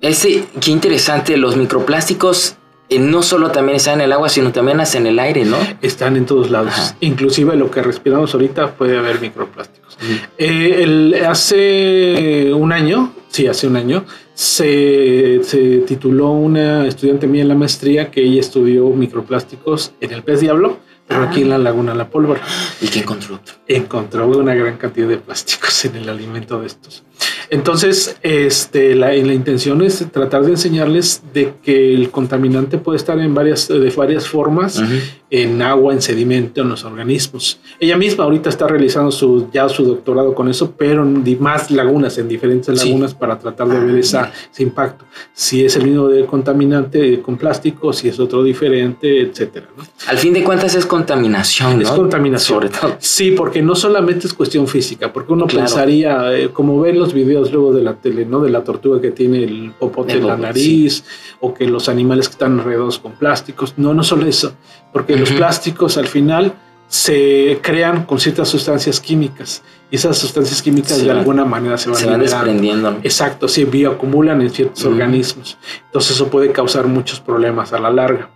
Ese, 0.00 0.46
qué 0.58 0.70
interesante, 0.70 1.36
los 1.36 1.54
microplásticos 1.54 2.56
eh, 2.88 2.98
no 2.98 3.22
solo 3.22 3.50
también 3.50 3.76
están 3.76 3.96
en 3.96 4.06
el 4.06 4.12
agua, 4.12 4.30
sino 4.30 4.52
también 4.52 4.80
en 4.80 5.06
el 5.06 5.18
aire, 5.18 5.44
¿no? 5.44 5.58
Están 5.82 6.16
en 6.16 6.24
todos 6.24 6.50
lados. 6.50 6.94
Inclusive 7.00 7.56
lo 7.56 7.70
que 7.70 7.82
respiramos 7.82 8.32
ahorita 8.32 8.72
puede 8.72 8.96
haber 8.96 9.20
microplásticos. 9.20 9.98
Eh, 10.38 11.22
hace 11.28 12.54
un 12.54 12.72
año, 12.72 13.12
sí, 13.28 13.46
hace 13.46 13.66
un 13.66 13.76
año, 13.76 14.06
se, 14.32 15.40
se, 15.42 15.78
tituló 15.78 16.30
una 16.30 16.86
estudiante 16.86 17.26
mía 17.26 17.42
en 17.42 17.48
la 17.48 17.54
maestría 17.54 18.10
que 18.10 18.22
ella 18.22 18.40
estudió 18.40 18.88
microplásticos 18.88 19.92
en 20.00 20.12
el 20.12 20.22
pez 20.22 20.40
diablo, 20.40 20.78
pero 21.06 21.22
aquí 21.22 21.42
en 21.42 21.50
la 21.50 21.58
laguna 21.58 21.94
La 21.94 22.08
Pólvora. 22.08 22.40
¿Y 22.80 22.88
qué 22.88 23.00
encontró? 23.00 23.40
Encontró 23.66 24.28
una 24.28 24.54
gran 24.54 24.76
cantidad 24.76 25.08
de 25.08 25.18
plásticos 25.18 25.84
en 25.84 25.96
el 25.96 26.08
alimento 26.08 26.60
de 26.60 26.66
estos. 26.66 27.04
Entonces, 27.50 28.16
este, 28.22 28.94
la, 28.94 29.08
la, 29.08 29.34
intención 29.34 29.82
es 29.82 30.04
tratar 30.10 30.44
de 30.44 30.52
enseñarles 30.52 31.22
de 31.32 31.54
que 31.62 31.94
el 31.94 32.10
contaminante 32.10 32.78
puede 32.78 32.96
estar 32.96 33.18
en 33.18 33.34
varias, 33.34 33.68
de 33.68 33.92
varias 33.96 34.26
formas, 34.26 34.82
en 35.30 35.60
agua, 35.60 35.92
en 35.92 36.00
sedimento, 36.00 36.60
en 36.60 36.68
los 36.68 36.84
organismos. 36.84 37.58
Ella 37.80 37.96
misma 37.96 38.24
ahorita 38.24 38.48
está 38.48 38.66
realizando 38.66 39.10
su, 39.10 39.48
ya 39.52 39.68
su 39.68 39.84
doctorado 39.84 40.34
con 40.34 40.48
eso, 40.48 40.72
pero 40.76 41.02
en 41.02 41.24
más 41.40 41.70
lagunas, 41.70 42.16
en 42.18 42.28
diferentes 42.28 42.84
lagunas, 42.84 43.14
para 43.14 43.38
tratar 43.38 43.68
de 43.68 43.80
ver 43.80 43.96
ah, 43.96 43.98
esa, 43.98 44.32
ese 44.52 44.62
impacto. 44.62 45.04
Si 45.32 45.64
es 45.64 45.76
el 45.76 45.84
mismo 45.84 46.08
de 46.08 46.24
contaminante 46.26 47.20
con 47.20 47.36
plástico, 47.36 47.92
si 47.92 48.08
es 48.08 48.18
otro 48.20 48.42
diferente, 48.42 49.20
etcétera. 49.20 49.66
Al 50.06 50.18
fin 50.18 50.32
de 50.32 50.44
cuentas 50.44 50.74
es 50.74 50.86
contaminación, 50.86 51.82
Es 51.82 51.90
contaminación. 51.90 52.56
Sobre 52.56 52.68
todo. 52.68 52.96
Sí, 53.00 53.32
porque 53.32 53.62
no 53.62 53.74
solamente 53.74 54.26
es 54.26 54.34
cuestión 54.34 54.68
física, 54.68 55.12
porque 55.12 55.32
uno 55.32 55.46
pensaría, 55.46 56.36
eh, 56.36 56.50
como 56.50 56.80
ven 56.80 56.98
los 56.98 57.12
videos 57.12 57.35
luego 57.40 57.72
de 57.72 57.82
la 57.82 57.94
tele, 57.94 58.24
¿no? 58.24 58.40
De 58.40 58.50
la 58.50 58.64
tortuga 58.64 59.00
que 59.00 59.10
tiene 59.10 59.44
el 59.44 59.72
popote 59.78 60.14
en 60.14 60.26
la 60.26 60.36
nariz 60.36 61.04
o 61.40 61.54
que 61.54 61.66
los 61.66 61.88
animales 61.88 62.28
que 62.28 62.32
están 62.32 62.58
enredados 62.58 62.98
con 62.98 63.12
plásticos. 63.12 63.74
No, 63.76 63.94
no 63.94 64.02
solo 64.02 64.26
eso, 64.26 64.54
porque 64.92 65.16
los 65.16 65.30
plásticos 65.32 65.96
al 65.96 66.06
final 66.06 66.54
se 66.88 67.58
crean 67.62 68.04
con 68.04 68.20
ciertas 68.20 68.48
sustancias 68.48 69.00
químicas 69.00 69.62
y 69.90 69.96
esas 69.96 70.18
sustancias 70.18 70.62
químicas 70.62 71.02
de 71.02 71.10
alguna 71.10 71.44
manera 71.44 71.78
se 71.78 71.90
van, 71.90 71.98
se 71.98 72.06
van 72.06 72.20
desprendiendo. 72.20 72.98
Exacto, 73.02 73.48
se 73.48 73.64
bioacumulan 73.64 74.40
en 74.40 74.50
ciertos 74.50 74.84
organismos. 74.84 75.58
Entonces 75.86 76.12
eso 76.12 76.28
puede 76.28 76.50
causar 76.50 76.86
muchos 76.86 77.20
problemas 77.20 77.72
a 77.72 77.78
la 77.78 77.90
larga. 77.90 78.30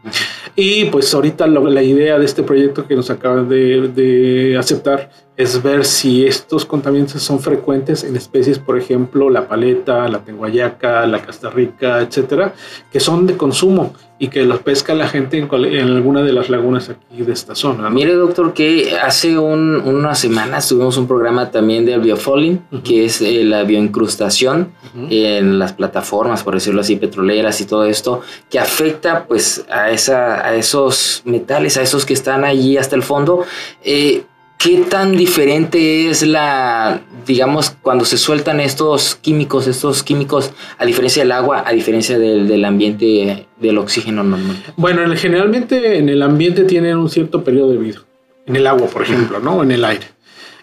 Y 0.54 0.86
pues 0.86 1.12
ahorita 1.12 1.46
la 1.46 1.82
idea 1.82 2.18
de 2.18 2.24
este 2.24 2.42
proyecto 2.42 2.86
que 2.86 2.94
nos 2.94 3.10
acaban 3.10 3.48
de, 3.48 3.88
de 3.88 4.56
aceptar 4.58 5.10
es 5.36 5.62
ver 5.62 5.84
si 5.84 6.26
estos 6.26 6.66
contaminantes 6.66 7.22
son 7.22 7.40
frecuentes 7.40 8.04
en 8.04 8.16
especies, 8.16 8.58
por 8.58 8.78
ejemplo, 8.78 9.30
la 9.30 9.48
paleta, 9.48 10.06
la 10.08 10.22
tenguayaca, 10.22 11.06
la 11.06 11.22
castarrica, 11.22 12.00
etcétera, 12.00 12.54
que 12.92 13.00
son 13.00 13.26
de 13.26 13.36
consumo 13.36 13.94
y 14.18 14.28
que 14.28 14.44
los 14.44 14.60
pesca 14.60 14.94
la 14.94 15.08
gente 15.08 15.38
en, 15.38 15.88
alguna 15.88 16.22
de 16.22 16.34
las 16.34 16.50
lagunas 16.50 16.90
aquí 16.90 17.22
de 17.22 17.32
esta 17.32 17.54
zona. 17.54 17.88
Mire, 17.88 18.12
doctor, 18.12 18.52
que 18.52 18.98
hace 19.02 19.38
unas 19.38 20.18
semanas 20.18 20.68
tuvimos 20.68 20.98
un 20.98 21.08
programa 21.08 21.50
también 21.50 21.86
de 21.86 21.96
biofalling, 21.96 22.60
que 22.84 23.06
es 23.06 23.22
eh, 23.22 23.44
la 23.44 23.62
bioincrustación 23.62 24.72
en 25.08 25.58
las 25.58 25.72
plataformas, 25.72 26.42
por 26.42 26.52
decirlo 26.52 26.82
así, 26.82 26.96
petroleras 26.96 27.62
y 27.62 27.64
todo 27.64 27.86
esto, 27.86 28.20
que 28.50 28.58
afecta 28.58 29.24
pues 29.24 29.64
a, 29.70 29.90
esa, 29.90 30.46
a 30.46 30.54
esos 30.54 31.22
metales, 31.24 31.78
a 31.78 31.82
esos 31.82 32.04
que 32.04 32.12
están 32.12 32.44
allí 32.44 32.76
hasta 32.76 32.96
el 32.96 33.02
fondo. 33.02 33.44
Eh, 33.82 34.24
¿Qué 34.62 34.76
tan 34.90 35.16
diferente 35.16 36.10
es 36.10 36.22
la, 36.22 37.00
digamos, 37.26 37.70
cuando 37.80 38.04
se 38.04 38.18
sueltan 38.18 38.60
estos 38.60 39.14
químicos, 39.14 39.66
estos 39.66 40.02
químicos, 40.02 40.52
a 40.76 40.84
diferencia 40.84 41.22
del 41.22 41.32
agua, 41.32 41.64
a 41.66 41.72
diferencia 41.72 42.18
del, 42.18 42.62
ambiente 42.66 43.46
del 43.58 43.78
oxígeno 43.78 44.22
normal? 44.22 44.62
Bueno, 44.76 45.02
generalmente 45.16 45.96
en 45.96 46.10
el 46.10 46.20
ambiente 46.20 46.64
tienen 46.64 46.98
un 46.98 47.08
cierto 47.08 47.42
periodo 47.42 47.70
de 47.70 47.78
vida. 47.78 48.00
En 48.44 48.54
el 48.54 48.66
agua, 48.66 48.86
por 48.88 49.00
ejemplo, 49.00 49.40
¿no? 49.40 49.62
En 49.62 49.70
el 49.70 49.82
aire. 49.82 50.04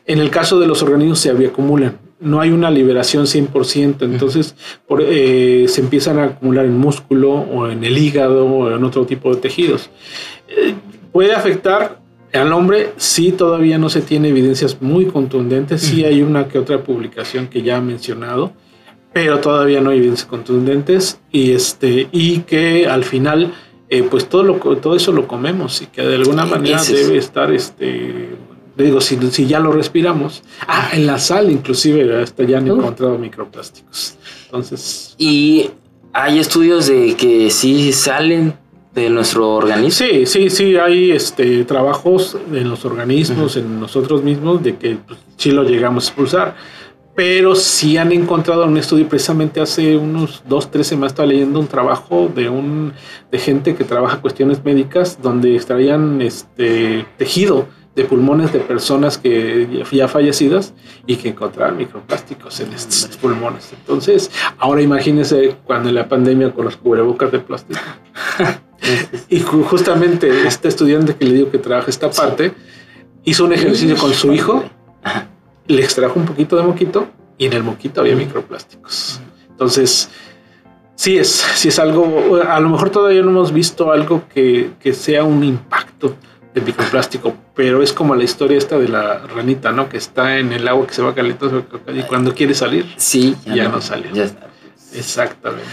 En 0.06 0.20
el 0.20 0.30
caso 0.30 0.60
de 0.60 0.68
los 0.68 0.84
organismos 0.84 1.18
se 1.18 1.32
acumulan. 1.32 1.98
No 2.20 2.40
hay 2.40 2.52
una 2.52 2.70
liberación 2.70 3.26
100%, 3.26 4.04
entonces 4.04 4.54
eh, 5.00 5.66
se 5.68 5.82
empiezan 5.82 6.20
a 6.20 6.24
acumular 6.26 6.66
en 6.66 6.78
músculo 6.78 7.32
o 7.34 7.68
en 7.68 7.84
el 7.84 7.98
hígado 7.98 8.46
o 8.46 8.76
en 8.76 8.84
otro 8.84 9.08
tipo 9.08 9.34
de 9.34 9.42
tejidos. 9.42 9.90
Eh, 10.50 10.76
puede 11.12 11.34
afectar 11.34 12.06
al 12.38 12.54
hombre 12.54 12.94
sí 12.98 13.32
todavía 13.32 13.78
no 13.78 13.90
se 13.90 14.02
tiene 14.02 14.30
evidencias 14.30 14.82
muy 14.82 15.06
contundentes, 15.06 15.82
sí 15.82 16.04
hay 16.04 16.22
una 16.22 16.48
que 16.48 16.60
otra 16.60 16.84
publicación 16.84 17.48
que 17.48 17.62
ya 17.62 17.78
ha 17.78 17.82
mencionado, 17.82 18.54
pero 19.14 19.40
todavía 19.40 19.82
no 19.82 19.90
hay 19.90 19.98
evidencias 19.98 20.28
contundentes 20.28 21.20
y 21.32 21.52
este 21.52 22.08
y 22.12 22.40
que 22.40 22.88
al 22.88 23.04
final 23.04 23.54
eh, 23.90 24.04
pues 24.04 24.28
todo 24.28 24.44
lo 24.44 24.56
todo 24.78 24.96
eso 24.96 25.12
lo 25.12 25.28
comemos 25.28 25.82
y 25.82 25.88
que 25.88 26.02
de 26.02 26.16
alguna 26.16 26.46
manera 26.46 26.84
debe 26.84 27.18
estar 27.18 27.52
este 27.52 28.36
digo 28.76 29.02
si, 29.02 29.18
si, 29.32 29.48
ya 29.48 29.60
lo 29.60 29.72
respiramos 29.72 30.44
ah 30.68 30.90
en 30.94 31.08
la 31.08 31.18
sal 31.20 31.50
inclusive 31.50 32.22
hasta 32.22 32.44
ya 32.44 32.60
han 32.60 32.68
encontrado 32.68 33.18
microplásticos. 33.18 34.18
Entonces 34.46 35.16
y 35.18 35.72
hay 36.14 36.40
estudios 36.40 36.88
de 36.88 37.16
que 37.16 37.50
sí 37.50 37.94
salen 37.94 38.54
de 38.98 39.12
nuestro 39.12 39.54
organismo. 39.54 39.92
Sí, 39.92 40.26
sí, 40.26 40.50
sí, 40.50 40.76
hay 40.76 41.12
este, 41.12 41.64
trabajos 41.66 42.36
en 42.52 42.68
los 42.68 42.84
organismos, 42.84 43.56
en 43.56 43.80
nosotros 43.80 44.24
mismos, 44.24 44.64
de 44.64 44.76
que 44.76 44.98
pues, 45.06 45.20
sí 45.36 45.52
lo 45.52 45.64
llegamos 45.64 46.06
a 46.06 46.08
expulsar. 46.08 46.56
Pero 47.16 47.56
sí 47.56 47.98
han 47.98 48.12
encontrado 48.12 48.66
un 48.66 48.78
estudio, 48.78 49.08
precisamente 49.08 49.60
hace 49.62 49.98
unos 49.98 50.44
dos, 50.48 50.72
tres 50.72 50.88
semanas 50.88 51.12
estaba 51.12 51.28
leyendo 51.28 51.60
un 51.60 51.68
trabajo 51.68 52.32
de 52.34 52.50
un 52.50 52.94
de 53.32 53.40
gente 53.40 53.76
que 53.76 53.84
trabaja 53.84 54.20
cuestiones 54.20 54.64
médicas, 54.64 55.20
donde 55.22 55.56
extraían 55.56 56.22
este 56.22 57.06
tejido 57.18 57.68
de 57.96 58.04
pulmones 58.04 58.54
de 58.54 58.60
personas 58.60 59.18
que 59.18 59.84
ya 59.92 60.08
fallecidas 60.08 60.74
y 61.08 61.16
que 61.16 61.30
encontraban 61.30 61.78
microplásticos 61.78 62.60
en 62.60 62.74
estos 62.74 63.18
pulmones. 63.18 63.74
Entonces, 63.74 64.32
ahora 64.60 64.82
imagínense 64.82 65.56
cuando 65.66 65.90
en 65.90 65.96
la 65.96 66.08
pandemia 66.08 66.52
con 66.52 66.66
los 66.66 66.78
cubrebocas 66.78 67.32
de 67.32 67.40
plástico. 67.40 67.80
y 69.30 69.40
justamente 69.42 70.48
este 70.48 70.68
estudiante 70.68 71.16
que 71.16 71.26
le 71.26 71.34
digo 71.34 71.52
que 71.52 71.58
trabaja 71.58 71.90
esta 71.90 72.10
parte, 72.10 72.54
hizo 73.24 73.46
un 73.46 73.54
ejercicio 73.54 73.96
con 73.98 74.14
su 74.14 74.34
hijo, 74.34 74.64
le 75.68 75.84
extrajo 75.84 76.20
un 76.20 76.26
poquito 76.26 76.56
de 76.56 76.64
moquito 76.64 77.08
y 77.38 77.46
en 77.46 77.54
el 77.54 77.64
moquito 77.64 78.02
había 78.02 78.16
microplásticos. 78.16 79.20
Entonces, 79.50 80.10
sí 80.96 81.18
es, 81.18 81.30
sí 81.30 81.70
es 81.70 81.80
algo, 81.80 82.40
a 82.48 82.60
lo 82.60 82.70
mejor 82.70 82.90
todavía 82.90 83.22
no 83.22 83.30
hemos 83.30 83.52
visto 83.52 83.92
algo 83.92 84.24
que, 84.34 84.72
que 84.80 84.94
sea 84.94 85.24
un 85.24 85.44
impacto 85.44 86.16
de 86.54 86.62
microplástico, 86.62 87.36
pero 87.56 87.84
es 87.84 87.94
como 87.94 88.16
la 88.16 88.24
historia 88.24 88.58
esta 88.58 88.78
de 88.78 88.88
la 88.88 89.20
ranita, 89.20 89.72
¿no? 89.72 89.90
Que 89.90 89.98
está 89.98 90.40
en 90.40 90.52
el 90.54 90.68
agua 90.68 90.88
que 90.88 90.94
se 90.94 91.02
va 91.02 91.14
calentando 91.14 91.66
y 91.94 92.02
cuando 92.04 92.34
quiere 92.34 92.54
salir, 92.54 92.94
sí, 92.98 93.36
ya, 93.46 93.70
no, 93.70 93.82
sale. 93.82 94.10
Exactamente. 94.94 95.68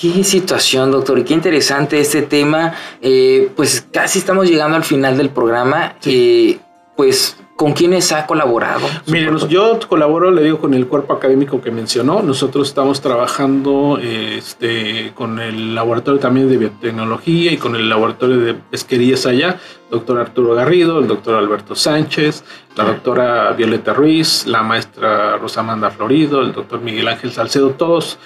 Qué 0.00 0.24
situación, 0.24 0.90
doctor, 0.90 1.18
y 1.18 1.24
qué 1.24 1.34
interesante 1.34 2.00
este 2.00 2.22
tema. 2.22 2.72
Eh, 3.02 3.50
pues 3.54 3.86
casi 3.92 4.18
estamos 4.18 4.48
llegando 4.48 4.76
al 4.76 4.84
final 4.84 5.18
del 5.18 5.28
programa. 5.28 5.96
Eh, 6.06 6.58
pues 6.96 7.36
¿Con 7.60 7.74
quiénes 7.74 8.10
ha 8.12 8.24
colaborado? 8.24 8.86
Miren, 9.06 9.36
yo 9.50 9.78
colaboro, 9.86 10.30
le 10.30 10.42
digo, 10.42 10.58
con 10.60 10.72
el 10.72 10.86
cuerpo 10.86 11.12
académico 11.12 11.60
que 11.60 11.70
mencionó. 11.70 12.22
Nosotros 12.22 12.68
estamos 12.68 13.02
trabajando 13.02 13.98
este, 14.02 15.12
con 15.14 15.38
el 15.38 15.74
laboratorio 15.74 16.18
también 16.18 16.48
de 16.48 16.56
biotecnología 16.56 17.52
y 17.52 17.58
con 17.58 17.76
el 17.76 17.90
laboratorio 17.90 18.38
de 18.38 18.54
pesquerías 18.54 19.26
allá. 19.26 19.58
Doctor 19.90 20.20
Arturo 20.20 20.54
Garrido, 20.54 21.00
el 21.00 21.06
doctor 21.06 21.34
Alberto 21.34 21.74
Sánchez, 21.74 22.44
la 22.76 22.84
doctora 22.84 23.52
Violeta 23.52 23.92
Ruiz, 23.92 24.46
la 24.46 24.62
maestra 24.62 25.36
Rosamanda 25.36 25.90
Florido, 25.90 26.40
el 26.40 26.54
doctor 26.54 26.80
Miguel 26.80 27.08
Ángel 27.08 27.30
Salcedo, 27.30 27.72
todos 27.72 28.18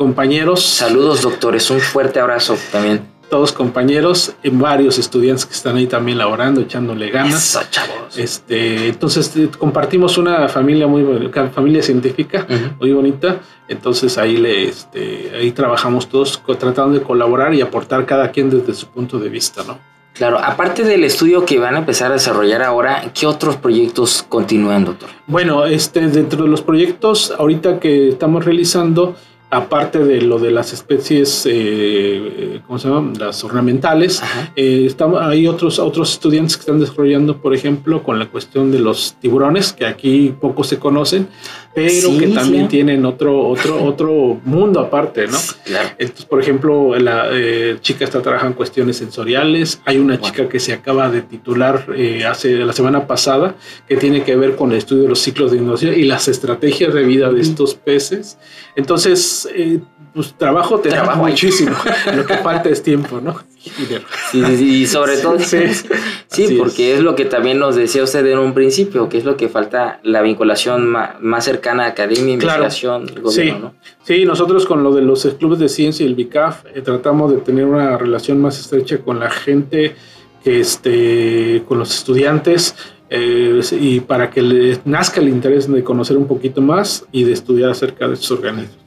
compañeros. 0.00 0.62
Saludos, 0.62 1.20
doctores. 1.20 1.70
Un 1.70 1.78
fuerte 1.78 2.20
abrazo 2.20 2.56
también 2.72 3.02
todos 3.28 3.52
compañeros, 3.52 4.34
en 4.42 4.58
varios 4.58 4.98
estudiantes 4.98 5.44
que 5.44 5.52
están 5.52 5.76
ahí 5.76 5.86
también 5.86 6.16
laborando, 6.16 6.62
echándole 6.62 7.10
ganas. 7.10 7.60
chavos. 7.70 8.16
Este, 8.16 8.88
entonces 8.88 9.30
eh, 9.36 9.48
compartimos 9.56 10.18
una 10.18 10.48
familia 10.48 10.88
muy 10.88 11.30
familia 11.54 11.82
científica, 11.82 12.46
muy 12.80 12.92
bonita. 12.92 13.40
Entonces 13.68 14.16
ahí 14.16 14.38
le, 14.38 14.70
este, 14.70 15.32
ahí 15.38 15.52
trabajamos 15.52 16.08
todos 16.08 16.42
tratando 16.58 16.98
de 16.98 17.04
colaborar 17.04 17.54
y 17.54 17.60
aportar 17.60 18.04
cada 18.06 18.32
quien 18.32 18.50
desde 18.50 18.74
su 18.74 18.88
punto 18.88 19.18
de 19.18 19.28
vista, 19.28 19.62
¿no? 19.64 19.78
Claro, 20.14 20.38
aparte 20.38 20.82
del 20.82 21.04
estudio 21.04 21.44
que 21.44 21.58
van 21.58 21.76
a 21.76 21.78
empezar 21.78 22.10
a 22.10 22.14
desarrollar 22.14 22.62
ahora, 22.62 23.12
¿qué 23.14 23.26
otros 23.26 23.56
proyectos 23.56 24.24
continúan, 24.28 24.84
doctor? 24.84 25.08
Bueno, 25.26 25.66
este, 25.66 26.08
dentro 26.08 26.42
de 26.42 26.48
los 26.48 26.62
proyectos 26.62 27.32
ahorita 27.38 27.78
que 27.78 28.08
estamos 28.08 28.44
realizando, 28.44 29.14
aparte 29.50 29.98
de 30.04 30.22
lo 30.22 30.38
de 30.38 30.52
las 30.52 30.72
especies, 30.72 31.46
eh, 31.50 32.60
¿cómo 32.66 32.78
se 32.78 32.88
llaman? 32.88 33.14
Las 33.18 33.42
ornamentales, 33.42 34.22
eh, 34.54 34.94
hay 35.20 35.46
otros, 35.48 35.78
otros 35.78 36.12
estudiantes 36.12 36.56
que 36.56 36.60
están 36.60 36.78
desarrollando, 36.78 37.38
por 37.38 37.54
ejemplo, 37.54 38.02
con 38.02 38.18
la 38.18 38.26
cuestión 38.26 38.70
de 38.70 38.78
los 38.78 39.16
tiburones, 39.20 39.72
que 39.72 39.86
aquí 39.86 40.34
poco 40.40 40.62
se 40.62 40.78
conocen, 40.78 41.28
pero 41.74 42.18
que 42.18 42.28
también 42.28 42.68
tienen 42.68 43.04
otro, 43.06 43.46
otro, 43.46 43.82
otro 43.84 44.40
mundo 44.44 44.80
aparte, 44.80 45.26
¿no? 45.26 45.38
Claro. 45.64 45.90
Entonces, 45.98 46.24
por 46.24 46.40
ejemplo, 46.40 46.96
la 46.98 47.28
eh, 47.32 47.78
chica 47.80 48.04
está 48.04 48.20
trabajando 48.20 48.52
en 48.52 48.56
cuestiones 48.56 48.96
sensoriales, 48.96 49.80
hay 49.84 49.98
una 49.98 50.20
chica 50.20 50.48
que 50.48 50.58
se 50.58 50.72
acaba 50.72 51.10
de 51.10 51.22
titular 51.22 51.86
hace 52.28 52.54
la 52.56 52.72
semana 52.72 53.06
pasada, 53.06 53.54
que 53.88 53.96
tiene 53.96 54.24
que 54.24 54.36
ver 54.36 54.56
con 54.56 54.72
el 54.72 54.78
estudio 54.78 55.04
de 55.04 55.08
los 55.08 55.20
ciclos 55.20 55.52
de 55.52 55.58
innovación 55.58 55.94
y 55.94 56.04
las 56.04 56.28
estrategias 56.28 56.92
de 56.94 57.04
vida 57.04 57.30
de 57.30 57.40
estos 57.40 57.74
peces. 57.74 58.38
Entonces, 58.76 59.48
eh, 59.54 59.80
pues 60.12 60.34
trabajo 60.34 60.80
te 60.80 60.88
trabajo 60.88 61.24
muchísimo. 61.24 61.76
lo 62.16 62.24
que 62.26 62.36
falta 62.38 62.68
es 62.68 62.82
tiempo, 62.82 63.20
¿no? 63.20 63.38
Sí, 63.62 64.42
sí, 64.42 64.56
sí, 64.56 64.82
y 64.82 64.86
sobre 64.86 65.18
todo, 65.18 65.38
sí, 65.38 66.54
porque 66.58 66.94
es. 66.94 67.00
lo 67.00 67.14
que 67.14 67.26
también 67.26 67.58
nos 67.58 67.76
decía 67.76 68.02
usted 68.02 68.24
en 68.26 68.38
un 68.38 68.54
principio, 68.54 69.10
que 69.10 69.18
es 69.18 69.24
lo 69.26 69.36
que 69.36 69.50
falta 69.50 70.00
la 70.02 70.22
vinculación 70.22 70.86
más, 70.88 71.44
cercana 71.44 71.84
a 71.84 71.88
academia, 71.88 72.32
investigación, 72.32 73.06
gobierno, 73.20 73.74
sí. 74.02 74.20
Sí, 74.20 74.24
nosotros 74.24 74.64
con 74.64 74.82
lo 74.82 74.94
de 74.94 75.02
los 75.02 75.26
clubes 75.38 75.58
de 75.58 75.68
ciencia 75.68 76.04
y 76.04 76.08
el 76.08 76.14
BICAF 76.14 76.64
eh, 76.74 76.80
tratamos 76.80 77.32
de 77.32 77.38
tener 77.38 77.66
una 77.66 77.98
relación 77.98 78.40
más 78.40 78.58
estrecha 78.58 78.98
con 78.98 79.20
la 79.20 79.30
gente 79.30 79.94
que 80.42 80.60
este, 80.60 81.62
con 81.68 81.78
los 81.78 81.94
estudiantes 81.94 82.74
eh, 83.10 83.60
y 83.72 84.00
para 84.00 84.30
que 84.30 84.40
les 84.40 84.86
nazca 84.86 85.20
el 85.20 85.28
interés 85.28 85.70
de 85.70 85.84
conocer 85.84 86.16
un 86.16 86.26
poquito 86.26 86.62
más 86.62 87.04
y 87.12 87.24
de 87.24 87.32
estudiar 87.32 87.70
acerca 87.70 88.08
de 88.08 88.14
estos 88.14 88.30
organismos 88.30 88.79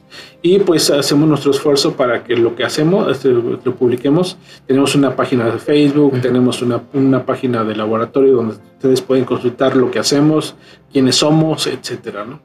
y 0.46 0.58
pues 0.58 0.90
hacemos 0.90 1.26
nuestro 1.26 1.52
esfuerzo 1.52 1.94
para 1.94 2.22
que 2.22 2.36
lo 2.36 2.54
que 2.54 2.64
hacemos 2.64 3.10
este, 3.10 3.30
lo 3.30 3.76
publiquemos. 3.76 4.36
Tenemos 4.66 4.94
una 4.94 5.16
página 5.16 5.46
de 5.46 5.58
Facebook, 5.58 6.20
tenemos 6.20 6.60
una, 6.60 6.82
una, 6.92 7.24
página 7.24 7.64
de 7.64 7.74
laboratorio 7.74 8.34
donde 8.34 8.56
ustedes 8.56 9.00
pueden 9.00 9.24
consultar 9.24 9.74
lo 9.74 9.90
que 9.90 9.98
hacemos, 9.98 10.54
quiénes 10.92 11.16
somos, 11.16 11.66
etcétera, 11.66 12.26
¿no? 12.26 12.42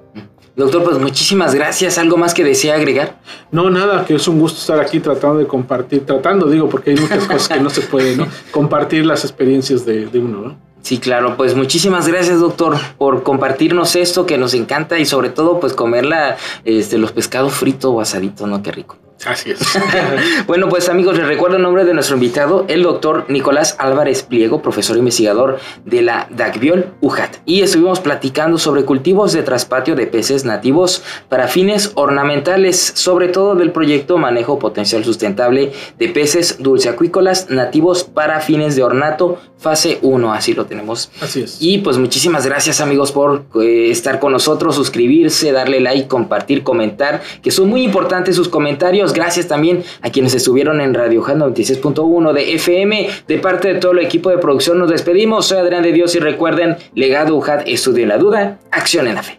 Doctor, 0.56 0.82
pues 0.86 0.98
muchísimas 0.98 1.54
gracias. 1.54 1.98
¿Algo 1.98 2.16
más 2.16 2.34
que 2.34 2.46
desea 2.46 2.76
agregar? 2.76 3.20
No, 3.52 3.70
nada, 3.70 4.06
que 4.06 4.16
es 4.16 4.26
un 4.30 4.40
gusto 4.40 4.60
estar 4.62 4.80
aquí 4.80 5.02
tratando 5.02 5.40
de 5.40 5.46
compartir, 5.46 6.06
tratando, 6.06 6.50
digo, 6.50 6.70
porque 6.70 6.92
hay 6.92 6.98
muchas 6.98 7.26
cosas 7.26 7.50
que 7.50 7.60
no 7.60 7.70
se 7.70 7.82
pueden, 7.82 8.20
¿no? 8.20 8.28
Compartir 8.52 9.06
las 9.06 9.26
experiencias 9.26 9.86
de, 9.86 10.06
de 10.06 10.20
uno, 10.20 10.42
¿no? 10.42 10.69
Sí, 10.82 10.98
claro, 10.98 11.36
pues 11.36 11.56
muchísimas 11.56 12.08
gracias, 12.08 12.40
doctor, 12.40 12.78
por 12.98 13.24
compartirnos 13.24 13.96
esto 13.96 14.26
que 14.26 14.38
nos 14.38 14.54
encanta 14.54 14.98
y 14.98 15.06
sobre 15.06 15.30
todo, 15.30 15.60
pues 15.60 15.74
comerla, 15.74 16.38
este, 16.66 16.98
los 16.98 17.12
pescados 17.12 17.54
fritos 17.54 17.92
o 17.94 18.02
asaditos, 18.02 18.48
¿no? 18.48 18.64
Qué 18.64 18.72
rico. 18.72 18.98
Así 19.26 19.52
es. 19.52 19.60
bueno, 20.48 20.70
pues 20.70 20.88
amigos, 20.88 21.18
les 21.18 21.28
recuerdo 21.28 21.58
el 21.58 21.62
nombre 21.62 21.84
de 21.84 21.94
nuestro 21.94 22.16
invitado, 22.16 22.66
el 22.70 22.84
doctor 22.84 23.26
Nicolás 23.28 23.76
Álvarez 23.78 24.24
Pliego, 24.24 24.62
profesor 24.62 24.98
investigador 24.98 25.60
de 25.86 26.02
la 26.02 26.28
DACBIOL 26.30 26.94
UJAT. 27.02 27.38
Y 27.46 27.62
estuvimos 27.62 28.00
platicando 28.00 28.58
sobre 28.58 28.86
cultivos 28.86 29.34
de 29.34 29.44
traspatio 29.44 29.96
de 29.96 30.08
peces 30.08 30.46
nativos 30.46 31.04
para 31.28 31.48
fines 31.48 31.92
ornamentales, 31.96 32.94
sobre 32.96 33.28
todo 33.28 33.56
del 33.56 33.72
proyecto 33.72 34.18
Manejo 34.18 34.58
Potencial 34.58 35.04
Sustentable 35.04 35.74
de 35.98 36.10
Peces 36.10 36.58
Dulceacuícolas 36.60 37.50
Nativos 37.50 38.06
para 38.06 38.40
fines 38.40 38.76
de 38.76 38.84
ornato, 38.84 39.40
fase 39.58 40.00
1, 40.02 40.34
así 40.34 40.54
lo 40.54 40.66
tenemos. 40.66 41.12
Así 41.22 41.42
es. 41.42 41.58
Y 41.60 41.80
pues 41.80 41.98
muchísimas 41.98 42.46
gracias 42.46 42.80
amigos 42.80 43.12
por 43.12 43.44
eh, 43.62 43.92
estar 43.92 44.20
con 44.20 44.32
nosotros, 44.32 44.76
suscribirse, 44.76 45.52
darle 45.52 45.82
like, 45.82 46.08
compartir, 46.08 46.64
comentar, 46.64 47.22
que 47.42 47.52
son 47.52 47.68
muy 47.68 47.84
importantes 47.84 48.38
sus 48.38 48.48
comentarios 48.48 49.09
Gracias 49.14 49.48
también 49.48 49.84
a 50.02 50.10
quienes 50.10 50.34
estuvieron 50.34 50.82
en 50.82 50.94
Radio 50.94 51.26
Hat 51.26 51.38
96.1 51.38 52.34
de 52.34 52.54
FM. 52.56 53.10
De 53.28 53.38
parte 53.40 53.74
de 53.74 53.80
todo 53.80 53.92
el 53.94 54.00
equipo 54.00 54.30
de 54.30 54.38
producción 54.38 54.80
nos 54.80 54.90
despedimos. 54.90 55.48
Soy 55.48 55.60
Adrián 55.60 55.84
de 55.84 55.92
Dios 55.92 56.16
y 56.16 56.20
recuerden, 56.20 56.78
Legado 56.96 57.36
UJAT, 57.36 57.68
estudio 57.68 58.04
en 58.04 58.10
la 58.10 58.18
duda, 58.18 58.60
acción 58.72 59.08
en 59.08 59.16
la 59.16 59.24
fe. 59.24 59.38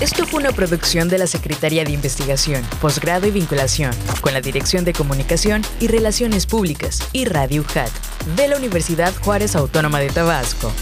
Esto 0.00 0.24
fue 0.24 0.40
una 0.40 0.52
producción 0.52 1.10
de 1.10 1.18
la 1.18 1.26
Secretaría 1.26 1.84
de 1.84 1.92
Investigación, 1.92 2.62
Posgrado 2.80 3.26
y 3.26 3.30
Vinculación, 3.30 3.92
con 4.22 4.32
la 4.32 4.40
Dirección 4.40 4.82
de 4.86 4.94
Comunicación 4.94 5.60
y 5.78 5.88
Relaciones 5.88 6.46
Públicas 6.46 7.06
y 7.12 7.26
Radio 7.26 7.60
UJAT, 7.60 7.90
de 8.34 8.48
la 8.48 8.56
Universidad 8.56 9.12
Juárez 9.22 9.54
Autónoma 9.56 10.00
de 10.00 10.08
Tabasco. 10.08 10.72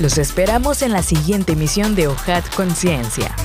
Los 0.00 0.18
esperamos 0.18 0.82
en 0.82 0.92
la 0.92 1.04
siguiente 1.04 1.52
emisión 1.52 1.94
de 1.94 2.08
UJAT 2.08 2.52
Conciencia. 2.56 3.36